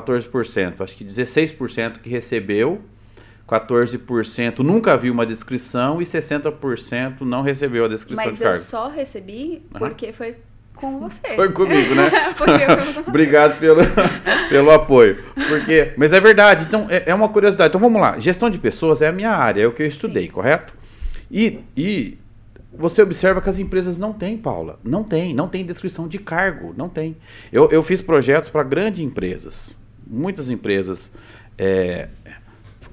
14%. 0.00 0.80
Acho 0.80 0.96
que 0.96 1.04
16% 1.04 1.98
que 1.98 2.08
recebeu, 2.08 2.82
14% 3.48 4.60
nunca 4.60 4.96
viu 4.96 5.12
uma 5.12 5.26
descrição 5.26 6.00
e 6.00 6.04
60% 6.04 7.20
não 7.20 7.42
recebeu 7.42 7.84
a 7.84 7.88
descrição 7.88 8.24
Mas 8.24 8.34
de 8.36 8.42
cargo. 8.42 8.58
Mas 8.58 8.64
eu 8.64 8.70
só 8.70 8.88
recebi 8.88 9.62
porque 9.78 10.06
uhum. 10.06 10.12
foi 10.12 10.36
com 10.74 10.98
você. 10.98 11.36
Foi 11.36 11.52
comigo, 11.52 11.94
né? 11.94 12.10
Obrigado 13.06 13.58
pelo, 13.60 13.80
pelo 14.48 14.70
apoio. 14.70 15.22
Porque, 15.48 15.92
mas 15.96 16.12
é 16.12 16.20
verdade, 16.20 16.64
então 16.64 16.86
é, 16.90 17.04
é, 17.06 17.14
uma 17.14 17.28
curiosidade. 17.28 17.70
Então 17.70 17.80
vamos 17.80 18.00
lá, 18.00 18.18
gestão 18.18 18.50
de 18.50 18.58
pessoas 18.58 19.00
é 19.00 19.08
a 19.08 19.12
minha 19.12 19.30
área, 19.30 19.62
é 19.62 19.66
o 19.66 19.72
que 19.72 19.82
eu 19.82 19.86
estudei, 19.86 20.26
Sim. 20.26 20.32
correto? 20.32 20.74
E, 21.30 21.60
e 21.76 22.18
você 22.76 23.02
observa 23.02 23.40
que 23.40 23.48
as 23.48 23.58
empresas 23.58 23.96
não 23.96 24.12
têm, 24.12 24.36
Paula. 24.36 24.78
Não 24.82 25.04
tem, 25.04 25.32
não 25.32 25.48
tem 25.48 25.64
descrição 25.64 26.08
de 26.08 26.18
cargo, 26.18 26.74
não 26.76 26.88
tem. 26.88 27.16
Eu, 27.52 27.70
eu 27.70 27.82
fiz 27.82 28.02
projetos 28.02 28.48
para 28.48 28.62
grandes 28.62 29.00
empresas, 29.00 29.76
muitas 30.06 30.48
empresas 30.48 31.12
é, 31.58 32.08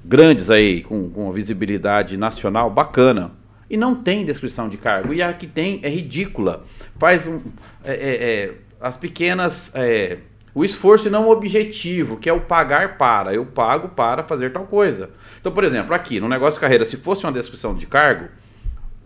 grandes 0.04 0.50
aí, 0.50 0.82
com, 0.82 1.08
com 1.10 1.32
visibilidade 1.32 2.16
nacional 2.16 2.70
bacana. 2.70 3.32
E 3.68 3.76
não 3.76 3.94
tem 3.94 4.24
descrição 4.24 4.68
de 4.68 4.76
cargo. 4.76 5.14
E 5.14 5.22
a 5.22 5.32
que 5.32 5.46
tem 5.46 5.80
é 5.82 5.88
ridícula. 5.88 6.64
Faz 6.98 7.26
um, 7.26 7.40
é, 7.84 7.92
é, 7.94 8.24
é 8.24 8.54
as 8.80 8.96
pequenas. 8.96 9.72
É, 9.74 10.18
o 10.54 10.64
esforço 10.64 11.08
e 11.08 11.10
não 11.10 11.28
o 11.28 11.30
objetivo, 11.30 12.18
que 12.18 12.28
é 12.28 12.32
o 12.32 12.40
pagar 12.40 12.98
para. 12.98 13.32
Eu 13.32 13.46
pago 13.46 13.88
para 13.88 14.22
fazer 14.22 14.52
tal 14.52 14.66
coisa. 14.66 15.08
Então, 15.40 15.50
por 15.50 15.64
exemplo, 15.64 15.94
aqui 15.94 16.20
no 16.20 16.28
negócio 16.28 16.58
de 16.58 16.60
carreira, 16.60 16.84
se 16.84 16.98
fosse 16.98 17.24
uma 17.24 17.32
descrição 17.32 17.74
de 17.74 17.86
cargo, 17.86 18.28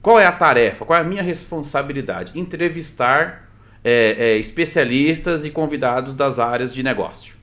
qual 0.02 0.18
é 0.18 0.26
a 0.26 0.32
tarefa? 0.32 0.84
Qual 0.84 0.98
é 0.98 1.02
a 1.02 1.04
minha 1.04 1.22
responsabilidade? 1.22 2.36
Entrevistar 2.36 3.48
é, 3.84 4.16
é, 4.18 4.36
especialistas 4.38 5.44
e 5.44 5.50
convidados 5.50 6.14
das 6.14 6.40
áreas 6.40 6.74
de 6.74 6.82
negócio. 6.82 7.35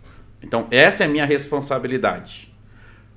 Então, 0.44 0.68
essa 0.70 1.04
é 1.04 1.08
a 1.08 1.10
minha 1.10 1.26
responsabilidade. 1.26 2.54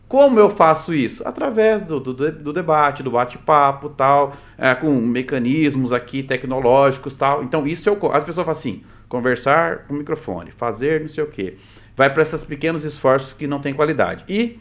Como 0.08 0.38
eu 0.38 0.48
faço 0.48 0.94
isso? 0.94 1.26
Através 1.26 1.82
do, 1.82 1.98
do, 1.98 2.14
do 2.14 2.52
debate, 2.52 3.02
do 3.02 3.10
bate-papo, 3.10 3.88
tal, 3.88 4.34
é, 4.56 4.72
com 4.74 4.92
mecanismos 4.92 5.92
aqui 5.92 6.22
tecnológicos, 6.22 7.14
tal. 7.14 7.42
Então, 7.42 7.66
isso 7.66 7.88
eu, 7.88 7.98
as 8.12 8.22
pessoas 8.22 8.44
falam 8.44 8.52
assim, 8.52 8.84
conversar 9.08 9.78
com 9.86 9.94
o 9.94 9.96
microfone, 9.96 10.52
fazer 10.52 11.00
não 11.00 11.08
sei 11.08 11.24
o 11.24 11.26
quê. 11.26 11.56
Vai 11.96 12.12
para 12.12 12.22
esses 12.22 12.44
pequenos 12.44 12.84
esforços 12.84 13.32
que 13.32 13.48
não 13.48 13.60
têm 13.60 13.74
qualidade. 13.74 14.24
E 14.28 14.60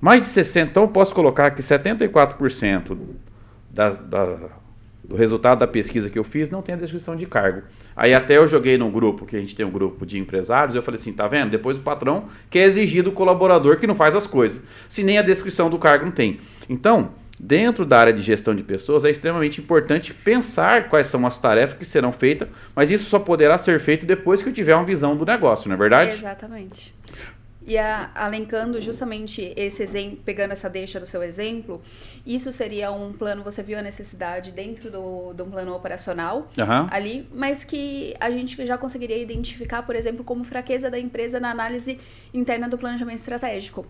mais 0.00 0.22
de 0.22 0.26
60, 0.28 0.70
então 0.70 0.84
eu 0.84 0.88
posso 0.88 1.14
colocar 1.14 1.50
que 1.50 1.60
74% 1.60 2.96
da, 3.70 3.90
da, 3.90 4.38
do 5.10 5.16
resultado 5.16 5.58
da 5.58 5.66
pesquisa 5.66 6.08
que 6.08 6.16
eu 6.16 6.22
fiz 6.22 6.52
não 6.52 6.62
tem 6.62 6.76
a 6.76 6.78
descrição 6.78 7.16
de 7.16 7.26
cargo. 7.26 7.62
Aí 7.96 8.14
até 8.14 8.36
eu 8.36 8.46
joguei 8.46 8.78
num 8.78 8.92
grupo, 8.92 9.26
que 9.26 9.34
a 9.34 9.40
gente 9.40 9.56
tem 9.56 9.66
um 9.66 9.70
grupo 9.70 10.06
de 10.06 10.16
empresários, 10.16 10.76
eu 10.76 10.82
falei 10.84 11.00
assim, 11.00 11.12
tá 11.12 11.26
vendo? 11.26 11.50
Depois 11.50 11.76
o 11.76 11.80
patrão 11.80 12.26
quer 12.48 12.62
exigir 12.62 13.02
do 13.02 13.10
colaborador 13.10 13.76
que 13.76 13.88
não 13.88 13.96
faz 13.96 14.14
as 14.14 14.24
coisas, 14.24 14.62
se 14.88 15.02
nem 15.02 15.18
a 15.18 15.22
descrição 15.22 15.68
do 15.68 15.80
cargo 15.80 16.04
não 16.04 16.12
tem. 16.12 16.38
Então, 16.68 17.10
dentro 17.40 17.84
da 17.84 17.98
área 17.98 18.12
de 18.12 18.22
gestão 18.22 18.54
de 18.54 18.62
pessoas, 18.62 19.04
é 19.04 19.10
extremamente 19.10 19.60
importante 19.60 20.14
pensar 20.14 20.88
quais 20.88 21.08
são 21.08 21.26
as 21.26 21.40
tarefas 21.40 21.76
que 21.76 21.84
serão 21.84 22.12
feitas, 22.12 22.46
mas 22.72 22.92
isso 22.92 23.06
só 23.06 23.18
poderá 23.18 23.58
ser 23.58 23.80
feito 23.80 24.06
depois 24.06 24.40
que 24.40 24.48
eu 24.48 24.52
tiver 24.52 24.76
uma 24.76 24.84
visão 24.84 25.16
do 25.16 25.26
negócio, 25.26 25.68
não 25.68 25.74
é 25.74 25.78
verdade? 25.78 26.12
Exatamente. 26.12 26.94
E 27.70 27.78
a, 27.78 28.10
alencando 28.16 28.80
justamente 28.80 29.52
esse 29.56 29.80
exemplo, 29.80 30.18
pegando 30.24 30.50
essa 30.50 30.68
deixa 30.68 30.98
do 30.98 31.06
seu 31.06 31.22
exemplo, 31.22 31.80
isso 32.26 32.50
seria 32.50 32.90
um 32.90 33.12
plano, 33.12 33.44
você 33.44 33.62
viu 33.62 33.78
a 33.78 33.82
necessidade 33.82 34.50
dentro 34.50 34.90
do, 34.90 35.32
de 35.32 35.40
um 35.40 35.50
plano 35.52 35.72
operacional 35.72 36.48
uhum. 36.58 36.88
ali, 36.90 37.28
mas 37.32 37.62
que 37.62 38.12
a 38.18 38.28
gente 38.28 38.66
já 38.66 38.76
conseguiria 38.76 39.18
identificar, 39.18 39.82
por 39.82 39.94
exemplo, 39.94 40.24
como 40.24 40.42
fraqueza 40.42 40.90
da 40.90 40.98
empresa 40.98 41.38
na 41.38 41.52
análise 41.52 42.00
interna 42.34 42.68
do 42.68 42.76
planejamento 42.76 43.18
estratégico. 43.18 43.86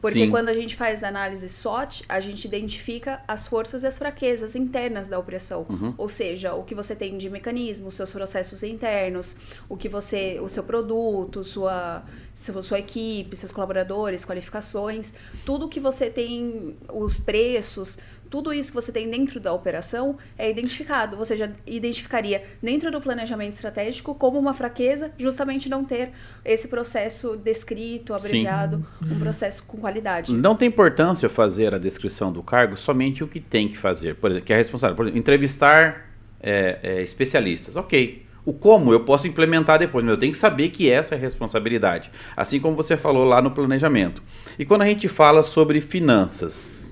Porque 0.00 0.20
Sim. 0.20 0.30
quando 0.30 0.48
a 0.48 0.54
gente 0.54 0.74
faz 0.74 1.04
análise 1.04 1.48
SWOT, 1.48 2.04
a 2.08 2.20
gente 2.20 2.44
identifica 2.46 3.22
as 3.28 3.46
forças 3.46 3.82
e 3.82 3.86
as 3.86 3.98
fraquezas 3.98 4.56
internas 4.56 5.08
da 5.08 5.18
operação. 5.18 5.66
Uhum. 5.68 5.94
Ou 5.98 6.08
seja, 6.08 6.54
o 6.54 6.64
que 6.64 6.74
você 6.74 6.96
tem 6.96 7.18
de 7.18 7.28
mecanismo, 7.28 7.92
seus 7.92 8.10
processos 8.12 8.62
internos, 8.62 9.36
o 9.68 9.76
que 9.76 9.88
você, 9.88 10.38
o 10.40 10.48
seu 10.48 10.62
produto, 10.62 11.44
sua, 11.44 12.02
sua 12.34 12.78
equipe, 12.78 13.36
seus 13.36 13.52
colaboradores, 13.52 14.24
qualificações, 14.24 15.12
tudo 15.44 15.68
que 15.68 15.78
você 15.78 16.08
tem, 16.08 16.76
os 16.92 17.18
preços, 17.18 17.98
tudo 18.30 18.54
isso 18.54 18.70
que 18.70 18.76
você 18.76 18.92
tem 18.92 19.10
dentro 19.10 19.40
da 19.40 19.52
operação 19.52 20.16
é 20.38 20.48
identificado. 20.48 21.16
Você 21.16 21.36
já 21.36 21.50
identificaria 21.66 22.44
dentro 22.62 22.90
do 22.90 23.00
planejamento 23.00 23.54
estratégico 23.54 24.14
como 24.14 24.38
uma 24.38 24.54
fraqueza, 24.54 25.10
justamente 25.18 25.68
não 25.68 25.84
ter 25.84 26.12
esse 26.44 26.68
processo 26.68 27.36
descrito, 27.36 28.14
abreviado, 28.14 28.86
Sim. 29.02 29.14
um 29.14 29.18
processo 29.18 29.64
com 29.64 29.78
qualidade. 29.78 30.32
Não 30.32 30.54
tem 30.54 30.68
importância 30.68 31.28
fazer 31.28 31.74
a 31.74 31.78
descrição 31.78 32.32
do 32.32 32.42
cargo 32.42 32.76
somente 32.76 33.24
o 33.24 33.26
que 33.26 33.40
tem 33.40 33.68
que 33.68 33.76
fazer, 33.76 34.14
por 34.14 34.30
exemplo, 34.30 34.46
que 34.46 34.52
é 34.52 34.56
responsável. 34.56 34.94
Por 34.94 35.06
exemplo, 35.06 35.18
entrevistar 35.18 36.08
é, 36.40 36.78
é, 36.82 37.02
especialistas. 37.02 37.74
Ok. 37.74 38.26
O 38.44 38.54
como 38.54 38.92
eu 38.92 39.00
posso 39.00 39.26
implementar 39.26 39.78
depois, 39.78 40.02
mas 40.04 40.12
eu 40.14 40.18
tenho 40.18 40.32
que 40.32 40.38
saber 40.38 40.70
que 40.70 40.88
essa 40.88 41.14
é 41.14 41.18
a 41.18 41.20
responsabilidade. 41.20 42.10
Assim 42.34 42.58
como 42.58 42.74
você 42.74 42.96
falou 42.96 43.24
lá 43.24 43.42
no 43.42 43.50
planejamento. 43.50 44.22
E 44.58 44.64
quando 44.64 44.82
a 44.82 44.86
gente 44.86 45.08
fala 45.08 45.42
sobre 45.42 45.80
finanças, 45.80 46.89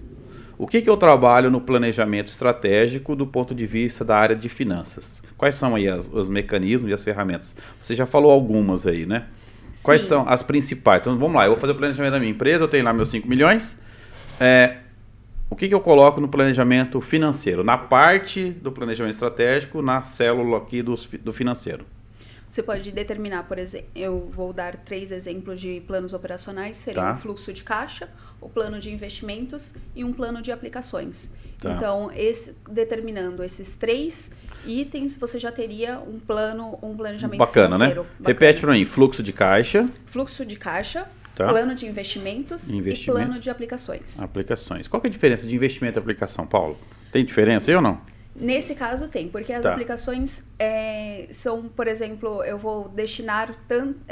o 0.58 0.66
que, 0.66 0.82
que 0.82 0.90
eu 0.90 0.96
trabalho 0.96 1.50
no 1.50 1.60
planejamento 1.60 2.28
estratégico 2.28 3.14
do 3.14 3.24
ponto 3.24 3.54
de 3.54 3.64
vista 3.64 4.04
da 4.04 4.16
área 4.16 4.34
de 4.34 4.48
finanças? 4.48 5.22
Quais 5.36 5.54
são 5.54 5.76
aí 5.76 5.88
as, 5.88 6.10
os 6.12 6.28
mecanismos 6.28 6.90
e 6.90 6.94
as 6.94 7.04
ferramentas? 7.04 7.54
Você 7.80 7.94
já 7.94 8.06
falou 8.06 8.32
algumas 8.32 8.84
aí, 8.84 9.06
né? 9.06 9.26
Quais 9.84 10.02
Sim. 10.02 10.08
são 10.08 10.28
as 10.28 10.42
principais? 10.42 11.02
Então 11.02 11.16
vamos 11.16 11.36
lá, 11.36 11.44
eu 11.44 11.52
vou 11.52 11.60
fazer 11.60 11.72
o 11.72 11.76
planejamento 11.76 12.12
da 12.12 12.18
minha 12.18 12.32
empresa, 12.32 12.64
eu 12.64 12.68
tenho 12.68 12.84
lá 12.84 12.92
meus 12.92 13.08
5 13.08 13.28
milhões. 13.28 13.78
É, 14.40 14.78
o 15.48 15.54
que, 15.54 15.68
que 15.68 15.74
eu 15.74 15.80
coloco 15.80 16.20
no 16.20 16.26
planejamento 16.26 17.00
financeiro? 17.00 17.62
Na 17.62 17.78
parte 17.78 18.50
do 18.50 18.72
planejamento 18.72 19.14
estratégico, 19.14 19.80
na 19.80 20.02
célula 20.02 20.58
aqui 20.58 20.82
do, 20.82 20.96
do 21.22 21.32
financeiro. 21.32 21.86
Você 22.48 22.62
pode 22.62 22.90
determinar, 22.90 23.42
por 23.44 23.58
exemplo, 23.58 23.88
eu 23.94 24.28
vou 24.32 24.52
dar 24.52 24.76
três 24.76 25.12
exemplos 25.12 25.60
de 25.60 25.82
planos 25.86 26.14
operacionais, 26.14 26.78
seria 26.78 27.02
tá. 27.02 27.12
um 27.12 27.18
fluxo 27.18 27.52
de 27.52 27.62
caixa, 27.62 28.08
o 28.40 28.48
plano 28.48 28.80
de 28.80 28.90
investimentos 28.90 29.74
e 29.94 30.02
um 30.02 30.12
plano 30.12 30.40
de 30.40 30.50
aplicações. 30.50 31.30
Tá. 31.60 31.72
Então, 31.72 32.10
esse, 32.14 32.56
determinando 32.70 33.44
esses 33.44 33.74
três 33.74 34.32
itens, 34.64 35.16
você 35.18 35.38
já 35.38 35.52
teria 35.52 35.98
um 35.98 36.18
plano, 36.18 36.78
um 36.82 36.96
planejamento 36.96 37.38
Bacana, 37.38 37.76
né? 37.76 37.88
financeiro. 37.88 38.02
Né? 38.02 38.08
Bacana. 38.18 38.28
Repete 38.28 38.60
para 38.60 38.72
mim, 38.72 38.86
fluxo 38.86 39.22
de 39.22 39.32
caixa. 39.32 39.88
Fluxo 40.06 40.44
de 40.46 40.56
caixa, 40.56 41.06
tá. 41.34 41.48
plano 41.48 41.74
de 41.74 41.86
investimentos 41.86 42.70
Investimento. 42.70 43.20
e 43.20 43.24
plano 43.24 43.40
de 43.40 43.50
aplicações. 43.50 44.20
Aplicações. 44.20 44.88
Qual 44.88 45.02
é 45.04 45.06
a 45.06 45.10
diferença 45.10 45.46
de 45.46 45.54
investimento 45.54 45.98
e 45.98 46.00
aplicação, 46.00 46.46
Paulo? 46.46 46.78
Tem 47.12 47.24
diferença 47.24 47.70
aí 47.70 47.76
ou 47.76 47.82
não? 47.82 48.00
Nesse 48.40 48.74
caso 48.74 49.08
tem, 49.08 49.28
porque 49.28 49.52
as 49.52 49.62
tá. 49.62 49.72
aplicações 49.72 50.44
é, 50.58 51.26
são, 51.30 51.68
por 51.68 51.86
exemplo, 51.86 52.42
eu 52.44 52.56
vou 52.56 52.88
destinar 52.88 53.54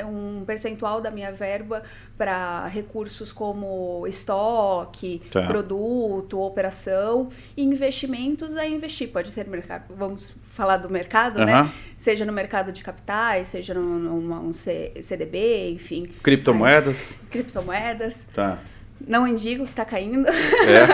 um 0.04 0.44
percentual 0.44 1.00
da 1.00 1.10
minha 1.10 1.32
verba 1.32 1.82
para 2.16 2.66
recursos 2.66 3.32
como 3.32 4.06
estoque, 4.06 5.22
tá. 5.30 5.46
produto, 5.46 6.40
operação, 6.40 7.28
e 7.56 7.62
investimentos 7.62 8.56
é 8.56 8.68
investir. 8.68 9.08
Pode 9.08 9.30
ser 9.30 9.46
mercado, 9.48 9.94
vamos 9.94 10.34
falar 10.52 10.78
do 10.78 10.90
mercado, 10.90 11.44
né? 11.44 11.72
Seja 11.96 12.24
no 12.24 12.32
mercado 12.32 12.72
de 12.72 12.82
capitais, 12.82 13.48
seja 13.48 13.74
num, 13.74 14.52
CDB, 14.52 15.70
enfim. 15.70 16.06
Criptomoedas. 16.22 17.18
Aí, 17.22 17.28
criptomoedas. 17.30 18.28
Tá. 18.34 18.58
Não 19.06 19.26
indico 19.26 19.64
que 19.64 19.70
está 19.70 19.84
caindo. 19.84 20.26
É. 20.28 20.86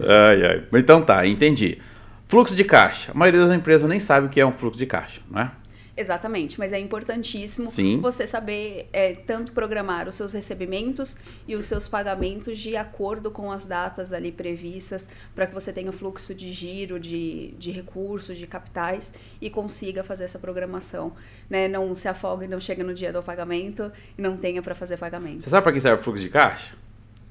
ai, 0.00 0.46
ai. 0.46 0.64
Então 0.74 1.02
tá, 1.02 1.26
entendi. 1.26 1.78
Fluxo 2.28 2.54
de 2.56 2.64
caixa. 2.64 3.12
A 3.12 3.14
maioria 3.14 3.40
das 3.40 3.54
empresas 3.54 3.88
nem 3.88 4.00
sabe 4.00 4.26
o 4.26 4.30
que 4.30 4.40
é 4.40 4.46
um 4.46 4.52
fluxo 4.52 4.78
de 4.78 4.86
caixa, 4.86 5.20
não 5.30 5.42
é? 5.42 5.50
Exatamente, 6.02 6.58
mas 6.58 6.72
é 6.72 6.80
importantíssimo 6.80 7.66
Sim. 7.68 8.00
você 8.00 8.26
saber 8.26 8.88
é, 8.92 9.14
tanto 9.14 9.52
programar 9.52 10.08
os 10.08 10.16
seus 10.16 10.32
recebimentos 10.32 11.16
e 11.46 11.54
os 11.54 11.64
seus 11.64 11.86
pagamentos 11.86 12.58
de 12.58 12.76
acordo 12.76 13.30
com 13.30 13.52
as 13.52 13.64
datas 13.64 14.12
ali 14.12 14.32
previstas, 14.32 15.08
para 15.32 15.46
que 15.46 15.54
você 15.54 15.72
tenha 15.72 15.92
fluxo 15.92 16.34
de 16.34 16.50
giro, 16.50 16.98
de, 16.98 17.54
de 17.56 17.70
recursos, 17.70 18.36
de 18.36 18.48
capitais 18.48 19.14
e 19.40 19.48
consiga 19.48 20.02
fazer 20.02 20.24
essa 20.24 20.40
programação. 20.40 21.12
Né? 21.48 21.68
Não 21.68 21.94
se 21.94 22.08
afogue, 22.08 22.48
não 22.48 22.60
chega 22.60 22.82
no 22.82 22.92
dia 22.92 23.12
do 23.12 23.22
pagamento 23.22 23.92
e 24.18 24.20
não 24.20 24.36
tenha 24.36 24.60
para 24.60 24.74
fazer 24.74 24.96
pagamento. 24.96 25.44
Você 25.44 25.50
sabe 25.50 25.62
para 25.62 25.72
que 25.72 25.80
serve 25.80 26.00
o 26.00 26.04
fluxo 26.04 26.22
de 26.22 26.28
caixa? 26.28 26.72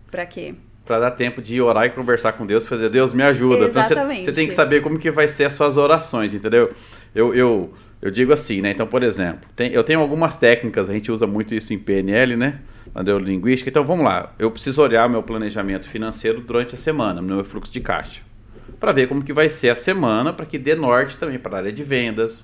Para 0.10 0.26
quê? 0.26 0.56
para 0.84 1.00
dar 1.00 1.12
tempo 1.12 1.42
de 1.42 1.62
orar 1.62 1.86
e 1.86 1.90
conversar 1.92 2.34
com 2.34 2.46
Deus, 2.46 2.66
fazer 2.66 2.90
Deus 2.90 3.14
me 3.14 3.24
ajuda. 3.24 3.66
Exatamente. 3.66 4.22
Então, 4.22 4.24
você, 4.24 4.32
tem 4.32 4.48
que 4.48 4.54
saber 4.54 4.82
como 4.82 4.98
que 4.98 5.12
vai 5.12 5.28
ser 5.28 5.46
as 5.46 5.54
suas 5.54 5.78
orações, 5.78 6.34
entendeu? 6.34 6.74
Eu, 7.14 7.36
eu 7.36 7.74
eu 8.02 8.10
digo 8.10 8.34
assim, 8.34 8.62
né? 8.62 8.72
Então, 8.72 8.88
por 8.88 9.04
exemplo, 9.04 9.48
tem, 9.56 9.72
eu 9.72 9.84
tenho 9.84 10.00
algumas 10.00 10.36
técnicas, 10.36 10.90
a 10.90 10.94
gente 10.94 11.12
usa 11.12 11.28
muito 11.28 11.54
isso 11.54 11.74
em 11.74 11.78
PNL, 11.78 12.36
né? 12.36 12.60
Na 12.96 13.04
neurolinguística. 13.04 13.70
Então, 13.70 13.86
vamos 13.86 14.04
lá. 14.04 14.34
Eu 14.40 14.50
preciso 14.50 14.82
olhar 14.82 15.08
meu 15.08 15.22
planejamento 15.22 15.88
financeiro 15.88 16.42
durante 16.42 16.74
a 16.74 16.78
semana, 16.78 17.22
meu 17.22 17.44
fluxo 17.46 17.72
de 17.72 17.80
caixa. 17.80 18.22
Para 18.80 18.92
ver 18.92 19.08
como 19.08 19.24
que 19.24 19.32
vai 19.32 19.48
ser 19.50 19.70
a 19.70 19.76
semana, 19.76 20.34
para 20.34 20.48
que 20.48 20.58
dê 20.58 20.74
norte 20.74 21.16
também 21.16 21.38
para 21.38 21.58
a 21.58 21.60
área 21.60 21.72
de 21.72 21.84
vendas. 21.84 22.44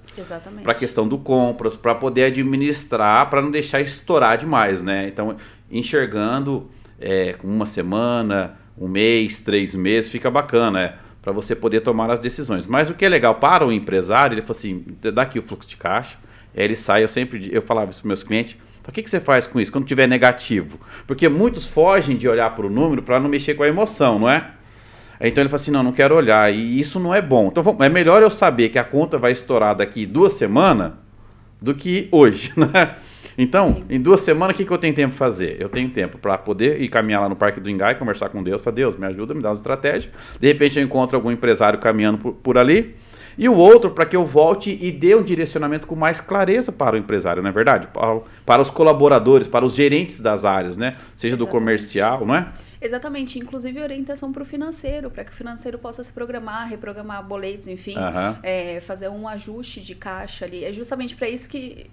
Para 0.61 0.73
a 0.73 0.75
questão 0.75 1.07
do 1.07 1.17
compras, 1.17 1.75
para 1.75 1.95
poder 1.95 2.25
administrar, 2.25 3.27
para 3.27 3.41
não 3.41 3.49
deixar 3.49 3.81
estourar 3.81 4.37
demais, 4.37 4.83
né? 4.83 5.07
Então, 5.07 5.35
enxergando 5.71 6.69
é, 6.99 7.35
uma 7.43 7.65
semana, 7.65 8.57
um 8.77 8.87
mês, 8.87 9.41
três 9.41 9.73
meses, 9.73 10.11
fica 10.11 10.29
bacana, 10.29 10.81
é 10.83 10.95
para 11.27 11.33
você 11.33 11.53
poder 11.53 11.81
tomar 11.81 12.09
as 12.09 12.21
decisões. 12.21 12.65
Mas 12.65 12.89
o 12.89 12.93
que 12.93 13.03
é 13.03 13.09
legal 13.09 13.35
para 13.35 13.67
o 13.67 13.69
empresário, 13.69 14.33
ele 14.33 14.41
falou 14.41 14.57
assim, 14.57 14.85
dá 15.13 15.23
aqui 15.23 15.37
o 15.37 15.41
fluxo 15.41 15.67
de 15.67 15.75
caixa, 15.75 16.17
ele 16.55 16.73
sai, 16.73 17.03
eu 17.03 17.09
sempre, 17.09 17.49
eu 17.51 17.61
falava 17.61 17.91
isso 17.91 17.99
para 17.99 18.07
meus 18.07 18.23
clientes, 18.23 18.57
o 18.87 18.91
que, 18.93 19.03
que 19.03 19.09
você 19.09 19.19
faz 19.19 19.45
com 19.45 19.59
isso 19.59 19.69
quando 19.69 19.83
tiver 19.83 20.07
negativo? 20.07 20.79
Porque 21.05 21.27
muitos 21.27 21.67
fogem 21.67 22.15
de 22.15 22.29
olhar 22.29 22.55
para 22.55 22.65
o 22.65 22.69
número 22.69 23.03
para 23.03 23.19
não 23.19 23.27
mexer 23.27 23.55
com 23.55 23.63
a 23.63 23.67
emoção, 23.67 24.17
não 24.17 24.29
é? 24.29 24.51
Então 25.19 25.41
ele 25.41 25.49
fala 25.49 25.61
assim, 25.61 25.71
não, 25.71 25.83
não 25.83 25.91
quero 25.91 26.15
olhar, 26.15 26.49
e 26.49 26.79
isso 26.79 26.97
não 26.97 27.13
é 27.13 27.21
bom. 27.21 27.47
Então 27.47 27.75
é 27.81 27.89
melhor 27.89 28.21
eu 28.21 28.31
saber 28.31 28.69
que 28.69 28.79
a 28.79 28.85
conta 28.85 29.17
vai 29.17 29.33
estourar 29.33 29.75
daqui 29.75 30.05
duas 30.05 30.31
semanas 30.31 30.93
do 31.61 31.75
que 31.75 32.07
hoje, 32.09 32.53
né? 32.55 32.95
Então, 33.37 33.75
Sim. 33.75 33.83
em 33.89 34.01
duas 34.01 34.21
semanas, 34.21 34.55
o 34.55 34.57
que, 34.57 34.65
que 34.65 34.71
eu 34.71 34.77
tenho 34.77 34.95
tempo 34.95 35.15
para 35.15 35.25
fazer? 35.25 35.57
Eu 35.59 35.69
tenho 35.69 35.89
tempo 35.89 36.17
para 36.17 36.37
poder 36.37 36.81
ir 36.81 36.89
caminhar 36.89 37.21
lá 37.21 37.29
no 37.29 37.35
Parque 37.35 37.59
do 37.59 37.69
Engai, 37.69 37.93
conversar 37.95 38.29
com 38.29 38.41
Deus, 38.41 38.61
falar, 38.61 38.75
Deus, 38.75 38.97
me 38.97 39.05
ajuda, 39.05 39.33
me 39.33 39.41
dá 39.41 39.49
uma 39.49 39.55
estratégia. 39.55 40.11
De 40.39 40.47
repente 40.47 40.79
eu 40.79 40.83
encontro 40.83 41.15
algum 41.15 41.29
empresário 41.29 41.77
caminhando 41.79 42.17
por, 42.17 42.33
por 42.33 42.57
ali, 42.57 42.95
E 43.37 43.47
o 43.47 43.53
outro 43.53 43.91
para 43.91 44.05
que 44.05 44.15
eu 44.15 44.25
volte 44.25 44.75
e 44.81 44.91
dê 44.91 45.13
um 45.15 45.21
direcionamento 45.21 45.85
com 45.85 45.95
mais 45.95 46.19
clareza 46.19 46.71
para 46.71 46.95
o 46.95 46.99
empresário, 46.99 47.43
não 47.43 47.49
é 47.49 47.53
verdade? 47.53 47.87
Para, 47.87 48.21
para 48.43 48.61
os 48.61 48.71
colaboradores, 48.71 49.47
para 49.47 49.63
os 49.63 49.75
gerentes 49.75 50.19
das 50.19 50.43
áreas, 50.43 50.75
né? 50.75 50.93
Seja 51.15 51.35
Exatamente. 51.35 51.37
do 51.37 51.47
comercial, 51.47 52.25
não 52.25 52.35
é? 52.35 52.47
Exatamente, 52.81 53.39
inclusive 53.39 53.81
orientação 53.81 54.31
para 54.31 54.43
o 54.43 54.45
financeiro, 54.45 55.09
para 55.09 55.23
que 55.23 55.31
o 55.31 55.35
financeiro 55.35 55.77
possa 55.77 56.03
se 56.03 56.11
programar, 56.11 56.67
reprogramar 56.67 57.25
boletos, 57.25 57.67
enfim, 57.67 57.97
uhum. 57.97 58.37
é, 58.43 58.79
fazer 58.79 59.09
um 59.09 59.27
ajuste 59.27 59.81
de 59.81 59.95
caixa 59.95 60.45
ali. 60.45 60.63
É 60.63 60.71
justamente 60.71 61.15
para 61.15 61.29
isso 61.29 61.49
que, 61.49 61.87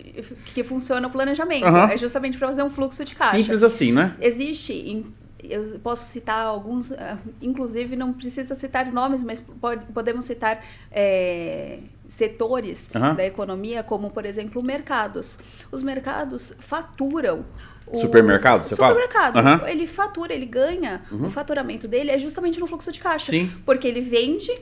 que 0.47 0.62
funciona 0.62 1.07
o 1.09 1.11
planejamento. 1.11 1.66
Uhum. 1.66 1.89
É 1.89 1.97
justamente 1.97 2.39
para 2.39 2.49
fazer 2.49 2.62
um 2.62 2.70
fluxo 2.70 3.05
de 3.05 3.14
caixa. 3.14 3.37
Simples 3.37 3.62
assim, 3.62 3.93
né? 3.93 4.16
Existe 4.20 5.05
eu 5.51 5.78
posso 5.80 6.09
citar 6.09 6.47
alguns, 6.47 6.93
ah, 6.93 7.18
inclusive 7.41 7.97
não 7.97 8.12
precisa 8.12 8.55
citar 8.55 8.91
nomes, 8.91 9.22
mas 9.22 9.41
pode, 9.41 9.85
podemos 9.87 10.24
citar 10.24 10.64
é, 10.91 11.80
setores 12.09 12.91
uhum. 12.95 13.15
da 13.15 13.25
economia, 13.25 13.83
como 13.83 14.11
por 14.11 14.25
exemplo 14.25 14.63
mercados. 14.63 15.39
Os 15.71 15.83
mercados 15.83 16.55
faturam 16.59 17.45
o 17.87 17.99
supermercado, 17.99 18.63
você 18.63 18.75
supermercado, 18.75 19.35
fala? 19.35 19.51
Supermercado. 19.51 19.69
Ele 19.69 19.87
fatura, 19.87 20.33
ele 20.33 20.47
ganha. 20.47 21.03
Uhum. 21.11 21.27
O 21.27 21.31
faturamento 21.31 21.87
dele 21.87 22.11
é 22.11 22.19
justamente 22.19 22.59
no 22.59 22.67
fluxo 22.67 22.91
de 22.91 23.01
caixa. 23.01 23.31
Sim. 23.31 23.53
Porque 23.65 23.87
ele 23.87 24.01
vende. 24.01 24.53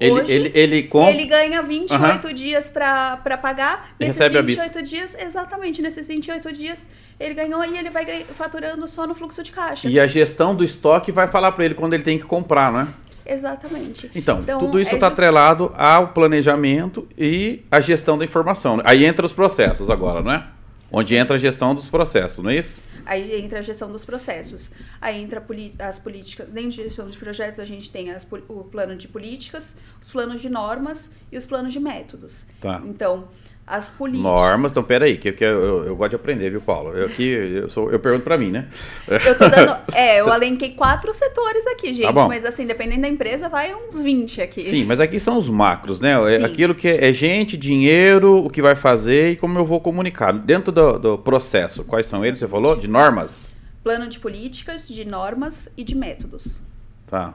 Ele, 0.00 0.12
hoje, 0.12 0.32
ele, 0.32 0.50
ele, 0.54 0.82
compra... 0.84 1.10
ele 1.10 1.26
ganha 1.26 1.60
28 1.60 2.26
uhum. 2.26 2.32
dias 2.32 2.70
para 2.70 3.38
pagar. 3.42 3.94
Nesses 4.00 4.18
recebe 4.18 4.40
28 4.40 4.78
a 4.78 4.82
dias, 4.82 5.14
exatamente, 5.14 5.82
nesses 5.82 6.08
28 6.08 6.52
dias 6.54 6.88
ele 7.18 7.34
ganhou 7.34 7.62
e 7.62 7.76
ele 7.76 7.90
vai 7.90 8.24
faturando 8.24 8.88
só 8.88 9.06
no 9.06 9.14
fluxo 9.14 9.42
de 9.42 9.52
caixa. 9.52 9.86
E 9.86 10.00
a 10.00 10.06
gestão 10.06 10.54
do 10.54 10.64
estoque 10.64 11.12
vai 11.12 11.28
falar 11.28 11.52
para 11.52 11.66
ele 11.66 11.74
quando 11.74 11.92
ele 11.92 12.02
tem 12.02 12.18
que 12.18 12.24
comprar, 12.24 12.72
não 12.72 12.80
é? 12.80 12.88
Exatamente. 13.32 14.10
Então, 14.14 14.40
então 14.40 14.58
tudo 14.58 14.80
isso 14.80 14.94
está 14.94 15.06
é 15.06 15.10
just... 15.10 15.18
atrelado 15.18 15.72
ao 15.76 16.08
planejamento 16.08 17.06
e 17.16 17.64
à 17.70 17.80
gestão 17.80 18.18
da 18.18 18.24
informação. 18.24 18.80
Aí 18.84 19.04
entra 19.04 19.24
os 19.24 19.32
processos 19.32 19.88
agora, 19.88 20.20
não 20.20 20.32
é? 20.32 20.46
Onde 20.90 21.14
entra 21.14 21.36
a 21.36 21.38
gestão 21.38 21.74
dos 21.74 21.86
processos, 21.86 22.42
não 22.42 22.50
é 22.50 22.56
isso? 22.56 22.80
Aí 23.06 23.40
entra 23.40 23.60
a 23.60 23.62
gestão 23.62 23.90
dos 23.90 24.04
processos. 24.04 24.70
Aí 25.00 25.20
entra 25.22 25.44
as 25.78 25.98
políticas. 25.98 26.48
Dentro 26.48 26.70
de 26.70 26.82
gestão 26.84 27.08
de 27.08 27.16
projetos, 27.16 27.60
a 27.60 27.64
gente 27.64 27.90
tem 27.90 28.10
as, 28.10 28.26
o 28.48 28.64
plano 28.64 28.96
de 28.96 29.08
políticas, 29.08 29.76
os 30.00 30.10
planos 30.10 30.40
de 30.40 30.48
normas 30.48 31.12
e 31.30 31.36
os 31.36 31.46
planos 31.46 31.72
de 31.72 31.80
métodos. 31.80 32.46
Tá. 32.60 32.82
Então, 32.84 33.28
as 33.70 33.90
políticas. 33.90 34.32
Normas, 34.32 34.72
então 34.72 34.82
peraí, 34.82 35.16
que, 35.16 35.30
que 35.30 35.44
eu, 35.44 35.62
eu, 35.62 35.86
eu, 35.86 35.96
gosto 35.96 36.10
de 36.10 36.16
aprender, 36.16 36.50
viu, 36.50 36.60
Paulo? 36.60 36.90
Eu, 36.90 37.06
aqui, 37.06 37.28
eu, 37.28 37.68
sou, 37.68 37.90
eu 37.90 38.00
pergunto 38.00 38.24
para 38.24 38.36
mim, 38.36 38.50
né? 38.50 38.68
Eu 39.08 39.38
tô 39.38 39.48
dando. 39.48 39.70
É, 39.94 40.20
eu 40.20 40.32
alenquei 40.32 40.70
quatro 40.70 41.12
setores 41.12 41.66
aqui, 41.66 41.92
gente, 41.92 42.12
tá 42.12 42.26
mas 42.26 42.44
assim, 42.44 42.66
dependendo 42.66 43.02
da 43.02 43.08
empresa, 43.08 43.48
vai 43.48 43.74
uns 43.74 43.98
20 43.98 44.42
aqui. 44.42 44.62
Sim, 44.62 44.84
mas 44.84 45.00
aqui 45.00 45.20
são 45.20 45.38
os 45.38 45.48
macros, 45.48 46.00
né? 46.00 46.12
É 46.36 46.44
aquilo 46.44 46.74
que 46.74 46.88
é, 46.88 47.08
é 47.08 47.12
gente, 47.12 47.56
dinheiro, 47.56 48.44
o 48.44 48.50
que 48.50 48.62
vai 48.62 48.74
fazer 48.74 49.30
e 49.30 49.36
como 49.36 49.58
eu 49.58 49.64
vou 49.64 49.80
comunicar. 49.80 50.32
Dentro 50.32 50.72
do, 50.72 50.98
do 50.98 51.18
processo, 51.18 51.84
quais 51.84 52.06
são 52.06 52.24
eles? 52.24 52.38
Você 52.38 52.48
falou? 52.48 52.76
De 52.76 52.88
normas? 52.88 53.56
Plano 53.82 54.08
de 54.08 54.18
políticas, 54.18 54.88
de 54.88 55.04
normas 55.04 55.70
e 55.76 55.84
de 55.84 55.94
métodos. 55.94 56.62
Tá. 57.06 57.34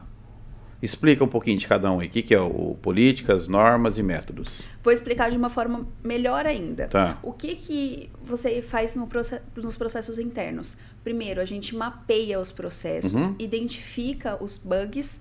Explica 0.81 1.23
um 1.23 1.27
pouquinho 1.27 1.57
de 1.57 1.67
cada 1.67 1.91
um 1.91 1.99
aí. 1.99 2.07
O 2.07 2.09
que, 2.09 2.21
que 2.21 2.35
é 2.35 2.39
o 2.39 2.77
políticas, 2.81 3.47
normas 3.47 3.97
e 3.97 4.03
métodos? 4.03 4.61
Vou 4.83 4.93
explicar 4.93 5.31
de 5.31 5.37
uma 5.37 5.49
forma 5.49 5.87
melhor 6.03 6.45
ainda. 6.45 6.87
Tá. 6.87 7.17
O 7.23 7.31
que, 7.31 7.55
que 7.55 8.09
você 8.23 8.61
faz 8.61 8.95
no 8.95 9.07
process 9.07 9.41
nos 9.55 9.77
processos 9.77 10.19
internos? 10.19 10.77
Primeiro, 11.03 11.41
a 11.41 11.45
gente 11.45 11.75
mapeia 11.75 12.39
os 12.39 12.51
processos, 12.51 13.13
uhum. 13.13 13.35
identifica 13.39 14.41
os 14.43 14.57
bugs 14.57 15.19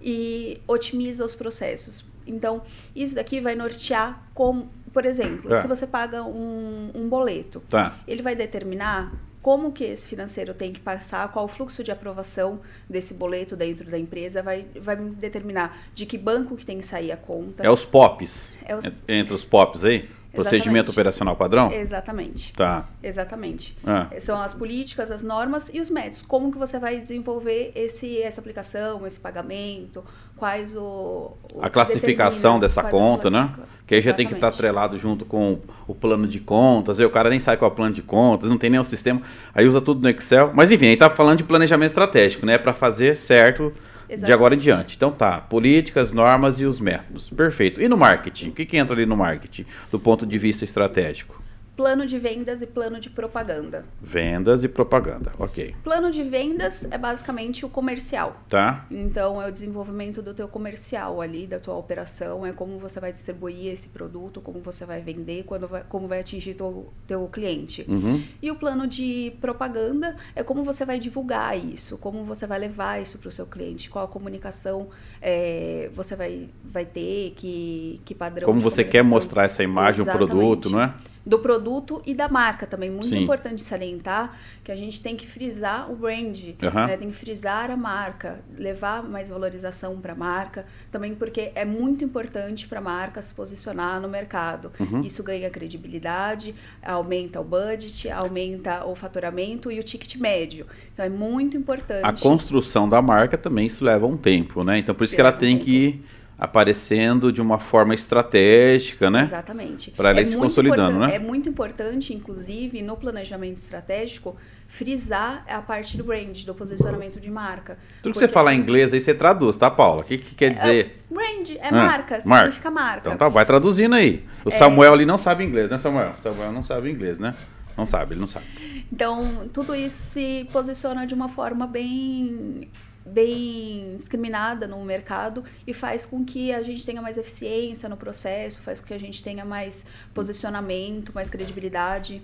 e 0.00 0.60
otimiza 0.66 1.24
os 1.24 1.34
processos. 1.34 2.04
Então, 2.26 2.62
isso 2.94 3.14
daqui 3.14 3.40
vai 3.40 3.54
nortear 3.54 4.28
como, 4.32 4.70
por 4.92 5.04
exemplo, 5.04 5.50
tá. 5.50 5.56
se 5.56 5.66
você 5.66 5.86
paga 5.86 6.22
um, 6.22 6.90
um 6.94 7.08
boleto, 7.08 7.62
tá. 7.68 7.98
ele 8.06 8.22
vai 8.22 8.34
determinar 8.34 9.12
como 9.44 9.72
que 9.72 9.84
esse 9.84 10.08
financeiro 10.08 10.54
tem 10.54 10.72
que 10.72 10.80
passar, 10.80 11.30
qual 11.30 11.44
o 11.44 11.48
fluxo 11.48 11.84
de 11.84 11.92
aprovação 11.92 12.60
desse 12.88 13.12
boleto 13.12 13.54
dentro 13.54 13.90
da 13.90 13.98
empresa, 13.98 14.42
vai, 14.42 14.64
vai 14.80 14.96
determinar 14.96 15.84
de 15.92 16.06
que 16.06 16.16
banco 16.16 16.56
que 16.56 16.64
tem 16.64 16.78
que 16.78 16.86
sair 16.86 17.12
a 17.12 17.16
conta. 17.18 17.62
É 17.62 17.68
os 17.68 17.84
POPs, 17.84 18.56
é 18.64 18.74
os... 18.74 18.90
entre 19.06 19.34
os 19.34 19.44
POPs 19.44 19.84
aí? 19.84 20.08
Procedimento 20.34 20.90
operacional 20.90 21.36
padrão? 21.36 21.72
Exatamente. 21.72 22.52
Tá. 22.52 22.88
Exatamente. 23.02 23.76
Ah. 23.86 24.08
São 24.18 24.40
as 24.40 24.52
políticas, 24.52 25.10
as 25.10 25.22
normas 25.22 25.70
e 25.72 25.80
os 25.80 25.90
métodos. 25.90 26.22
Como 26.22 26.50
que 26.50 26.58
você 26.58 26.78
vai 26.78 26.98
desenvolver 27.00 27.72
esse, 27.74 28.20
essa 28.20 28.40
aplicação, 28.40 29.06
esse 29.06 29.18
pagamento, 29.20 30.04
quais 30.36 30.76
o... 30.76 31.32
A 31.60 31.70
classificação 31.70 32.58
dessa 32.58 32.82
conta, 32.82 33.30
né? 33.30 33.52
Que 33.86 33.94
aí 33.94 34.02
já 34.02 34.12
tem 34.12 34.26
que 34.26 34.34
estar 34.34 34.48
atrelado 34.48 34.98
junto 34.98 35.24
com 35.24 35.58
o 35.86 35.94
plano 35.94 36.26
de 36.26 36.40
contas. 36.40 36.98
Aí 36.98 37.06
o 37.06 37.10
cara 37.10 37.28
nem 37.30 37.38
sabe 37.38 37.58
qual 37.58 37.70
é 37.70 37.72
o 37.72 37.76
plano 37.76 37.94
de 37.94 38.02
contas, 38.02 38.48
não 38.48 38.58
tem 38.58 38.70
nenhum 38.70 38.84
sistema. 38.84 39.20
Aí 39.54 39.66
usa 39.66 39.80
tudo 39.80 40.00
no 40.00 40.08
Excel. 40.08 40.50
Mas 40.54 40.72
enfim, 40.72 40.86
aí 40.86 40.96
tá 40.96 41.10
falando 41.10 41.38
de 41.38 41.44
planejamento 41.44 41.88
estratégico, 41.88 42.46
né? 42.46 42.58
Para 42.58 42.72
fazer 42.72 43.16
certo 43.16 43.72
Exatamente. 44.14 44.26
de 44.26 44.32
agora 44.32 44.54
em 44.54 44.58
diante. 44.58 44.96
Então 44.96 45.10
tá, 45.10 45.38
políticas, 45.38 46.12
normas 46.12 46.60
e 46.60 46.64
os 46.64 46.80
métodos. 46.80 47.30
Perfeito. 47.30 47.80
E 47.80 47.88
no 47.88 47.96
marketing? 47.96 48.48
O 48.48 48.52
que, 48.52 48.64
que 48.64 48.76
entra 48.76 48.94
ali 48.94 49.06
no 49.06 49.16
marketing, 49.16 49.66
do 49.90 49.98
ponto 49.98 50.26
de 50.26 50.38
vista 50.38 50.64
estratégico? 50.64 51.43
Plano 51.76 52.06
de 52.06 52.18
vendas 52.18 52.62
e 52.62 52.66
plano 52.66 53.00
de 53.00 53.10
propaganda. 53.10 53.84
Vendas 54.00 54.62
e 54.62 54.68
propaganda, 54.68 55.32
ok. 55.38 55.74
Plano 55.82 56.10
de 56.10 56.22
vendas 56.22 56.86
é 56.90 56.96
basicamente 56.96 57.64
o 57.64 57.68
comercial. 57.68 58.42
Tá. 58.48 58.86
Então 58.90 59.40
é 59.42 59.48
o 59.48 59.52
desenvolvimento 59.52 60.22
do 60.22 60.32
teu 60.32 60.46
comercial 60.46 61.20
ali, 61.20 61.46
da 61.46 61.58
tua 61.58 61.74
operação, 61.74 62.46
é 62.46 62.52
como 62.52 62.78
você 62.78 63.00
vai 63.00 63.12
distribuir 63.12 63.72
esse 63.72 63.88
produto, 63.88 64.40
como 64.40 64.60
você 64.60 64.84
vai 64.84 65.00
vender, 65.00 65.44
quando 65.44 65.66
vai, 65.66 65.82
como 65.88 66.06
vai 66.06 66.20
atingir 66.20 66.54
teu, 66.54 66.92
teu 67.06 67.26
cliente. 67.28 67.84
Uhum. 67.88 68.22
E 68.40 68.50
o 68.50 68.54
plano 68.54 68.86
de 68.86 69.32
propaganda 69.40 70.16
é 70.34 70.42
como 70.42 70.62
você 70.62 70.84
vai 70.84 70.98
divulgar 70.98 71.58
isso, 71.58 71.98
como 71.98 72.24
você 72.24 72.46
vai 72.46 72.58
levar 72.58 73.02
isso 73.02 73.18
para 73.18 73.28
o 73.28 73.32
seu 73.32 73.46
cliente, 73.46 73.90
qual 73.90 74.04
a 74.04 74.08
comunicação 74.08 74.88
é, 75.20 75.90
você 75.92 76.14
vai, 76.14 76.48
vai 76.64 76.84
ter, 76.84 77.32
que, 77.36 78.00
que 78.04 78.14
padrão. 78.14 78.46
Como 78.46 78.60
você 78.60 78.84
quer 78.84 79.02
mostrar 79.02 79.44
essa 79.44 79.62
imagem, 79.62 80.02
o 80.02 80.04
produto, 80.04 80.70
não 80.70 80.80
é? 80.80 80.94
Do 81.26 81.38
produto 81.38 82.02
e 82.04 82.14
da 82.14 82.28
marca 82.28 82.66
também. 82.66 82.90
Muito 82.90 83.08
Sim. 83.08 83.22
importante 83.22 83.62
salientar 83.62 84.36
que 84.62 84.70
a 84.70 84.76
gente 84.76 85.00
tem 85.00 85.16
que 85.16 85.26
frisar 85.26 85.90
o 85.90 85.96
brand, 85.96 86.38
uhum. 86.62 86.86
né? 86.86 86.96
tem 86.96 87.08
que 87.08 87.14
frisar 87.14 87.70
a 87.70 87.76
marca, 87.76 88.40
levar 88.58 89.02
mais 89.02 89.30
valorização 89.30 89.98
para 90.00 90.12
a 90.12 90.16
marca, 90.16 90.66
também 90.90 91.14
porque 91.14 91.52
é 91.54 91.64
muito 91.64 92.04
importante 92.04 92.66
para 92.66 92.78
a 92.78 92.82
marca 92.82 93.22
se 93.22 93.32
posicionar 93.32 94.00
no 94.00 94.08
mercado. 94.08 94.70
Uhum. 94.78 95.00
Isso 95.00 95.22
ganha 95.22 95.48
credibilidade, 95.48 96.54
aumenta 96.82 97.40
o 97.40 97.44
budget, 97.44 98.10
aumenta 98.10 98.84
o 98.84 98.94
faturamento 98.94 99.70
e 99.70 99.78
o 99.78 99.82
ticket 99.82 100.16
médio. 100.16 100.66
Então 100.92 101.04
é 101.04 101.08
muito 101.08 101.56
importante. 101.56 102.04
A 102.04 102.12
construção 102.12 102.88
da 102.88 103.00
marca 103.00 103.38
também 103.38 103.66
isso 103.66 103.84
leva 103.84 104.06
um 104.06 104.16
tempo, 104.16 104.62
né? 104.62 104.78
Então 104.78 104.94
por 104.94 105.04
isso 105.04 105.14
que 105.14 105.20
ela 105.20 105.32
tem 105.32 105.58
que 105.58 105.70
ir 105.70 106.04
aparecendo 106.38 107.32
de 107.32 107.40
uma 107.40 107.58
forma 107.58 107.94
estratégica, 107.94 109.10
né? 109.10 109.22
Exatamente. 109.22 109.90
Para 109.92 110.10
ela 110.10 110.18
é 110.18 110.22
ir 110.22 110.26
se 110.26 110.36
consolidando, 110.36 110.98
né? 110.98 111.14
É 111.14 111.18
muito 111.18 111.48
importante, 111.48 112.12
inclusive, 112.12 112.82
no 112.82 112.96
planejamento 112.96 113.56
estratégico, 113.56 114.36
frisar 114.66 115.44
a 115.48 115.62
parte 115.62 115.96
do 115.96 116.02
brand, 116.02 116.44
do 116.44 116.54
posicionamento 116.54 117.20
de 117.20 117.30
marca. 117.30 117.78
Tudo 118.02 118.12
que 118.12 118.18
você 118.18 118.26
fala 118.26 118.52
em 118.52 118.58
inglês 118.58 118.92
aí 118.92 119.00
você 119.00 119.14
traduz, 119.14 119.56
tá, 119.56 119.70
Paula? 119.70 120.02
O 120.02 120.04
que, 120.04 120.18
que 120.18 120.34
quer 120.34 120.52
dizer? 120.52 121.00
É, 121.10 121.14
brand 121.14 121.50
é 121.50 121.68
ah, 121.68 121.72
marca, 121.72 122.20
significa 122.20 122.70
marca. 122.70 123.00
Então 123.00 123.16
tá, 123.16 123.28
vai 123.28 123.46
traduzindo 123.46 123.94
aí. 123.94 124.24
O 124.44 124.48
é... 124.48 124.52
Samuel 124.52 124.92
ali 124.92 125.06
não 125.06 125.18
sabe 125.18 125.44
inglês, 125.44 125.70
né, 125.70 125.78
Samuel? 125.78 126.14
O 126.18 126.20
Samuel 126.20 126.52
não 126.52 126.62
sabe 126.62 126.90
inglês, 126.90 127.18
né? 127.18 127.34
Não 127.76 127.86
sabe, 127.86 128.14
ele 128.14 128.20
não 128.20 128.28
sabe. 128.28 128.46
Então, 128.92 129.48
tudo 129.52 129.74
isso 129.74 129.96
se 129.96 130.48
posiciona 130.52 131.06
de 131.06 131.14
uma 131.14 131.28
forma 131.28 131.66
bem 131.66 132.68
bem 133.04 133.96
discriminada 133.98 134.66
no 134.66 134.82
mercado 134.84 135.44
e 135.66 135.74
faz 135.74 136.06
com 136.06 136.24
que 136.24 136.52
a 136.52 136.62
gente 136.62 136.84
tenha 136.86 137.02
mais 137.02 137.18
eficiência 137.18 137.88
no 137.88 137.96
processo, 137.96 138.62
faz 138.62 138.80
com 138.80 138.86
que 138.86 138.94
a 138.94 138.98
gente 138.98 139.22
tenha 139.22 139.44
mais 139.44 139.86
posicionamento, 140.12 141.12
mais 141.14 141.28
credibilidade. 141.28 142.22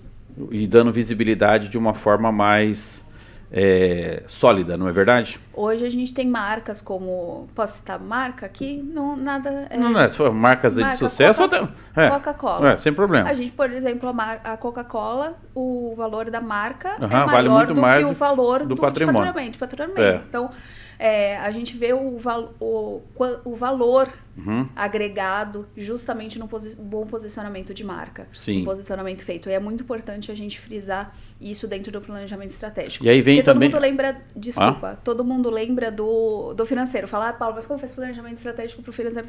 E 0.51 0.67
dando 0.67 0.93
visibilidade 0.93 1.69
de 1.69 1.77
uma 1.77 1.93
forma 1.93 2.33
mais 2.33 3.05
é, 3.53 4.23
sólida, 4.29 4.77
não 4.77 4.87
é 4.89 4.93
verdade? 4.93 5.41
Hoje 5.53 5.85
a 5.85 5.91
gente 5.91 6.15
tem 6.15 6.29
marcas 6.29 6.81
como. 6.81 7.49
Posso 7.55 7.77
citar 7.77 7.99
marca 7.99 8.47
aqui? 8.47 8.81
Não, 8.83 9.17
nada. 9.17 9.67
É, 9.69 9.77
não, 9.77 9.91
não 9.91 10.01
é. 10.01 10.09
Se 10.09 10.17
for 10.17 10.33
marcas 10.33 10.77
marca 10.77 10.93
de 10.93 10.99
sucesso, 10.99 11.43
Coca, 11.43 11.69
até. 11.95 12.07
É, 12.07 12.11
Coca-Cola. 12.11 12.73
É, 12.73 12.77
sem 12.77 12.93
problema. 12.93 13.29
A 13.29 13.35
gente, 13.35 13.51
por 13.51 13.71
exemplo, 13.73 14.09
a, 14.09 14.53
a 14.53 14.57
Coca-Cola, 14.57 15.37
o 15.55 15.95
valor 15.97 16.31
da 16.31 16.41
marca 16.41 16.97
uhum, 17.01 17.07
é 17.07 17.09
maior 17.09 17.31
vale 17.31 17.49
muito 17.49 17.75
do 17.75 17.81
mais 17.81 18.05
que 18.05 18.11
o 18.11 18.15
valor 18.15 18.61
do, 18.61 18.75
do 18.75 18.77
patrimônio. 18.77 19.21
faturamento. 19.27 19.59
faturamento. 19.59 20.01
É. 20.01 20.23
Então, 20.29 20.51
é, 21.01 21.39
a 21.39 21.51
gente 21.51 21.75
vê 21.79 21.95
o, 21.95 22.19
val 22.19 22.53
o, 22.61 23.01
o 23.43 23.57
valor 23.57 24.13
uhum. 24.37 24.69
agregado 24.77 25.67
justamente 25.75 26.39
no 26.39 26.47
posi 26.47 26.77
bom 26.77 27.07
posicionamento 27.07 27.73
de 27.73 27.83
marca. 27.83 28.29
Sim. 28.35 28.61
Um 28.61 28.65
posicionamento 28.67 29.25
feito. 29.25 29.49
E 29.49 29.53
é 29.53 29.59
muito 29.59 29.83
importante 29.83 30.31
a 30.31 30.35
gente 30.35 30.61
frisar 30.61 31.17
isso 31.41 31.67
dentro 31.67 31.91
do 31.91 32.03
planejamento 32.03 32.51
estratégico. 32.51 33.03
E 33.03 33.09
aí 33.09 33.23
vem 33.23 33.37
Porque 33.37 33.45
também... 33.45 33.71
todo 33.71 33.81
mundo 33.81 33.89
lembra, 33.89 34.23
desculpa, 34.37 34.91
ah? 34.91 34.97
todo 34.97 35.25
mundo 35.25 35.49
lembra 35.49 35.91
do, 35.91 36.53
do 36.53 36.67
financeiro. 36.67 37.09
Fala, 37.09 37.31
ah, 37.31 37.33
Paulo, 37.33 37.55
mas 37.55 37.65
como 37.65 37.79
faz 37.79 37.93
planejamento 37.93 38.37
estratégico 38.37 38.83
para 38.83 38.91
o 38.91 38.93
financeiro? 38.93 39.27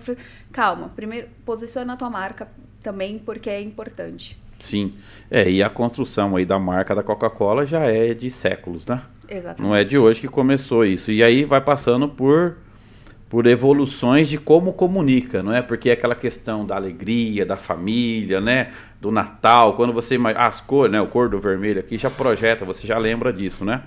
Calma, 0.52 0.92
primeiro 0.94 1.30
posiciona 1.46 1.94
a 1.94 1.96
tua 1.96 2.10
marca 2.10 2.50
também, 2.84 3.18
porque 3.18 3.50
é 3.50 3.62
importante. 3.62 4.38
Sim. 4.60 4.94
É, 5.30 5.50
e 5.50 5.64
a 5.64 5.70
construção 5.70 6.36
aí 6.36 6.46
da 6.46 6.60
marca 6.60 6.94
da 6.94 7.02
Coca-Cola 7.02 7.66
já 7.66 7.86
é 7.86 8.14
de 8.14 8.30
séculos, 8.30 8.86
né? 8.86 9.02
Exatamente. 9.32 9.62
Não 9.62 9.76
é 9.76 9.84
de 9.84 9.98
hoje 9.98 10.20
que 10.20 10.28
começou 10.28 10.86
isso. 10.86 11.12
E 11.12 11.24
aí 11.24 11.46
vai 11.46 11.62
passando 11.62 12.08
por 12.08 12.58
por 13.30 13.48
evoluções 13.48 14.28
de 14.28 14.38
como 14.38 14.74
comunica, 14.74 15.42
não 15.42 15.54
é? 15.54 15.62
Porque 15.62 15.90
é 15.90 15.94
aquela 15.94 16.14
questão 16.14 16.66
da 16.66 16.76
alegria, 16.76 17.46
da 17.46 17.56
família, 17.56 18.42
né? 18.42 18.74
Do 19.00 19.10
Natal, 19.10 19.78
quando 19.78 19.94
você 19.94 20.18
ah, 20.36 20.48
as 20.48 20.60
cores, 20.60 20.92
né? 20.92 21.02
O 21.02 21.08
cor 21.08 21.30
do 21.30 21.40
vermelho 21.40 21.80
aqui 21.80 21.98
já 21.98 22.10
projeta, 22.10 22.66
você 22.66 22.86
já 22.86 22.98
lembra 22.98 23.32
disso, 23.32 23.64
né? 23.64 23.84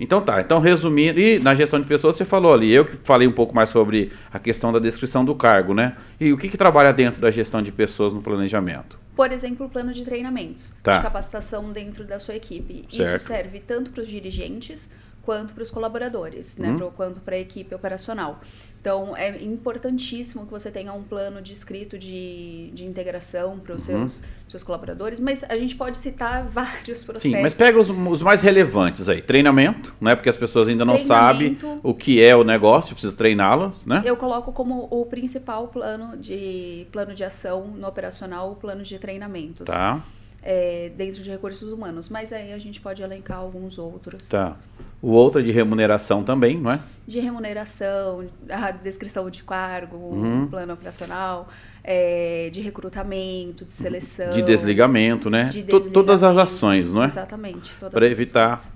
Então 0.00 0.20
tá, 0.20 0.40
então 0.40 0.58
resumindo, 0.60 1.18
e 1.20 1.38
na 1.38 1.54
gestão 1.54 1.80
de 1.80 1.86
pessoas 1.86 2.16
você 2.16 2.24
falou 2.24 2.52
ali, 2.52 2.70
eu 2.72 2.84
que 2.84 2.96
falei 3.04 3.26
um 3.28 3.32
pouco 3.32 3.54
mais 3.54 3.70
sobre 3.70 4.12
a 4.32 4.38
questão 4.38 4.72
da 4.72 4.78
descrição 4.78 5.24
do 5.24 5.34
cargo, 5.34 5.74
né? 5.74 5.96
E 6.20 6.32
o 6.32 6.38
que, 6.38 6.48
que 6.48 6.56
trabalha 6.56 6.92
dentro 6.92 7.20
da 7.20 7.30
gestão 7.30 7.62
de 7.62 7.70
pessoas 7.72 8.12
no 8.12 8.22
planejamento? 8.22 8.98
Por 9.14 9.30
exemplo, 9.30 9.66
o 9.66 9.68
plano 9.68 9.92
de 9.92 10.02
treinamentos, 10.04 10.72
Tá. 10.82 10.96
de 10.98 11.02
capacitação 11.02 11.70
dentro 11.72 12.04
da 12.04 12.18
sua 12.18 12.34
equipe. 12.34 12.86
Certo. 12.90 13.16
Isso 13.16 13.26
serve 13.26 13.60
tanto 13.60 13.90
para 13.90 14.02
os 14.02 14.08
dirigentes 14.08 14.90
quanto 15.22 15.52
para 15.54 15.62
os 15.62 15.70
colaboradores, 15.70 16.56
né? 16.56 16.68
Uhum. 16.70 16.76
Pro- 16.78 16.90
quanto 16.96 17.20
para 17.20 17.36
a 17.36 17.38
equipe 17.38 17.72
operacional. 17.74 18.40
Então, 18.82 19.16
é 19.16 19.40
importantíssimo 19.40 20.44
que 20.44 20.50
você 20.50 20.68
tenha 20.68 20.92
um 20.92 21.04
plano 21.04 21.40
de 21.40 21.52
escrito 21.52 21.96
de, 21.96 22.68
de 22.74 22.84
integração 22.84 23.56
para 23.60 23.76
os 23.76 23.86
Uhum. 23.86 24.08
seus, 24.08 24.22
seus 24.48 24.62
colaboradores, 24.64 25.20
mas 25.20 25.44
a 25.44 25.56
gente 25.56 25.76
pode 25.76 25.96
citar 25.96 26.42
vários 26.50 27.04
processos. 27.04 27.30
Sim, 27.30 27.40
mas 27.40 27.56
pega 27.56 27.78
os, 27.80 27.88
os 27.88 28.20
mais 28.22 28.42
relevantes 28.42 29.08
aí. 29.08 29.22
Treinamento, 29.22 29.94
né? 30.00 30.16
Porque 30.16 30.28
as 30.28 30.36
pessoas 30.36 30.66
ainda 30.66 30.84
não 30.84 30.98
sabem 30.98 31.56
o 31.80 31.94
que 31.94 32.20
é 32.20 32.34
o 32.34 32.42
negócio, 32.42 32.92
precisa 32.92 33.16
treiná-las, 33.16 33.86
né? 33.86 34.02
Eu 34.04 34.16
coloco 34.16 34.52
como 34.52 34.88
o 34.90 35.06
principal 35.06 35.68
plano 35.68 36.16
de 36.16 36.84
plano 36.90 37.14
de 37.14 37.22
ação 37.22 37.68
no 37.68 37.86
operacional 37.86 38.50
o 38.50 38.56
plano 38.56 38.82
de 38.82 38.98
treinamentos 38.98 39.66
Tá, 39.66 40.02
é, 40.42 40.90
dentro 40.96 41.22
de 41.22 41.30
recursos 41.30 41.70
humanos. 41.72 42.08
Mas 42.08 42.32
aí 42.32 42.52
a 42.52 42.58
gente 42.58 42.80
pode 42.80 43.02
elencar 43.02 43.38
alguns 43.38 43.78
outros. 43.78 44.26
tá. 44.28 44.56
O 45.00 45.10
outro 45.10 45.40
é 45.40 45.44
de 45.44 45.50
remuneração 45.50 46.22
também, 46.22 46.56
não 46.58 46.70
é? 46.70 46.80
De 47.08 47.18
remuneração, 47.18 48.24
a 48.48 48.70
descrição 48.70 49.28
de 49.28 49.42
cargo, 49.42 49.96
Uhum. 49.96 50.46
plano 50.46 50.72
operacional, 50.74 51.48
é, 51.82 52.48
de 52.52 52.60
recrutamento, 52.60 53.64
de 53.64 53.72
seleção. 53.72 54.30
De 54.32 54.42
desligamento, 54.42 55.28
né? 55.28 55.44
de 55.46 55.64
To- 55.64 55.80
Todas 55.90 56.22
as 56.22 56.30
desligamento. 56.30 56.40
ações, 56.54 56.92
não 56.92 57.02
é? 57.02 57.06
Exatamente. 57.06 57.76
todas 57.78 57.94
Para 57.94 58.06
evitar 58.06 58.52
ações. 58.54 58.72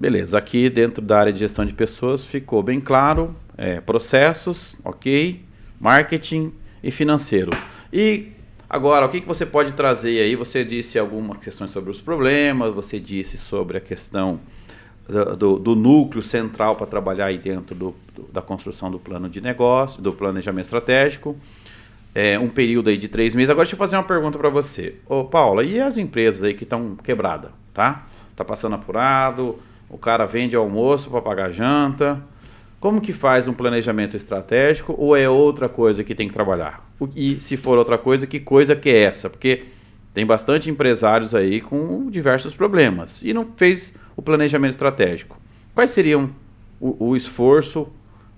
Beleza, 0.00 0.36
aqui 0.38 0.68
dentro 0.68 1.02
da 1.02 1.18
área 1.18 1.32
de 1.32 1.38
gestão 1.40 1.64
de 1.64 1.72
pessoas 1.72 2.24
ficou 2.24 2.62
bem 2.62 2.80
claro, 2.80 3.36
é, 3.56 3.80
processos, 3.80 4.76
ok, 4.84 5.44
marketing 5.80 6.52
e 6.82 6.90
financeiro. 6.90 7.52
E 7.92 8.31
agora, 8.72 9.06
o 9.06 9.08
que, 9.08 9.20
que 9.20 9.28
você 9.28 9.46
pode 9.46 9.74
trazer 9.74 10.20
aí? 10.22 10.34
Você 10.34 10.64
disse 10.64 10.98
algumas 10.98 11.38
questões 11.38 11.70
sobre 11.70 11.90
os 11.90 12.00
problemas, 12.00 12.74
você 12.74 12.98
disse 12.98 13.38
sobre 13.38 13.76
a 13.78 13.80
questão 13.80 14.40
do, 15.36 15.58
do- 15.58 15.76
núcleo 15.76 16.22
central 16.22 16.76
para 16.76 16.86
trabalhar 16.86 17.26
aí 17.26 17.38
dentro 17.38 17.74
do- 17.74 17.94
do- 18.14 18.28
da 18.32 18.40
construção 18.40 18.90
do 18.90 18.98
plano 18.98 19.28
de 19.28 19.40
negócio, 19.40 20.00
do 20.00 20.12
planejamento 20.12 20.64
estratégico. 20.64 21.36
É, 22.14 22.38
um 22.38 22.48
período 22.48 22.90
aí 22.90 22.98
de 22.98 23.08
três 23.08 23.34
meses. 23.34 23.50
Agora 23.50 23.64
deixa 23.64 23.74
eu 23.74 23.78
fazer 23.78 23.96
uma 23.96 24.02
pergunta 24.04 24.38
para 24.38 24.48
você. 24.50 24.96
Ô, 25.06 25.24
Paula, 25.24 25.64
e 25.64 25.80
as 25.80 25.96
empresas 25.96 26.42
aí 26.42 26.54
que 26.54 26.64
estão 26.64 26.94
quebradas, 26.96 27.50
tá? 27.72 28.06
Tá 28.36 28.44
passando 28.44 28.74
apurado, 28.74 29.58
o 29.88 29.96
cara 29.98 30.26
vende 30.26 30.54
almoço 30.54 31.10
para 31.10 31.22
pagar 31.22 31.50
janta. 31.52 32.22
Como 32.82 33.00
que 33.00 33.12
faz 33.12 33.46
um 33.46 33.52
planejamento 33.52 34.16
estratégico 34.16 34.92
ou 34.98 35.14
é 35.14 35.28
outra 35.28 35.68
coisa 35.68 36.02
que 36.02 36.16
tem 36.16 36.26
que 36.26 36.34
trabalhar? 36.34 36.84
E 37.14 37.38
se 37.38 37.56
for 37.56 37.78
outra 37.78 37.96
coisa, 37.96 38.26
que 38.26 38.40
coisa 38.40 38.74
que 38.74 38.90
é 38.90 39.04
essa? 39.04 39.30
Porque 39.30 39.66
tem 40.12 40.26
bastante 40.26 40.68
empresários 40.68 41.32
aí 41.32 41.60
com 41.60 42.10
diversos 42.10 42.54
problemas 42.54 43.22
e 43.22 43.32
não 43.32 43.46
fez 43.54 43.94
o 44.16 44.20
planejamento 44.20 44.72
estratégico. 44.72 45.38
Quais 45.72 45.92
seriam 45.92 46.30
o, 46.80 47.10
o 47.10 47.16
esforço 47.16 47.86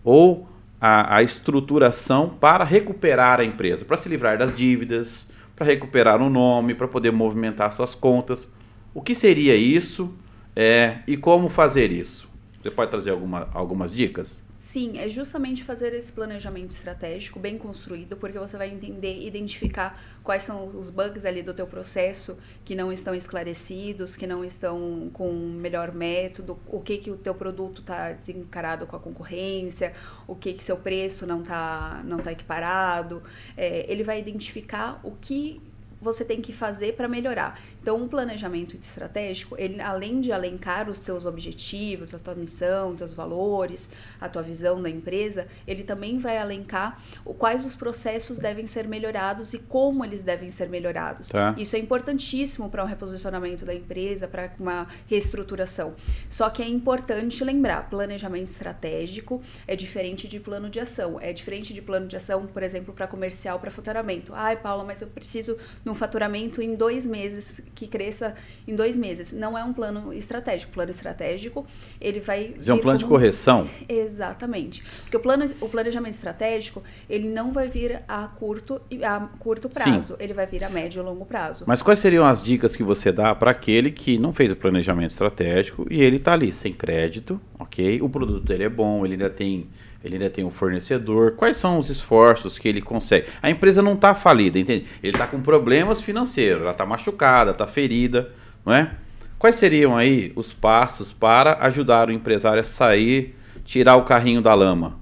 ou 0.04 0.46
a, 0.78 1.16
a 1.16 1.22
estruturação 1.22 2.28
para 2.28 2.64
recuperar 2.64 3.40
a 3.40 3.44
empresa, 3.44 3.82
para 3.82 3.96
se 3.96 4.10
livrar 4.10 4.36
das 4.36 4.54
dívidas, 4.54 5.26
para 5.56 5.64
recuperar 5.64 6.20
o 6.20 6.28
nome, 6.28 6.74
para 6.74 6.86
poder 6.86 7.12
movimentar 7.12 7.72
suas 7.72 7.94
contas? 7.94 8.46
O 8.92 9.00
que 9.00 9.14
seria 9.14 9.56
isso 9.56 10.12
é, 10.54 10.98
e 11.06 11.16
como 11.16 11.48
fazer 11.48 11.90
isso? 11.90 12.33
Você 12.64 12.70
pode 12.70 12.90
trazer 12.90 13.10
alguma, 13.10 13.46
algumas 13.52 13.92
dicas? 13.92 14.42
Sim, 14.58 14.96
é 14.96 15.06
justamente 15.06 15.62
fazer 15.62 15.92
esse 15.92 16.10
planejamento 16.10 16.70
estratégico 16.70 17.38
bem 17.38 17.58
construído, 17.58 18.16
porque 18.16 18.38
você 18.38 18.56
vai 18.56 18.70
entender, 18.70 19.20
identificar 19.20 20.02
quais 20.22 20.44
são 20.44 20.64
os 20.64 20.88
bugs 20.88 21.26
ali 21.26 21.42
do 21.42 21.52
teu 21.52 21.66
processo 21.66 22.38
que 22.64 22.74
não 22.74 22.90
estão 22.90 23.14
esclarecidos, 23.14 24.16
que 24.16 24.26
não 24.26 24.42
estão 24.42 25.10
com 25.12 25.28
o 25.28 25.50
melhor 25.50 25.92
método, 25.92 26.58
o 26.66 26.80
que 26.80 26.96
que 26.96 27.10
o 27.10 27.18
teu 27.18 27.34
produto 27.34 27.82
está 27.82 28.12
desencarado 28.12 28.86
com 28.86 28.96
a 28.96 28.98
concorrência, 28.98 29.92
o 30.26 30.34
que 30.34 30.54
que 30.54 30.64
seu 30.64 30.78
preço 30.78 31.26
não 31.26 31.42
está 31.42 32.00
não 32.02 32.16
tá 32.16 32.32
equiparado. 32.32 33.22
É, 33.58 33.84
ele 33.92 34.02
vai 34.02 34.18
identificar 34.18 35.00
o 35.04 35.10
que 35.10 35.60
você 36.00 36.24
tem 36.24 36.40
que 36.40 36.52
fazer 36.52 36.94
para 36.94 37.08
melhorar. 37.08 37.60
Então, 37.84 37.98
um 37.98 38.08
planejamento 38.08 38.78
estratégico, 38.78 39.56
ele 39.58 39.78
além 39.78 40.18
de 40.18 40.32
alencar 40.32 40.88
os 40.88 41.00
seus 41.00 41.26
objetivos, 41.26 42.14
a 42.14 42.18
tua 42.18 42.34
missão, 42.34 42.96
teus 42.96 43.12
valores, 43.12 43.90
a 44.18 44.26
tua 44.26 44.40
visão 44.40 44.80
da 44.80 44.88
empresa, 44.88 45.46
ele 45.66 45.84
também 45.84 46.18
vai 46.18 46.38
alencar 46.38 46.98
o, 47.26 47.34
quais 47.34 47.66
os 47.66 47.74
processos 47.74 48.38
devem 48.38 48.66
ser 48.66 48.88
melhorados 48.88 49.52
e 49.52 49.58
como 49.58 50.02
eles 50.02 50.22
devem 50.22 50.48
ser 50.48 50.70
melhorados. 50.70 51.28
Tá. 51.28 51.54
Isso 51.58 51.76
é 51.76 51.78
importantíssimo 51.78 52.70
para 52.70 52.82
um 52.82 52.86
reposicionamento 52.86 53.66
da 53.66 53.74
empresa, 53.74 54.26
para 54.26 54.50
uma 54.58 54.86
reestruturação. 55.06 55.94
Só 56.30 56.48
que 56.48 56.62
é 56.62 56.66
importante 56.66 57.44
lembrar, 57.44 57.90
planejamento 57.90 58.46
estratégico 58.46 59.42
é 59.66 59.76
diferente 59.76 60.26
de 60.26 60.40
plano 60.40 60.70
de 60.70 60.80
ação. 60.80 61.20
É 61.20 61.34
diferente 61.34 61.74
de 61.74 61.82
plano 61.82 62.06
de 62.06 62.16
ação, 62.16 62.46
por 62.46 62.62
exemplo, 62.62 62.94
para 62.94 63.06
comercial, 63.06 63.60
para 63.60 63.70
faturamento. 63.70 64.32
Ai, 64.34 64.56
Paula, 64.56 64.84
mas 64.84 65.02
eu 65.02 65.08
preciso 65.08 65.58
de 65.84 65.90
um 65.90 65.94
faturamento 65.94 66.62
em 66.62 66.74
dois 66.74 67.04
meses, 67.04 67.60
que 67.74 67.86
cresça 67.86 68.34
em 68.66 68.74
dois 68.74 68.96
meses. 68.96 69.32
Não 69.32 69.56
é 69.56 69.64
um 69.64 69.72
plano 69.72 70.12
estratégico. 70.12 70.72
Plano 70.72 70.90
estratégico, 70.90 71.66
ele 72.00 72.20
vai... 72.20 72.52
Fazer 72.56 72.72
um 72.72 72.76
vir 72.76 72.82
plano 72.82 72.98
de 72.98 73.04
como- 73.04 73.16
correção? 73.16 73.68
Exatamente. 73.88 74.82
Porque 75.02 75.16
o, 75.16 75.20
plano, 75.20 75.44
o 75.60 75.68
planejamento 75.68 76.14
estratégico, 76.14 76.82
ele 77.08 77.28
não 77.28 77.52
vai 77.52 77.68
vir 77.68 78.02
a 78.06 78.26
curto, 78.26 78.80
a 79.02 79.20
curto 79.38 79.68
Sim. 79.72 79.82
prazo, 79.82 80.16
ele 80.18 80.32
vai 80.32 80.46
vir 80.46 80.62
a 80.64 80.70
médio 80.70 81.02
e 81.02 81.04
longo 81.04 81.24
prazo. 81.24 81.64
Mas 81.66 81.82
quais 81.82 81.98
seriam 81.98 82.24
as 82.24 82.42
dicas 82.42 82.76
que 82.76 82.82
você 82.82 83.10
dá 83.10 83.34
para 83.34 83.50
aquele 83.50 83.90
que 83.90 84.18
não 84.18 84.32
fez 84.32 84.50
o 84.50 84.56
planejamento 84.56 85.10
estratégico 85.10 85.86
e 85.90 86.02
ele 86.02 86.16
está 86.16 86.32
ali 86.32 86.54
sem 86.54 86.72
crédito, 86.72 87.40
ok? 87.58 88.00
O 88.00 88.08
produto 88.08 88.44
dele 88.44 88.64
é 88.64 88.68
bom, 88.68 89.04
ele 89.04 89.14
ainda 89.14 89.30
tem, 89.30 89.66
ele 90.04 90.16
ainda 90.16 90.28
tem 90.28 90.44
um 90.44 90.50
fornecedor. 90.50 91.32
Quais 91.32 91.56
são 91.56 91.78
os 91.78 91.88
esforços 91.88 92.58
que 92.58 92.68
ele 92.68 92.82
consegue? 92.82 93.26
A 93.42 93.48
empresa 93.48 93.80
não 93.80 93.94
está 93.94 94.14
falida, 94.14 94.58
entende? 94.58 94.86
Ele 95.02 95.12
está 95.16 95.26
com 95.26 95.40
problemas 95.40 96.02
financeiros, 96.02 96.60
ela 96.60 96.72
está 96.72 96.84
machucada, 96.84 97.52
está 97.52 97.66
ferida, 97.66 98.30
não 98.66 98.74
é? 98.74 98.90
Quais 99.38 99.56
seriam 99.56 99.96
aí 99.96 100.30
os 100.36 100.52
passos 100.52 101.10
para 101.10 101.58
ajudar 101.64 102.08
o 102.08 102.12
empresário 102.12 102.60
a 102.60 102.64
sair, 102.64 103.34
tirar 103.64 103.96
o 103.96 104.04
carrinho 104.04 104.42
da 104.42 104.52
lama? 104.54 104.98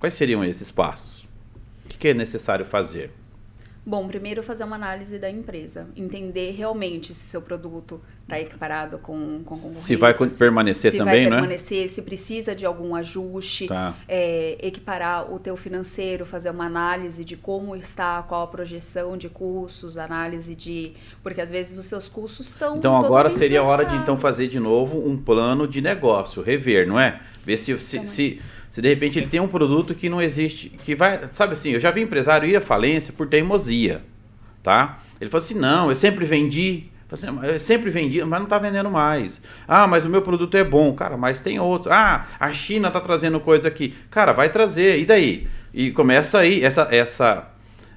Quais 0.00 0.14
seriam 0.14 0.44
esses 0.44 0.72
passos? 0.72 1.20
O 1.84 1.98
que 1.98 2.08
é 2.08 2.14
necessário 2.14 2.64
fazer? 2.64 3.12
Bom, 3.84 4.06
primeiro 4.06 4.42
fazer 4.42 4.64
uma 4.64 4.76
análise 4.76 5.18
da 5.18 5.30
empresa, 5.30 5.88
entender 5.96 6.52
realmente 6.52 7.14
se 7.14 7.20
seu 7.20 7.40
produto 7.40 8.00
está 8.22 8.38
equiparado 8.38 8.98
com, 8.98 9.40
com 9.44 9.56
concorrência. 9.56 9.82
Se 9.82 9.96
vai 9.96 10.14
permanecer 10.14 10.92
se 10.92 10.98
também, 10.98 11.22
vai 11.22 11.30
né? 11.30 11.36
permanecer, 11.36 11.88
se 11.88 12.02
precisa 12.02 12.54
de 12.54 12.64
algum 12.66 12.94
ajuste, 12.94 13.66
Tá. 13.66 13.94
é, 14.06 14.56
equiparar 14.62 15.32
o 15.32 15.38
teu 15.38 15.56
financeiro, 15.56 16.24
fazer 16.26 16.50
uma 16.50 16.66
análise 16.66 17.24
de 17.24 17.36
como 17.36 17.74
está, 17.74 18.22
qual 18.22 18.42
a 18.42 18.46
projeção 18.46 19.16
de 19.16 19.28
custos, 19.28 19.96
análise 19.96 20.54
de... 20.54 20.92
Porque 21.22 21.40
às 21.40 21.50
vezes 21.50 21.76
os 21.78 21.86
seus 21.86 22.08
custos 22.08 22.48
estão 22.48 22.76
Então 22.76 22.96
agora 22.96 23.30
seria 23.30 23.60
a 23.60 23.64
hora 23.64 23.84
de 23.84 23.96
então 23.96 24.16
fazer 24.18 24.48
de 24.48 24.60
novo 24.60 24.98
um 25.08 25.16
plano 25.16 25.66
de 25.66 25.80
negócio, 25.80 26.42
rever, 26.42 26.86
não 26.86 27.00
é? 27.00 27.20
Ver 27.44 27.56
se, 27.56 27.76
se, 27.80 27.96
Também. 27.96 28.06
se, 28.06 28.42
se 28.70 28.80
de 28.80 28.88
repente 28.88 29.18
ele 29.18 29.26
tem 29.26 29.40
um 29.40 29.48
produto 29.48 29.94
que 29.94 30.08
não 30.08 30.22
existe, 30.22 30.68
que 30.68 30.94
vai, 30.94 31.26
sabe 31.30 31.54
assim, 31.54 31.70
eu 31.70 31.80
já 31.80 31.90
vi 31.90 32.02
empresário 32.02 32.48
ir 32.48 32.56
à 32.56 32.60
falência 32.60 33.12
por 33.12 33.26
teimosia, 33.26 34.02
tá? 34.62 35.00
Ele 35.20 35.28
falou 35.28 35.44
assim, 35.44 35.54
não, 35.54 35.90
eu 35.90 35.96
sempre 35.96 36.24
vendi, 36.24 36.84
assim, 37.10 37.26
eu 37.42 37.58
sempre 37.58 37.90
vendi, 37.90 38.22
mas 38.22 38.38
não 38.38 38.44
está 38.44 38.58
vendendo 38.58 38.90
mais. 38.90 39.40
Ah, 39.66 39.86
mas 39.86 40.04
o 40.04 40.08
meu 40.08 40.22
produto 40.22 40.56
é 40.56 40.64
bom, 40.64 40.92
cara, 40.94 41.16
mas 41.16 41.40
tem 41.40 41.58
outro. 41.58 41.92
Ah, 41.92 42.26
a 42.38 42.52
China 42.52 42.88
está 42.88 43.00
trazendo 43.00 43.40
coisa 43.40 43.68
aqui, 43.68 43.94
cara, 44.10 44.32
vai 44.32 44.48
trazer, 44.50 44.98
e 44.98 45.04
daí? 45.04 45.48
E 45.74 45.90
começa 45.90 46.38
aí 46.38 46.64
essa 46.64 46.88
essa 46.90 47.50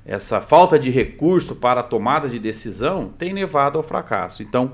essa 0.05 0.41
falta 0.41 0.77
de 0.77 0.89
recurso 0.89 1.55
para 1.55 1.79
a 1.79 1.83
tomada 1.83 2.27
de 2.27 2.37
decisão 2.37 3.13
tem 3.17 3.31
levado 3.31 3.77
ao 3.77 3.83
fracasso. 3.83 4.43
Então, 4.43 4.73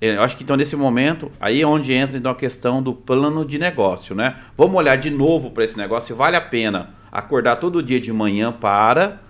eu 0.00 0.22
acho 0.22 0.36
que 0.36 0.42
então 0.42 0.56
nesse 0.56 0.74
momento, 0.74 1.30
aí 1.38 1.60
é 1.60 1.66
onde 1.66 1.92
entra 1.92 2.16
então 2.16 2.32
a 2.32 2.34
questão 2.34 2.82
do 2.82 2.94
plano 2.94 3.44
de 3.44 3.58
negócio, 3.58 4.14
né? 4.14 4.36
Vamos 4.56 4.76
olhar 4.76 4.96
de 4.96 5.10
novo 5.10 5.50
para 5.50 5.64
esse 5.64 5.76
negócio 5.76 6.16
vale 6.16 6.36
a 6.36 6.40
pena 6.40 6.90
acordar 7.12 7.56
todo 7.56 7.82
dia 7.82 8.00
de 8.00 8.12
manhã 8.12 8.50
para 8.50 9.20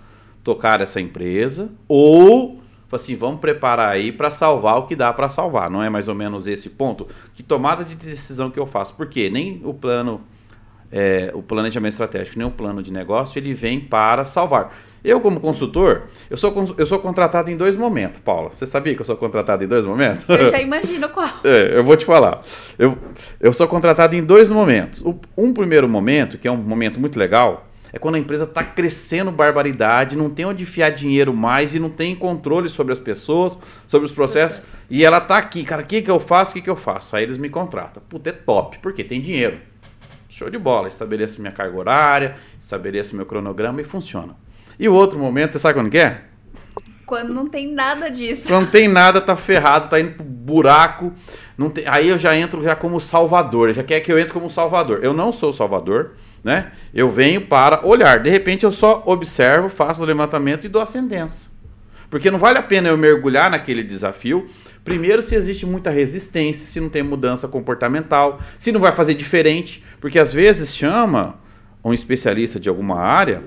tocar 0.43 0.81
essa 0.81 1.01
empresa 1.01 1.69
ou 1.87 2.61
assim, 2.91 3.15
vamos 3.15 3.39
preparar 3.39 3.89
aí 3.89 4.11
para 4.11 4.31
salvar 4.31 4.77
o 4.77 4.85
que 4.85 4.97
dá 4.97 5.13
para 5.13 5.29
salvar, 5.29 5.69
não 5.69 5.81
é 5.81 5.89
mais 5.89 6.09
ou 6.09 6.15
menos 6.15 6.45
esse 6.45 6.69
ponto? 6.69 7.07
Que 7.33 7.41
tomada 7.41 7.85
de 7.85 7.95
decisão 7.95 8.51
que 8.51 8.59
eu 8.59 8.65
faço? 8.65 8.95
Porque 8.95 9.29
nem 9.29 9.61
o 9.63 9.73
plano 9.73 10.21
é, 10.91 11.31
o 11.33 11.41
planejamento 11.41 11.93
estratégico, 11.93 12.37
nem 12.37 12.47
o 12.47 12.51
plano 12.51 12.83
de 12.83 12.91
negócio, 12.91 13.39
ele 13.39 13.53
vem 13.53 13.79
para 13.79 14.25
salvar. 14.25 14.73
Eu, 15.03 15.19
como 15.19 15.39
consultor, 15.39 16.03
eu 16.29 16.37
sou, 16.37 16.75
eu 16.77 16.85
sou 16.85 16.99
contratado 16.99 17.49
em 17.49 17.57
dois 17.57 17.75
momentos, 17.75 18.21
Paula. 18.23 18.51
Você 18.51 18.67
sabia 18.67 18.93
que 18.93 19.01
eu 19.01 19.05
sou 19.05 19.17
contratado 19.17 19.63
em 19.63 19.67
dois 19.67 19.83
momentos? 19.83 20.25
Eu 20.29 20.49
já 20.49 20.59
imagino 20.61 21.09
qual. 21.09 21.29
É, 21.43 21.77
eu 21.77 21.83
vou 21.83 21.97
te 21.97 22.05
falar. 22.05 22.43
Eu, 22.77 22.97
eu 23.39 23.51
sou 23.51 23.67
contratado 23.67 24.15
em 24.15 24.23
dois 24.23 24.51
momentos. 24.51 25.01
O, 25.01 25.19
um 25.35 25.51
primeiro 25.53 25.89
momento, 25.89 26.37
que 26.37 26.47
é 26.47 26.51
um 26.51 26.57
momento 26.57 26.99
muito 26.99 27.17
legal, 27.17 27.67
é 27.91 27.99
quando 27.99 28.15
a 28.15 28.19
empresa 28.19 28.43
está 28.43 28.63
crescendo 28.63 29.31
barbaridade, 29.31 30.15
não 30.15 30.29
tem 30.29 30.45
onde 30.45 30.63
enfiar 30.63 30.91
dinheiro 30.91 31.33
mais 31.33 31.75
e 31.75 31.79
não 31.79 31.89
tem 31.89 32.15
controle 32.15 32.69
sobre 32.69 32.93
as 32.93 32.99
pessoas, 32.99 33.57
sobre 33.87 34.05
os 34.05 34.11
processos. 34.11 34.71
E 34.89 35.03
ela 35.03 35.17
está 35.17 35.37
aqui, 35.37 35.63
cara, 35.63 35.81
o 35.81 35.85
que, 35.85 36.01
que 36.01 36.11
eu 36.11 36.19
faço? 36.19 36.51
O 36.51 36.53
que, 36.53 36.61
que 36.61 36.69
eu 36.69 36.75
faço? 36.75 37.15
Aí 37.15 37.23
eles 37.23 37.37
me 37.37 37.49
contratam. 37.49 38.01
Puta, 38.07 38.29
é 38.29 38.33
top, 38.33 38.77
porque 38.79 39.03
tem 39.03 39.19
dinheiro. 39.19 39.57
Show 40.29 40.49
de 40.49 40.57
bola. 40.57 40.87
Estabeleço 40.87 41.41
minha 41.41 41.51
carga 41.51 41.77
horária, 41.77 42.35
estabeleço 42.59 43.15
meu 43.15 43.25
cronograma 43.25 43.81
e 43.81 43.83
funciona. 43.83 44.35
E 44.81 44.89
o 44.89 44.93
outro 44.95 45.19
momento, 45.19 45.51
você 45.51 45.59
sabe 45.59 45.75
quando 45.75 45.91
que 45.91 45.99
é? 45.99 46.21
Quando 47.05 47.31
não 47.31 47.45
tem 47.45 47.71
nada 47.71 48.09
disso. 48.09 48.47
Quando 48.47 48.63
não 48.63 48.71
tem 48.71 48.87
nada, 48.87 49.21
tá 49.21 49.37
ferrado, 49.37 49.87
tá 49.87 49.99
indo 49.99 50.13
pro 50.13 50.23
buraco. 50.23 51.13
Não 51.55 51.69
tem... 51.69 51.83
Aí 51.85 52.09
eu 52.09 52.17
já 52.17 52.35
entro 52.35 52.63
já 52.63 52.75
como 52.75 52.99
salvador. 52.99 53.71
Já 53.73 53.83
quer 53.83 53.99
que 53.99 54.11
eu 54.11 54.17
entre 54.17 54.33
como 54.33 54.49
salvador. 54.49 55.01
Eu 55.03 55.13
não 55.13 55.31
sou 55.31 55.53
salvador, 55.53 56.13
né? 56.43 56.71
Eu 56.91 57.11
venho 57.11 57.41
para 57.41 57.85
olhar. 57.85 58.17
De 58.21 58.31
repente 58.31 58.63
eu 58.63 58.71
só 58.71 59.03
observo, 59.05 59.69
faço 59.69 60.01
o 60.01 60.05
levantamento 60.05 60.65
e 60.65 60.67
dou 60.67 60.81
a 60.81 60.87
sentença. 60.87 61.51
Porque 62.09 62.31
não 62.31 62.39
vale 62.39 62.57
a 62.57 62.63
pena 62.63 62.89
eu 62.89 62.97
mergulhar 62.97 63.51
naquele 63.51 63.83
desafio. 63.83 64.47
Primeiro, 64.83 65.21
se 65.21 65.35
existe 65.35 65.63
muita 65.63 65.91
resistência, 65.91 66.65
se 66.65 66.79
não 66.79 66.89
tem 66.89 67.03
mudança 67.03 67.47
comportamental, 67.47 68.39
se 68.57 68.71
não 68.71 68.79
vai 68.79 68.93
fazer 68.93 69.13
diferente. 69.13 69.83
Porque 69.99 70.17
às 70.17 70.33
vezes 70.33 70.75
chama 70.75 71.35
um 71.83 71.93
especialista 71.93 72.59
de 72.59 72.67
alguma 72.67 72.99
área 72.99 73.43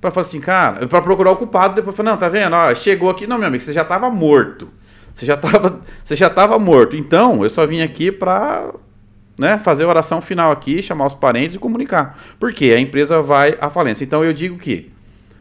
para 0.00 0.10
falar 0.10 0.26
assim, 0.26 0.40
cara, 0.40 0.86
para 0.86 1.02
procurar 1.02 1.32
o 1.32 1.36
culpado, 1.36 1.74
depois 1.74 1.96
falar, 1.96 2.12
não, 2.12 2.16
tá 2.16 2.28
vendo? 2.28 2.54
Ó, 2.54 2.74
chegou 2.74 3.10
aqui, 3.10 3.26
não, 3.26 3.36
meu 3.36 3.48
amigo, 3.48 3.62
você 3.62 3.72
já 3.72 3.82
estava 3.82 4.08
morto. 4.10 4.68
Você 5.12 5.26
já 5.26 5.34
estava, 5.34 5.80
você 6.02 6.16
já 6.16 6.28
estava 6.28 6.58
morto. 6.58 6.96
Então, 6.96 7.42
eu 7.44 7.50
só 7.50 7.66
vim 7.66 7.82
aqui 7.82 8.10
para, 8.10 8.72
né, 9.38 9.58
fazer 9.58 9.84
a 9.84 9.88
oração 9.88 10.20
final 10.20 10.50
aqui, 10.50 10.82
chamar 10.82 11.06
os 11.06 11.14
parentes 11.14 11.54
e 11.56 11.58
comunicar. 11.58 12.18
Porque 12.38 12.66
a 12.66 12.80
empresa 12.80 13.20
vai 13.20 13.58
à 13.60 13.68
falência. 13.68 14.02
Então, 14.02 14.24
eu 14.24 14.32
digo 14.32 14.56
que 14.56 14.90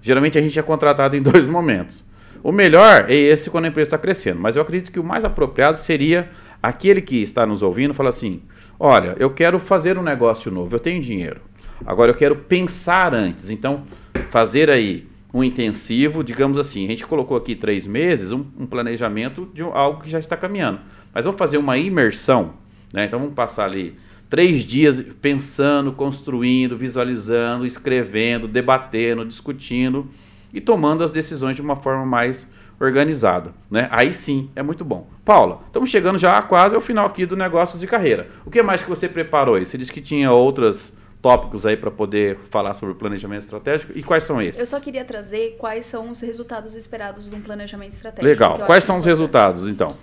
geralmente 0.01 0.37
a 0.37 0.41
gente 0.41 0.59
é 0.59 0.61
contratado 0.61 1.15
em 1.15 1.21
dois 1.23 1.47
momentos. 1.47 2.03
O 2.43 2.51
melhor 2.51 3.05
é 3.09 3.15
esse 3.15 3.49
quando 3.49 3.65
a 3.65 3.67
empresa 3.67 3.87
está 3.87 3.97
crescendo, 3.97 4.39
mas 4.39 4.55
eu 4.55 4.61
acredito 4.61 4.91
que 4.91 4.99
o 4.99 5.03
mais 5.03 5.25
apropriado 5.25 5.77
seria 5.77 6.29
aquele 6.63 7.01
que 7.01 7.21
está 7.21 7.45
nos 7.45 7.61
ouvindo 7.61 7.93
falar 7.93 8.09
assim: 8.09 8.41
olha, 8.79 9.15
eu 9.19 9.29
quero 9.29 9.59
fazer 9.59 9.97
um 9.97 10.01
negócio 10.01 10.49
novo, 10.49 10.73
eu 10.73 10.79
tenho 10.79 11.01
dinheiro. 11.01 11.41
Agora 11.85 12.11
eu 12.11 12.15
quero 12.15 12.35
pensar 12.35 13.13
antes. 13.13 13.49
Então, 13.49 13.83
fazer 14.29 14.69
aí 14.69 15.07
um 15.33 15.43
intensivo, 15.43 16.23
digamos 16.23 16.57
assim, 16.57 16.85
a 16.85 16.89
gente 16.89 17.05
colocou 17.05 17.37
aqui 17.37 17.55
três 17.55 17.85
meses, 17.85 18.31
um, 18.31 18.45
um 18.57 18.65
planejamento 18.65 19.49
de 19.53 19.61
algo 19.61 20.01
que 20.01 20.09
já 20.09 20.19
está 20.19 20.35
caminhando. 20.35 20.79
Mas 21.13 21.25
vamos 21.25 21.37
fazer 21.37 21.57
uma 21.57 21.77
imersão, 21.77 22.53
né? 22.93 23.05
Então 23.05 23.19
vamos 23.19 23.35
passar 23.35 23.65
ali 23.65 23.95
três 24.29 24.63
dias 24.63 25.01
pensando, 25.21 25.91
construindo, 25.91 26.77
visualizando, 26.77 27.65
escrevendo, 27.65 28.47
debatendo, 28.47 29.25
discutindo 29.25 30.07
e 30.53 30.61
tomando 30.61 31.03
as 31.03 31.11
decisões 31.11 31.55
de 31.55 31.61
uma 31.61 31.75
forma 31.75 32.05
mais 32.05 32.47
organizada, 32.79 33.53
né? 33.69 33.87
Aí 33.91 34.13
sim 34.13 34.49
é 34.55 34.63
muito 34.63 34.85
bom. 34.85 35.07
Paula, 35.25 35.61
estamos 35.67 35.89
chegando 35.89 36.17
já 36.17 36.41
quase 36.41 36.73
ao 36.73 36.81
final 36.81 37.05
aqui 37.05 37.25
do 37.25 37.35
negócios 37.35 37.79
de 37.79 37.87
carreira. 37.87 38.29
O 38.45 38.49
que 38.49 38.63
mais 38.63 38.81
que 38.81 38.89
você 38.89 39.07
preparou 39.07 39.55
aí? 39.55 39.65
Você 39.65 39.77
disse 39.77 39.91
que 39.91 40.01
tinha 40.01 40.31
outras 40.31 40.93
tópicos 41.21 41.65
aí 41.65 41.75
para 41.75 41.91
poder 41.91 42.37
falar 42.49 42.73
sobre 42.73 42.93
o 42.93 42.97
planejamento 42.97 43.41
estratégico. 43.41 43.91
E 43.95 44.01
quais 44.01 44.23
são 44.23 44.41
esses? 44.41 44.59
Eu 44.59 44.65
só 44.65 44.79
queria 44.79 45.03
trazer 45.03 45.55
quais 45.57 45.85
são 45.85 46.09
os 46.09 46.21
resultados 46.21 46.75
esperados 46.75 47.29
de 47.29 47.35
um 47.35 47.41
planejamento 47.41 47.91
estratégico. 47.91 48.25
Legal. 48.25 48.65
Quais 48.65 48.83
são 48.83 48.97
os 48.97 49.05
resultados, 49.05 49.67
então? 49.67 49.95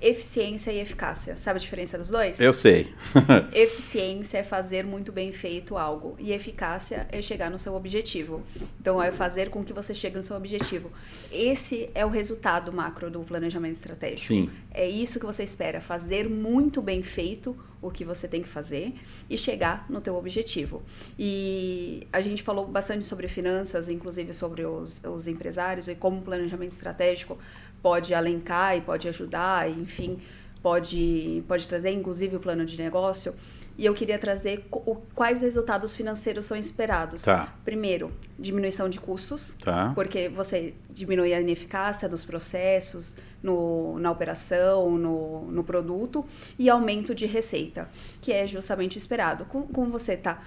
Eficiência 0.00 0.72
e 0.72 0.80
eficácia. 0.80 1.36
Sabe 1.36 1.58
a 1.58 1.60
diferença 1.60 1.98
dos 1.98 2.08
dois? 2.08 2.40
Eu 2.40 2.52
sei. 2.52 2.92
eficiência 3.52 4.38
é 4.38 4.42
fazer 4.42 4.84
muito 4.84 5.12
bem 5.12 5.32
feito 5.32 5.76
algo 5.76 6.16
e 6.18 6.32
eficácia 6.32 7.06
é 7.12 7.20
chegar 7.20 7.50
no 7.50 7.58
seu 7.58 7.74
objetivo. 7.74 8.42
Então 8.80 9.02
é 9.02 9.12
fazer 9.12 9.50
com 9.50 9.62
que 9.62 9.72
você 9.72 9.94
chegue 9.94 10.16
no 10.16 10.22
seu 10.22 10.36
objetivo. 10.36 10.90
Esse 11.30 11.90
é 11.94 12.04
o 12.04 12.08
resultado 12.08 12.72
macro 12.72 13.10
do 13.10 13.20
planejamento 13.20 13.74
estratégico. 13.74 14.26
Sim. 14.26 14.50
É 14.72 14.88
isso 14.88 15.20
que 15.20 15.26
você 15.26 15.42
espera, 15.42 15.80
fazer 15.80 16.28
muito 16.28 16.80
bem 16.80 17.02
feito 17.02 17.56
o 17.82 17.90
que 17.90 18.04
você 18.04 18.28
tem 18.28 18.42
que 18.42 18.48
fazer 18.48 18.94
e 19.28 19.38
chegar 19.38 19.86
no 19.88 20.00
teu 20.00 20.14
objetivo. 20.16 20.82
E 21.18 22.06
a 22.12 22.20
gente 22.20 22.42
falou 22.42 22.66
bastante 22.66 23.04
sobre 23.04 23.26
finanças, 23.26 23.88
inclusive 23.88 24.32
sobre 24.32 24.64
os, 24.64 25.00
os 25.04 25.26
empresários 25.26 25.88
e 25.88 25.94
como 25.94 26.20
planejamento 26.20 26.72
estratégico 26.72 27.38
pode 27.82 28.14
alencar 28.14 28.76
e 28.76 28.80
pode 28.80 29.08
ajudar, 29.08 29.68
enfim, 29.70 30.18
pode, 30.62 31.42
pode 31.48 31.68
trazer 31.68 31.90
inclusive 31.90 32.36
o 32.36 32.40
plano 32.40 32.64
de 32.64 32.76
negócio. 32.78 33.34
E 33.78 33.86
eu 33.86 33.94
queria 33.94 34.18
trazer 34.18 34.66
o, 34.70 34.96
quais 35.14 35.40
resultados 35.40 35.96
financeiros 35.96 36.44
são 36.44 36.56
esperados. 36.56 37.22
Tá. 37.22 37.54
Primeiro, 37.64 38.12
diminuição 38.38 38.90
de 38.90 39.00
custos, 39.00 39.54
tá. 39.54 39.92
porque 39.94 40.28
você 40.28 40.74
diminui 40.90 41.32
a 41.32 41.40
ineficácia 41.40 42.06
dos 42.06 42.22
processos, 42.22 43.16
no, 43.42 43.98
na 43.98 44.10
operação, 44.10 44.98
no, 44.98 45.50
no 45.50 45.64
produto, 45.64 46.26
e 46.58 46.68
aumento 46.68 47.14
de 47.14 47.24
receita, 47.24 47.88
que 48.20 48.32
é 48.32 48.46
justamente 48.46 48.98
esperado. 48.98 49.46
Como, 49.46 49.66
como 49.68 49.90
você 49.90 50.12
está 50.12 50.42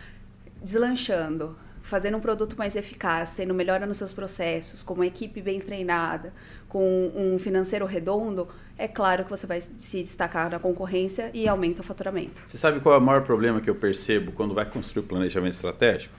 deslanchando, 0.61 1.57
fazendo 1.83 2.17
um 2.17 2.19
produto 2.21 2.57
mais 2.57 2.75
eficaz, 2.75 3.35
tendo 3.35 3.53
melhora 3.53 3.85
nos 3.85 3.97
seus 3.97 4.13
processos, 4.13 4.81
com 4.81 4.93
uma 4.93 5.05
equipe 5.05 5.41
bem 5.41 5.59
treinada, 5.59 6.33
com 6.69 7.11
um 7.13 7.37
financeiro 7.37 7.85
redondo, 7.85 8.47
é 8.77 8.87
claro 8.87 9.25
que 9.25 9.29
você 9.29 9.45
vai 9.45 9.59
se 9.59 10.01
destacar 10.01 10.49
na 10.49 10.57
concorrência 10.57 11.29
e 11.33 11.47
aumenta 11.47 11.81
o 11.81 11.83
faturamento. 11.83 12.41
Você 12.47 12.57
sabe 12.57 12.79
qual 12.79 12.95
é 12.95 12.97
o 12.97 13.01
maior 13.01 13.21
problema 13.23 13.59
que 13.59 13.69
eu 13.69 13.75
percebo 13.75 14.31
quando 14.31 14.55
vai 14.55 14.65
construir 14.65 15.03
o 15.03 15.07
planejamento 15.07 15.53
estratégico? 15.53 16.15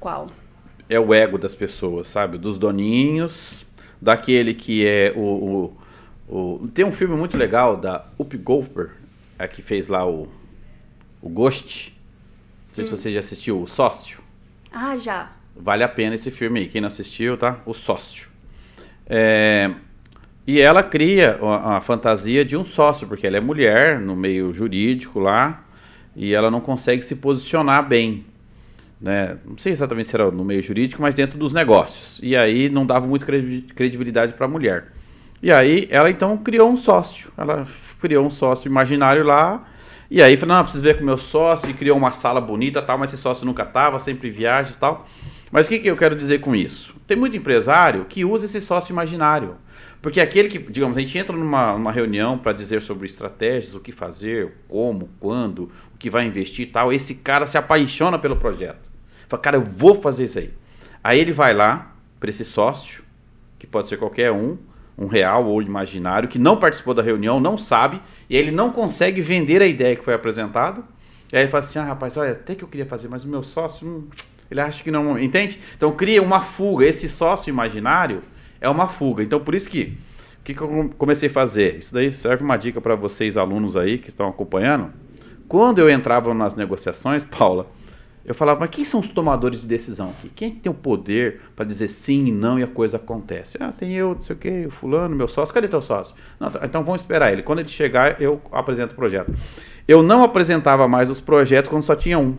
Qual? 0.00 0.26
É 0.88 0.98
o 0.98 1.14
ego 1.14 1.38
das 1.38 1.54
pessoas, 1.54 2.08
sabe? 2.08 2.36
Dos 2.36 2.58
doninhos, 2.58 3.64
daquele 4.02 4.52
que 4.52 4.84
é 4.84 5.12
o, 5.16 5.72
o, 6.28 6.58
o... 6.62 6.68
Tem 6.74 6.84
um 6.84 6.92
filme 6.92 7.14
muito 7.14 7.36
legal 7.36 7.76
da 7.76 8.04
Up 8.18 8.36
Golfer, 8.36 8.90
a 9.38 9.46
que 9.46 9.62
fez 9.62 9.86
lá 9.86 10.04
o, 10.04 10.28
o 11.22 11.28
Ghost. 11.28 11.96
Não 12.66 12.74
sei 12.74 12.82
hum. 12.82 12.86
se 12.88 12.90
você 12.90 13.12
já 13.12 13.20
assistiu, 13.20 13.62
o 13.62 13.68
Sócio. 13.68 14.23
Ah, 14.74 14.96
já. 14.96 15.30
Vale 15.56 15.84
a 15.84 15.88
pena 15.88 16.16
esse 16.16 16.30
filme 16.32 16.60
aí. 16.60 16.66
Quem 16.66 16.80
não 16.80 16.88
assistiu, 16.88 17.36
tá? 17.36 17.60
O 17.64 17.72
Sócio. 17.72 18.28
É, 19.06 19.70
e 20.46 20.60
ela 20.60 20.82
cria 20.82 21.38
a, 21.40 21.76
a, 21.76 21.80
fantasia 21.80 22.44
de 22.44 22.56
um 22.56 22.64
sócio, 22.64 23.06
porque 23.06 23.26
ela 23.26 23.36
é 23.36 23.40
mulher 23.40 24.00
no 24.00 24.16
meio 24.16 24.52
jurídico 24.52 25.20
lá 25.20 25.64
e 26.16 26.34
ela 26.34 26.50
não 26.50 26.60
consegue 26.60 27.02
se 27.02 27.14
posicionar 27.16 27.86
bem. 27.86 28.26
Né? 29.00 29.36
Não 29.44 29.56
sei 29.56 29.72
exatamente 29.72 30.08
se 30.08 30.14
era 30.16 30.30
no 30.30 30.44
meio 30.44 30.62
jurídico, 30.62 31.00
mas 31.00 31.14
dentro 31.14 31.38
dos 31.38 31.52
negócios. 31.52 32.20
E 32.22 32.36
aí 32.36 32.68
não 32.68 32.84
dava 32.84 33.06
muito 33.06 33.24
credibilidade 33.24 34.32
para 34.32 34.46
a 34.46 34.48
mulher. 34.48 34.92
E 35.42 35.52
aí 35.52 35.86
ela 35.90 36.10
então 36.10 36.36
criou 36.36 36.70
um 36.70 36.76
sócio. 36.76 37.30
Ela 37.36 37.66
criou 38.00 38.26
um 38.26 38.30
sócio 38.30 38.68
imaginário 38.68 39.24
lá 39.24 39.66
e 40.10 40.22
aí 40.22 40.36
falou, 40.36 40.56
não, 40.56 40.62
preciso 40.62 40.82
ver 40.82 40.96
com 40.96 41.02
o 41.02 41.06
meu 41.06 41.18
sócio, 41.18 41.68
e 41.70 41.74
criou 41.74 41.96
uma 41.96 42.12
sala 42.12 42.40
bonita 42.40 42.82
tal, 42.82 42.98
mas 42.98 43.12
esse 43.12 43.22
sócio 43.22 43.46
nunca 43.46 43.64
tava, 43.64 43.98
sempre 43.98 44.30
viagens 44.30 44.76
e 44.76 44.78
tal. 44.78 45.06
Mas 45.50 45.66
o 45.66 45.68
que, 45.68 45.78
que 45.78 45.88
eu 45.88 45.96
quero 45.96 46.16
dizer 46.16 46.40
com 46.40 46.54
isso? 46.54 46.94
Tem 47.06 47.16
muito 47.16 47.36
empresário 47.36 48.04
que 48.06 48.24
usa 48.24 48.46
esse 48.46 48.60
sócio 48.60 48.92
imaginário. 48.92 49.56
Porque 50.02 50.20
aquele 50.20 50.48
que, 50.48 50.58
digamos, 50.58 50.96
a 50.96 51.00
gente 51.00 51.16
entra 51.16 51.34
numa, 51.34 51.72
numa 51.72 51.92
reunião 51.92 52.36
para 52.36 52.52
dizer 52.52 52.82
sobre 52.82 53.06
estratégias, 53.06 53.72
o 53.72 53.80
que 53.80 53.90
fazer, 53.90 54.52
como, 54.68 55.08
quando, 55.18 55.70
o 55.94 55.98
que 55.98 56.10
vai 56.10 56.26
investir 56.26 56.68
e 56.68 56.70
tal, 56.70 56.92
esse 56.92 57.14
cara 57.14 57.46
se 57.46 57.56
apaixona 57.56 58.18
pelo 58.18 58.36
projeto. 58.36 58.90
Fala, 59.28 59.42
cara, 59.42 59.56
eu 59.56 59.64
vou 59.64 59.94
fazer 59.94 60.24
isso 60.24 60.38
aí. 60.38 60.52
Aí 61.02 61.18
ele 61.18 61.32
vai 61.32 61.54
lá 61.54 61.94
para 62.20 62.28
esse 62.28 62.44
sócio, 62.44 63.02
que 63.58 63.66
pode 63.66 63.88
ser 63.88 63.96
qualquer 63.96 64.30
um, 64.30 64.58
um 64.96 65.06
real 65.06 65.46
ou 65.46 65.60
imaginário, 65.60 66.28
que 66.28 66.38
não 66.38 66.56
participou 66.56 66.94
da 66.94 67.02
reunião, 67.02 67.40
não 67.40 67.58
sabe, 67.58 68.00
e 68.30 68.36
ele 68.36 68.50
não 68.50 68.70
consegue 68.70 69.20
vender 69.20 69.60
a 69.60 69.66
ideia 69.66 69.96
que 69.96 70.04
foi 70.04 70.14
apresentada. 70.14 70.82
E 71.32 71.36
aí 71.36 71.42
ele 71.42 71.50
fala 71.50 71.64
assim: 71.64 71.78
ah, 71.78 71.84
rapaz, 71.84 72.16
olha, 72.16 72.32
até 72.32 72.54
que 72.54 72.62
eu 72.62 72.68
queria 72.68 72.86
fazer, 72.86 73.08
mas 73.08 73.24
o 73.24 73.28
meu 73.28 73.42
sócio, 73.42 73.86
hum, 73.86 74.06
ele 74.50 74.60
acha 74.60 74.82
que 74.84 74.90
não. 74.90 75.18
Entende? 75.18 75.58
Então 75.76 75.90
cria 75.92 76.22
uma 76.22 76.40
fuga. 76.40 76.86
Esse 76.86 77.08
sócio 77.08 77.50
imaginário 77.50 78.22
é 78.60 78.68
uma 78.68 78.88
fuga. 78.88 79.22
Então 79.22 79.40
por 79.40 79.54
isso 79.54 79.68
que 79.68 79.98
O 80.40 80.44
que, 80.44 80.54
que 80.54 80.60
eu 80.60 80.90
comecei 80.98 81.28
a 81.28 81.32
fazer? 81.32 81.78
Isso 81.78 81.92
daí 81.92 82.12
serve 82.12 82.44
uma 82.44 82.56
dica 82.56 82.80
para 82.80 82.94
vocês, 82.94 83.36
alunos 83.36 83.76
aí 83.76 83.98
que 83.98 84.10
estão 84.10 84.28
acompanhando. 84.28 84.92
Quando 85.48 85.78
eu 85.78 85.90
entrava 85.90 86.32
nas 86.34 86.54
negociações, 86.54 87.24
Paula, 87.26 87.66
eu 88.24 88.34
falava, 88.34 88.60
mas 88.60 88.70
quem 88.70 88.84
são 88.84 89.00
os 89.00 89.08
tomadores 89.08 89.60
de 89.60 89.66
decisão 89.66 90.08
aqui? 90.10 90.30
Quem 90.34 90.50
tem 90.50 90.72
o 90.72 90.74
poder 90.74 91.42
para 91.54 91.64
dizer 91.64 91.88
sim 91.88 92.26
e 92.26 92.32
não 92.32 92.58
e 92.58 92.62
a 92.62 92.66
coisa 92.66 92.96
acontece? 92.96 93.58
Ah, 93.60 93.70
tem 93.70 93.92
eu, 93.92 94.14
não 94.14 94.20
sei 94.22 94.34
o 94.34 94.38
quê, 94.38 94.64
o 94.66 94.70
fulano, 94.70 95.14
meu 95.14 95.28
sócio. 95.28 95.54
Cadê 95.54 95.68
teu 95.68 95.82
sócio? 95.82 96.14
Não, 96.40 96.50
tá, 96.50 96.60
então 96.64 96.82
vamos 96.82 97.02
esperar 97.02 97.32
ele. 97.32 97.42
Quando 97.42 97.58
ele 97.58 97.68
chegar, 97.68 98.20
eu 98.22 98.40
apresento 98.50 98.94
o 98.94 98.96
projeto. 98.96 99.30
Eu 99.86 100.02
não 100.02 100.22
apresentava 100.22 100.88
mais 100.88 101.10
os 101.10 101.20
projetos 101.20 101.68
quando 101.68 101.82
só 101.82 101.94
tinha 101.94 102.18
um. 102.18 102.34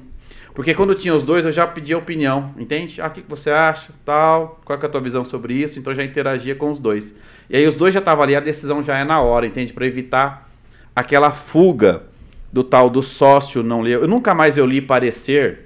Porque 0.56 0.74
quando 0.74 0.96
tinha 0.96 1.14
os 1.14 1.22
dois, 1.22 1.46
eu 1.46 1.52
já 1.52 1.68
pedia 1.68 1.98
opinião, 1.98 2.52
entende? 2.58 3.00
Ah, 3.00 3.08
o 3.08 3.12
que 3.12 3.22
você 3.28 3.52
acha, 3.52 3.92
tal, 4.04 4.60
qual 4.66 4.80
é 4.82 4.86
a 4.86 4.90
tua 4.90 5.02
visão 5.02 5.24
sobre 5.24 5.54
isso? 5.54 5.78
Então 5.78 5.92
eu 5.92 5.98
já 5.98 6.04
interagia 6.04 6.56
com 6.56 6.72
os 6.72 6.80
dois. 6.80 7.14
E 7.48 7.58
aí 7.58 7.68
os 7.68 7.76
dois 7.76 7.94
já 7.94 8.00
estavam 8.00 8.24
ali, 8.24 8.36
a 8.36 8.40
decisão 8.40 8.82
já 8.82 8.98
é 8.98 9.04
na 9.04 9.22
hora, 9.22 9.46
entende? 9.46 9.72
Para 9.72 9.86
evitar 9.86 10.50
aquela 10.96 11.32
fuga 11.32 12.04
do 12.52 12.64
tal 12.64 12.90
do 12.90 13.04
sócio 13.04 13.62
não 13.62 13.82
ler. 13.82 13.96
Eu 13.98 14.08
nunca 14.08 14.34
mais 14.34 14.56
eu 14.56 14.66
li 14.66 14.82
parecer 14.82 15.65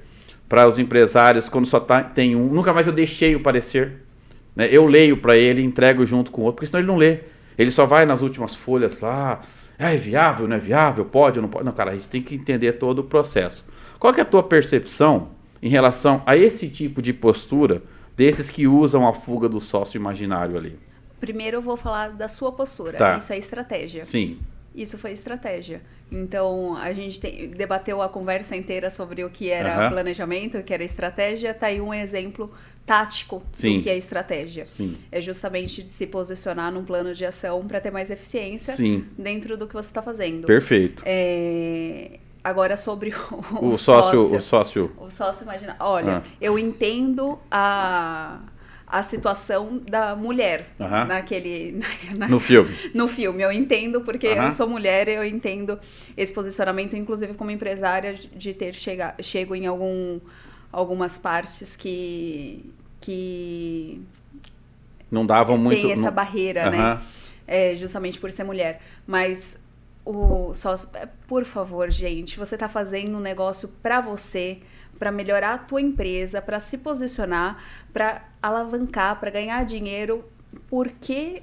para 0.49 0.67
os 0.67 0.79
empresários 0.79 1.47
quando 1.47 1.67
só 1.67 1.79
tá, 1.79 2.01
tem 2.01 2.35
um. 2.35 2.47
Nunca 2.47 2.73
mais 2.73 2.87
eu 2.87 2.93
deixei 2.93 3.35
o 3.35 3.39
parecer. 3.41 4.01
Né? 4.55 4.67
Eu 4.71 4.87
leio 4.87 5.17
para 5.17 5.37
ele, 5.37 5.63
entrego 5.63 6.03
junto 6.05 6.31
com 6.31 6.41
o 6.41 6.45
outro, 6.45 6.55
porque 6.55 6.65
senão 6.65 6.81
ele 6.81 6.87
não 6.87 6.97
lê. 6.97 7.19
Ele 7.57 7.69
só 7.69 7.85
vai 7.85 8.05
nas 8.05 8.23
últimas 8.23 8.55
folhas 8.55 8.99
lá. 8.99 9.41
Ah, 9.77 9.93
é 9.93 9.97
viável, 9.97 10.47
não 10.47 10.55
é 10.55 10.59
viável? 10.59 11.05
Pode 11.05 11.39
ou 11.39 11.43
não 11.43 11.49
pode? 11.49 11.65
Não, 11.65 11.71
cara, 11.71 11.95
isso 11.95 12.09
tem 12.09 12.21
que 12.21 12.35
entender 12.35 12.73
todo 12.73 12.99
o 12.99 13.03
processo. 13.03 13.65
Qual 13.99 14.13
é 14.13 14.21
a 14.21 14.25
tua 14.25 14.43
percepção 14.43 15.29
em 15.61 15.69
relação 15.69 16.23
a 16.25 16.35
esse 16.35 16.67
tipo 16.67 17.01
de 17.01 17.13
postura 17.13 17.83
desses 18.17 18.49
que 18.49 18.67
usam 18.67 19.07
a 19.07 19.13
fuga 19.13 19.47
do 19.47 19.61
sócio 19.61 19.97
imaginário 19.97 20.57
ali? 20.57 20.77
Primeiro 21.19 21.57
eu 21.57 21.61
vou 21.61 21.77
falar 21.77 22.09
da 22.09 22.27
sua 22.27 22.51
postura. 22.51 22.97
Tá. 22.97 23.17
Isso 23.17 23.31
é 23.31 23.37
estratégia. 23.37 24.03
Sim. 24.03 24.39
Isso 24.81 24.97
foi 24.97 25.11
estratégia. 25.11 25.81
Então, 26.11 26.75
a 26.77 26.91
gente 26.93 27.19
tem, 27.19 27.49
debateu 27.49 28.01
a 28.01 28.09
conversa 28.09 28.55
inteira 28.55 28.89
sobre 28.89 29.23
o 29.23 29.29
que 29.29 29.49
era 29.49 29.75
Aham. 29.75 29.89
planejamento, 29.91 30.57
o 30.57 30.63
que 30.63 30.73
era 30.73 30.83
estratégia. 30.83 31.53
Tá 31.53 31.67
aí 31.67 31.79
um 31.81 31.93
exemplo 31.93 32.51
tático 32.85 33.43
Sim. 33.51 33.77
do 33.77 33.83
que 33.83 33.89
é 33.89 33.97
estratégia. 33.97 34.65
Sim. 34.65 34.97
É 35.11 35.21
justamente 35.21 35.83
de 35.83 35.91
se 35.91 36.07
posicionar 36.07 36.71
num 36.71 36.83
plano 36.83 37.13
de 37.13 37.25
ação 37.25 37.67
para 37.67 37.79
ter 37.79 37.91
mais 37.91 38.09
eficiência 38.09 38.73
Sim. 38.73 39.05
dentro 39.17 39.55
do 39.57 39.67
que 39.67 39.73
você 39.73 39.89
está 39.89 40.01
fazendo. 40.01 40.47
Perfeito. 40.47 41.03
É, 41.05 42.19
Agora 42.41 42.77
sobre 42.77 43.11
o, 43.61 43.65
O, 43.73 43.77
sócio, 43.77 44.19
o 44.37 44.41
sócio. 44.41 44.91
o 44.97 45.11
sócio 45.11 45.43
imagina, 45.43 45.75
olha, 45.79 46.17
Ah. 46.19 46.23
eu 46.39 46.57
entendo 46.57 47.37
a, 47.51 48.39
a 48.89 49.03
situação 49.03 49.77
da 49.87 50.15
mulher 50.15 50.69
Aham. 50.79 51.05
naquele 51.05 51.73
na- 51.73 51.87
na- 52.17 52.27
No 52.27 52.39
filme. 52.39 52.75
no 52.93 53.07
filme. 53.07 53.43
Eu 53.43 53.51
entendo 53.51 54.01
porque 54.01 54.27
Aham. 54.29 54.45
eu 54.45 54.51
sou 54.51 54.67
mulher, 54.67 55.07
eu 55.07 55.23
entendo 55.23 55.79
esse 56.17 56.33
posicionamento, 56.33 56.95
inclusive 56.97 57.35
como 57.35 57.51
empresária, 57.51 58.13
de- 58.15 58.53
ter 58.53 58.73
chega, 58.73 59.13
chego 59.21 59.53
em 59.55 59.67
algum, 59.67 60.19
algumas 60.71 61.17
partes 61.17 61.75
que 61.75 62.65
que 63.01 64.01
Não 65.09 65.25
davam 65.25 65.57
muito. 65.57 65.81
tem 65.81 65.91
essa 65.91 66.01
não- 66.07 66.11
barreira, 66.11 66.69
né? 66.69 66.77
Aham. 66.77 67.01
É, 67.47 67.75
justamente 67.75 68.19
por 68.19 68.31
ser 68.31 68.43
mulher. 68.43 68.81
Mas 69.07 69.57
o 70.05 70.51
é, 70.95 71.07
por 71.27 71.45
favor, 71.45 71.89
gente, 71.89 72.37
você 72.37 72.57
tá 72.57 72.67
fazendo 72.67 73.17
um 73.17 73.19
negócio 73.21 73.69
para 73.81 74.01
você, 74.01 74.59
para 74.99 75.11
melhorar 75.11 75.53
a 75.53 75.57
tua 75.57 75.81
empresa, 75.81 76.41
para 76.41 76.59
se 76.59 76.77
posicionar, 76.77 77.57
para 77.93 78.21
alavancar, 78.41 79.19
para 79.19 79.31
ganhar 79.31 79.63
dinheiro. 79.65 80.23
Por 80.67 80.89
que 80.89 81.41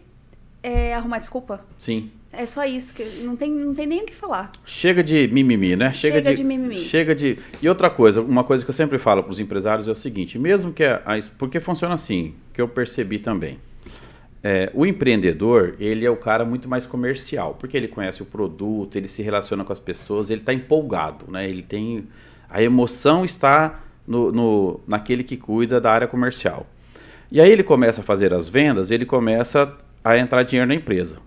é, 0.63 0.95
arrumar 0.95 1.19
desculpa? 1.19 1.65
Sim. 1.79 2.11
É 2.33 2.45
só 2.45 2.67
isso, 2.67 2.95
que 2.95 3.03
não 3.23 3.35
tem, 3.35 3.51
não 3.51 3.73
tem 3.75 3.87
nem 3.87 4.03
o 4.03 4.05
que 4.07 4.15
falar. 4.15 4.53
Chega 4.65 5.03
de 5.03 5.27
mimimi, 5.29 5.75
né? 5.75 5.91
Chega 5.93 6.21
de 6.35 6.45
mimimi. 6.45 6.79
Chega 6.81 7.15
de. 7.15 7.39
E 7.63 7.69
outra 7.69 7.89
coisa, 7.89 8.21
uma 8.21 8.45
coisa 8.45 8.63
que 8.63 8.69
eu 8.69 8.75
sempre 8.75 8.99
falo 8.99 9.23
para 9.23 9.33
os 9.33 9.39
empresários 9.41 9.89
é 9.89 9.91
o 9.91 9.95
seguinte: 9.95 10.39
mesmo 10.39 10.71
que 10.73 10.85
a, 10.85 10.97
a- 11.07 11.19
porque 11.39 11.61
funciona 11.61 11.95
assim, 11.95 12.35
que 12.53 12.61
eu 12.61 12.69
percebi 12.69 13.19
também. 13.19 13.59
É, 14.43 14.71
o 14.75 14.85
empreendedor, 14.85 15.77
ele 15.81 16.05
é 16.05 16.11
o 16.11 16.17
cara 16.17 16.45
muito 16.45 16.69
mais 16.69 16.85
comercial, 16.87 17.57
porque 17.59 17.77
ele 17.77 17.89
conhece 17.89 18.23
o 18.23 18.27
produto, 18.27 18.97
ele 18.97 19.09
se 19.09 19.23
relaciona 19.23 19.65
com 19.65 19.73
as 19.73 19.79
pessoas, 19.81 20.29
ele 20.29 20.41
está 20.41 20.53
empolgado, 20.53 21.31
né? 21.31 21.49
Ele 21.49 21.63
tem 21.63 22.07
a 22.49 22.63
emoção 22.63 23.25
está 23.25 23.81
no, 24.07 24.31
no- 24.33 24.81
naquele 24.87 25.23
que 25.25 25.37
cuida 25.37 25.81
da 25.81 25.91
área 25.93 26.07
comercial. 26.09 26.67
E 27.31 27.41
aí 27.41 27.51
ele 27.51 27.63
começa 27.63 28.01
a 28.01 28.05
fazer 28.05 28.33
as 28.33 28.49
vendas, 28.49 28.91
ele 28.91 29.05
começa 29.05 29.73
a 30.05 30.17
entrar 30.17 30.43
dinheiro 30.45 30.69
na 30.69 30.75
empresa. 30.75 31.19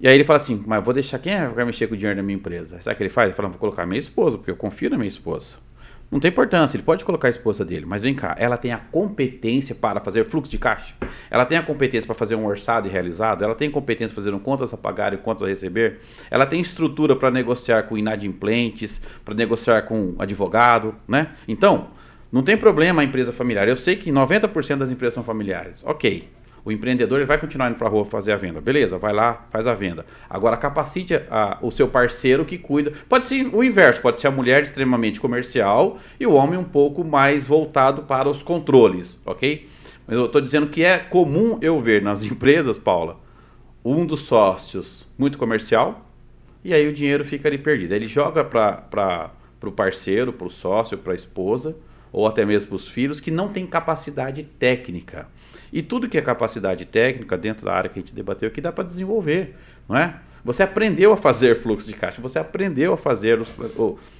E 0.00 0.08
aí 0.08 0.14
ele 0.14 0.24
fala 0.24 0.38
assim, 0.38 0.62
mas 0.66 0.82
vou 0.82 0.94
deixar 0.94 1.18
quem 1.18 1.32
é 1.32 1.48
vai 1.48 1.64
mexer 1.64 1.86
com 1.88 1.94
o 1.94 1.96
dinheiro 1.96 2.16
da 2.16 2.22
minha 2.22 2.36
empresa? 2.36 2.80
Sabe 2.80 2.94
o 2.94 2.96
que 2.96 3.02
ele 3.02 3.10
faz? 3.10 3.28
Ele 3.28 3.36
fala, 3.36 3.48
vou 3.48 3.58
colocar 3.58 3.84
minha 3.84 3.98
esposa, 3.98 4.38
porque 4.38 4.50
eu 4.50 4.56
confio 4.56 4.88
na 4.90 4.96
minha 4.96 5.08
esposa. 5.08 5.56
Não 6.10 6.18
tem 6.18 6.30
importância, 6.30 6.76
ele 6.76 6.84
pode 6.84 7.04
colocar 7.04 7.28
a 7.28 7.30
esposa 7.30 7.64
dele, 7.66 7.84
mas 7.84 8.02
vem 8.02 8.14
cá, 8.14 8.34
ela 8.38 8.56
tem 8.56 8.72
a 8.72 8.78
competência 8.78 9.74
para 9.74 10.00
fazer 10.00 10.24
fluxo 10.24 10.50
de 10.50 10.56
caixa? 10.56 10.94
Ela 11.30 11.44
tem 11.44 11.58
a 11.58 11.62
competência 11.62 12.06
para 12.06 12.14
fazer 12.14 12.34
um 12.34 12.46
orçado 12.46 12.88
e 12.88 12.90
realizado? 12.90 13.44
Ela 13.44 13.54
tem 13.54 13.70
competência 13.70 14.14
para 14.14 14.22
fazer 14.22 14.34
um 14.34 14.38
contas 14.38 14.72
a 14.72 14.76
pagar 14.78 15.12
e 15.12 15.18
contas 15.18 15.42
a 15.42 15.46
receber? 15.46 16.00
Ela 16.30 16.46
tem 16.46 16.60
estrutura 16.60 17.14
para 17.14 17.30
negociar 17.30 17.82
com 17.82 17.98
inadimplentes, 17.98 19.02
para 19.22 19.34
negociar 19.34 19.82
com 19.82 20.14
advogado, 20.18 20.94
né? 21.06 21.32
Então, 21.46 21.88
não 22.32 22.42
tem 22.42 22.56
problema 22.56 23.02
a 23.02 23.04
empresa 23.04 23.30
familiar. 23.30 23.68
Eu 23.68 23.76
sei 23.76 23.94
que 23.94 24.10
90% 24.10 24.76
das 24.76 24.90
empresas 24.90 25.12
são 25.12 25.22
familiares. 25.22 25.84
Ok. 25.84 26.28
O 26.68 26.70
empreendedor 26.72 27.16
ele 27.18 27.24
vai 27.24 27.38
continuar 27.38 27.70
indo 27.70 27.78
para 27.78 27.86
a 27.86 27.90
rua 27.90 28.04
fazer 28.04 28.30
a 28.30 28.36
venda. 28.36 28.60
Beleza, 28.60 28.98
vai 28.98 29.10
lá, 29.14 29.46
faz 29.50 29.66
a 29.66 29.74
venda. 29.74 30.04
Agora 30.28 30.54
capacite 30.54 31.14
a- 31.30 31.56
o 31.62 31.70
seu 31.70 31.88
parceiro 31.88 32.44
que 32.44 32.58
cuida. 32.58 32.92
Pode 33.08 33.26
ser 33.26 33.48
o 33.54 33.64
inverso, 33.64 34.02
pode 34.02 34.20
ser 34.20 34.26
a 34.26 34.30
mulher 34.30 34.62
extremamente 34.62 35.18
comercial 35.18 35.96
e 36.20 36.26
o 36.26 36.34
homem 36.34 36.58
um 36.58 36.64
pouco 36.64 37.02
mais 37.02 37.46
voltado 37.46 38.02
para 38.02 38.28
os 38.28 38.42
controles, 38.42 39.18
ok? 39.24 39.66
Mas 40.06 40.18
eu 40.18 40.26
estou 40.26 40.42
dizendo 40.42 40.66
que 40.66 40.84
é 40.84 40.98
comum 40.98 41.58
eu 41.62 41.80
ver 41.80 42.02
nas 42.02 42.20
empresas, 42.30 42.76
Paula, 42.76 43.18
um 43.82 44.04
dos 44.04 44.26
sócios 44.26 45.06
muito 45.16 45.38
comercial 45.38 46.06
e 46.62 46.74
aí 46.74 46.86
o 46.86 46.92
dinheiro 46.92 47.24
fica 47.24 47.48
ali 47.48 47.56
perdido. 47.56 47.94
Ele 47.94 48.06
joga 48.06 48.44
para 48.44 49.30
o 49.62 49.72
parceiro, 49.72 50.34
para 50.34 50.46
o 50.46 50.50
sócio, 50.50 50.98
para 50.98 51.14
a 51.14 51.16
esposa 51.16 51.74
ou 52.12 52.26
até 52.26 52.44
mesmo 52.44 52.68
para 52.68 52.76
os 52.76 52.88
filhos 52.88 53.20
que 53.20 53.30
não 53.30 53.48
tem 53.48 53.66
capacidade 53.66 54.42
técnica. 54.42 55.28
E 55.72 55.82
tudo 55.82 56.08
que 56.08 56.16
é 56.16 56.22
capacidade 56.22 56.84
técnica 56.86 57.36
dentro 57.36 57.64
da 57.66 57.72
área 57.72 57.90
que 57.90 57.98
a 57.98 58.02
gente 58.02 58.14
debateu 58.14 58.48
aqui 58.48 58.60
dá 58.60 58.72
para 58.72 58.84
desenvolver, 58.84 59.54
não 59.88 59.96
é? 59.96 60.14
Você 60.44 60.62
aprendeu 60.62 61.12
a 61.12 61.16
fazer 61.16 61.56
fluxo 61.56 61.86
de 61.86 61.94
caixa, 61.94 62.22
você 62.22 62.38
aprendeu 62.38 62.94
a 62.94 62.96
fazer, 62.96 63.40
os, 63.40 63.52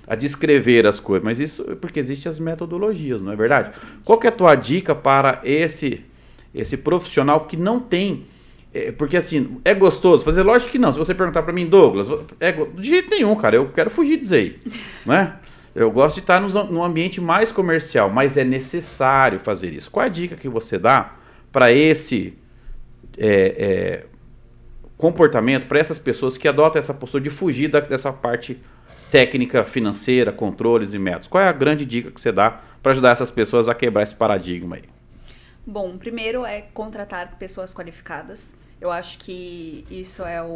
a 0.07 0.15
descrever 0.15 0.87
as 0.87 1.01
coisas, 1.01 1.25
mas 1.25 1.41
isso 1.41 1.65
é 1.71 1.75
porque 1.75 1.99
existem 2.01 2.29
as 2.29 2.39
metodologias, 2.39 3.23
não 3.23 3.33
é 3.33 3.37
verdade? 3.37 3.71
Qual 4.05 4.19
que 4.19 4.27
é 4.27 4.31
a 4.31 4.33
tua 4.33 4.55
dica 4.55 4.95
para 4.95 5.41
esse 5.45 6.05
esse 6.55 6.79
profissional 6.79 7.47
que 7.47 7.57
não 7.57 7.79
tem 7.79 8.25
é, 8.75 8.91
porque 8.93 9.17
assim, 9.17 9.59
é 9.65 9.73
gostoso 9.73 10.25
fazer? 10.25 10.43
Lógico 10.43 10.71
que 10.73 10.79
não. 10.79 10.93
Se 10.93 10.99
você 10.99 11.15
perguntar 11.15 11.43
para 11.43 11.53
mim, 11.53 11.67
Douglas, 11.67 12.09
é, 12.39 12.53
go- 12.53 12.69
de 12.77 12.87
jeito 12.89 13.09
nenhum, 13.11 13.35
cara, 13.35 13.57
eu 13.57 13.69
quero 13.71 13.89
fugir 13.89 14.19
disso 14.19 14.35
aí, 14.35 14.57
né? 15.07 15.37
Eu 15.75 15.91
gosto 15.91 16.17
de 16.17 16.21
estar 16.21 16.41
num 16.41 16.83
ambiente 16.83 17.21
mais 17.21 17.53
comercial, 17.53 18.11
mas 18.11 18.37
é 18.37 18.45
necessário 18.45 19.39
fazer 19.39 19.73
isso. 19.73 19.91
Qual 19.91 20.03
é 20.03 20.07
a 20.07 20.11
dica 20.11 20.35
que 20.37 20.49
você 20.49 20.77
dá 20.79 21.13
para 21.53 21.73
esse 21.73 22.37
é, 23.17 24.05
é, 24.05 24.07
comportamento, 24.97 25.67
para 25.67 25.79
essas 25.79 25.99
pessoas 25.99 26.37
que 26.37 26.49
adotam 26.49 26.79
essa 26.79 26.95
postura 26.95 27.23
de 27.23 27.31
fugir 27.31 27.69
da- 27.69 27.81
dessa 27.81 28.13
parte 28.13 28.61
técnica, 29.11 29.65
financeira, 29.65 30.33
controles 30.33 30.93
e 30.95 30.99
métodos? 30.99 31.29
Qual 31.29 31.43
é 31.43 31.49
a 31.49 31.53
grande 31.53 31.87
dica 31.87 32.11
que 32.11 32.21
você 32.21 32.33
dá 32.33 32.61
para 32.83 32.93
ajudar 32.93 33.11
essas 33.13 33.31
pessoas 33.31 33.69
a 33.69 33.75
quebrar 33.75 34.03
esse 34.03 34.15
paradigma 34.15 34.77
aí? 34.77 34.85
Bom, 35.67 35.99
primeiro 35.99 36.45
é 36.45 36.63
contratar 36.63 37.37
pessoas 37.39 37.75
qualificadas. 37.75 38.55
Eu 38.81 38.91
acho 38.91 39.19
que 39.19 39.87
isso 39.91 40.25
é 40.25 40.43
o, 40.43 40.47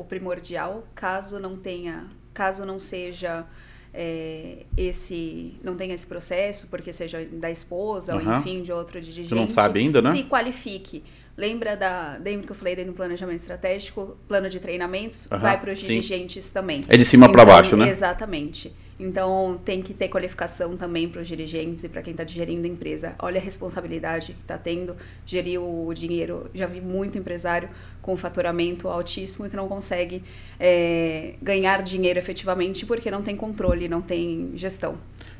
o 0.00 0.06
primordial. 0.08 0.86
Caso 0.94 1.38
não 1.40 1.56
tenha, 1.56 2.06
caso 2.32 2.64
não 2.64 2.78
seja 2.78 3.46
é, 3.92 4.64
esse, 4.76 5.54
não 5.62 5.74
tenha 5.76 5.94
esse 5.94 6.06
processo, 6.06 6.68
porque 6.68 6.92
seja 6.92 7.26
da 7.32 7.50
esposa 7.50 8.14
ou 8.14 8.20
Aham. 8.20 8.38
enfim 8.38 8.62
de 8.62 8.72
outro 8.72 9.00
dirigente. 9.00 9.28
Você 9.28 9.34
não 9.34 9.48
sabe 9.48 9.80
ainda, 9.80 10.00
né? 10.00 10.14
Se 10.14 10.22
qualifique. 10.24 11.02
Lembra 11.36 11.76
da, 11.76 12.18
lembra 12.22 12.46
que 12.46 12.52
eu 12.52 12.56
falei 12.56 12.84
no 12.84 12.92
planejamento 12.92 13.40
estratégico, 13.40 14.16
plano 14.28 14.48
de 14.48 14.60
treinamentos, 14.60 15.26
Aham, 15.30 15.40
vai 15.40 15.60
para 15.60 15.72
os 15.72 15.78
sim. 15.78 15.86
dirigentes 15.86 16.48
também. 16.48 16.84
É 16.88 16.96
de 16.96 17.04
cima 17.04 17.30
para 17.30 17.42
Então, 17.42 17.54
baixo, 17.54 17.76
né? 17.76 17.88
Exatamente. 17.88 18.74
Então 19.00 19.58
tem 19.64 19.80
que 19.80 19.94
ter 19.94 20.08
qualificação 20.08 20.76
também 20.76 21.08
para 21.08 21.22
os 21.22 21.26
dirigentes 21.26 21.82
e 21.82 21.88
para 21.88 22.02
quem 22.02 22.10
está 22.10 22.22
gerindo 22.22 22.66
a 22.66 22.68
empresa. 22.68 23.14
Olha 23.18 23.40
a 23.40 23.42
responsabilidade 23.42 24.34
que 24.34 24.40
está 24.42 24.58
tendo, 24.58 24.94
gerir 25.24 25.58
o 25.58 25.90
dinheiro. 25.94 26.50
Já 26.54 26.66
vi 26.66 26.82
muito 26.82 27.16
empresário 27.16 27.70
com 28.02 28.14
faturamento 28.14 28.88
altíssimo 28.88 29.46
e 29.46 29.50
que 29.50 29.56
não 29.56 29.68
consegue 29.68 30.22
é, 30.58 31.34
ganhar 31.40 31.82
dinheiro 31.82 32.18
efetivamente 32.18 32.84
porque 32.84 33.10
não 33.10 33.22
tem 33.22 33.34
controle, 33.34 33.88
não 33.88 34.02
tem 34.02 34.52
gestão. 34.54 34.96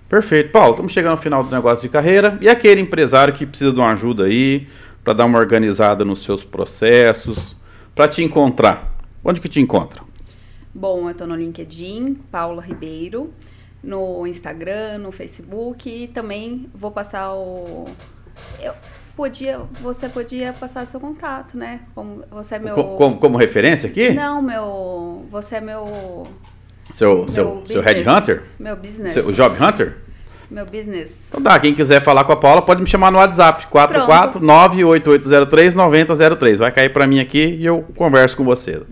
Perfeito. 0.08 0.50
Paulo, 0.50 0.70
estamos 0.70 0.92
chegando 0.92 1.12
ao 1.12 1.18
final 1.18 1.44
do 1.44 1.54
negócio 1.54 1.86
de 1.86 1.92
carreira. 1.92 2.38
E 2.40 2.48
aquele 2.48 2.80
empresário 2.80 3.34
que 3.34 3.44
precisa 3.44 3.72
de 3.72 3.78
uma 3.78 3.92
ajuda 3.92 4.24
aí 4.24 4.66
para 5.04 5.12
dar 5.12 5.26
uma 5.26 5.38
organizada 5.38 6.02
nos 6.02 6.24
seus 6.24 6.42
processos, 6.42 7.54
para 7.94 8.08
te 8.08 8.22
encontrar, 8.22 8.96
onde 9.22 9.38
que 9.38 9.48
te 9.48 9.60
encontra? 9.60 10.02
Bom, 10.74 11.06
eu 11.06 11.10
estou 11.10 11.26
no 11.26 11.34
LinkedIn, 11.34 12.14
Paula 12.30 12.62
Ribeiro, 12.62 13.32
no 13.82 14.26
Instagram, 14.26 14.98
no 14.98 15.12
Facebook 15.12 15.88
e 15.88 16.08
também 16.08 16.68
vou 16.74 16.90
passar 16.90 17.34
o. 17.34 17.86
Eu 18.60 18.74
podia, 19.16 19.60
você 19.80 20.08
podia 20.08 20.52
passar 20.52 20.86
seu 20.86 21.00
contato, 21.00 21.56
né? 21.56 21.80
Como 21.94 22.24
você 22.30 22.56
é 22.56 22.58
meu. 22.58 22.74
Como, 22.74 23.18
como 23.18 23.36
referência 23.36 23.88
aqui? 23.88 24.12
Não, 24.12 24.42
meu. 24.42 25.26
Você 25.30 25.56
é 25.56 25.60
meu. 25.60 26.26
Seu, 26.90 27.18
meu 27.18 27.28
seu, 27.28 27.62
seu 27.66 27.82
Headhunter? 27.82 28.42
Meu 28.58 28.76
business. 28.76 29.12
Seu 29.12 29.30
Job 29.32 29.62
Hunter? 29.62 29.96
Meu 30.50 30.66
business. 30.66 31.28
Então 31.28 31.40
tá, 31.40 31.56
quem 31.60 31.72
quiser 31.74 32.02
falar 32.02 32.24
com 32.24 32.32
a 32.32 32.36
Paula 32.36 32.60
pode 32.60 32.82
me 32.82 32.88
chamar 32.88 33.12
no 33.12 33.18
WhatsApp, 33.18 33.68
44988039003. 33.72 36.56
Vai 36.56 36.72
cair 36.72 36.92
para 36.92 37.06
mim 37.06 37.20
aqui 37.20 37.38
e 37.38 37.64
eu 37.64 37.84
converso 37.94 38.36
com 38.36 38.42
você. 38.42 38.82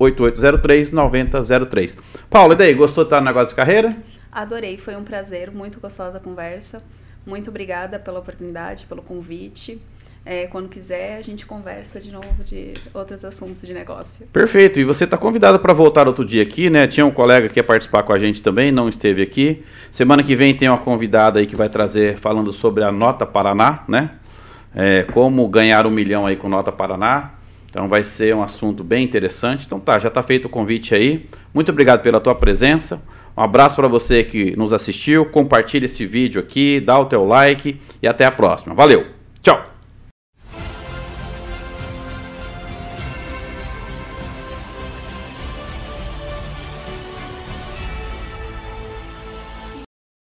44988039003. 0.00 1.98
Paula, 2.28 2.54
e 2.54 2.56
daí, 2.56 2.72
gostou 2.74 3.04
de 3.04 3.08
estar 3.08 3.20
no 3.20 3.26
negócio 3.26 3.50
de 3.50 3.56
carreira? 3.56 3.96
Adorei, 4.32 4.78
foi 4.78 4.96
um 4.96 5.04
prazer, 5.04 5.50
muito 5.50 5.78
gostosa 5.80 6.16
a 6.18 6.20
conversa. 6.20 6.82
Muito 7.26 7.50
obrigada 7.50 7.98
pela 7.98 8.20
oportunidade, 8.20 8.86
pelo 8.86 9.02
convite. 9.02 9.82
É, 10.24 10.46
quando 10.46 10.68
quiser, 10.68 11.16
a 11.16 11.22
gente 11.22 11.46
conversa 11.46 11.98
de 11.98 12.12
novo 12.12 12.44
de 12.44 12.74
outros 12.92 13.24
assuntos 13.24 13.62
de 13.62 13.72
negócio. 13.72 14.26
Perfeito. 14.26 14.78
E 14.78 14.84
você 14.84 15.04
está 15.04 15.16
convidado 15.16 15.58
para 15.58 15.72
voltar 15.72 16.06
outro 16.06 16.24
dia 16.24 16.42
aqui, 16.42 16.68
né? 16.68 16.86
Tinha 16.86 17.06
um 17.06 17.10
colega 17.10 17.48
que 17.48 17.58
ia 17.58 17.64
participar 17.64 18.02
com 18.02 18.12
a 18.12 18.18
gente 18.18 18.42
também, 18.42 18.70
não 18.70 18.88
esteve 18.88 19.22
aqui. 19.22 19.64
Semana 19.90 20.22
que 20.22 20.36
vem 20.36 20.54
tem 20.54 20.68
uma 20.68 20.78
convidada 20.78 21.38
aí 21.38 21.46
que 21.46 21.56
vai 21.56 21.70
trazer 21.70 22.18
falando 22.18 22.52
sobre 22.52 22.84
a 22.84 22.92
Nota 22.92 23.24
Paraná, 23.24 23.82
né? 23.88 24.10
É, 24.74 25.04
como 25.04 25.48
ganhar 25.48 25.86
um 25.86 25.90
milhão 25.90 26.26
aí 26.26 26.36
com 26.36 26.48
Nota 26.48 26.70
Paraná. 26.70 27.39
Então 27.70 27.88
vai 27.88 28.04
ser 28.04 28.34
um 28.34 28.42
assunto 28.42 28.84
bem 28.84 29.04
interessante. 29.04 29.64
Então 29.64 29.80
tá, 29.80 29.98
já 29.98 30.08
está 30.08 30.22
feito 30.22 30.46
o 30.46 30.48
convite 30.48 30.94
aí. 30.94 31.26
Muito 31.54 31.70
obrigado 31.70 32.02
pela 32.02 32.20
tua 32.20 32.34
presença. 32.34 33.02
Um 33.36 33.42
abraço 33.42 33.76
para 33.76 33.88
você 33.88 34.24
que 34.24 34.56
nos 34.56 34.72
assistiu. 34.72 35.24
Compartilhe 35.24 35.86
esse 35.86 36.04
vídeo 36.04 36.40
aqui, 36.40 36.80
dá 36.80 36.98
o 36.98 37.06
teu 37.06 37.24
like 37.24 37.80
e 38.02 38.08
até 38.08 38.24
a 38.24 38.30
próxima. 38.32 38.74
Valeu. 38.74 39.06
Tchau. 39.40 39.79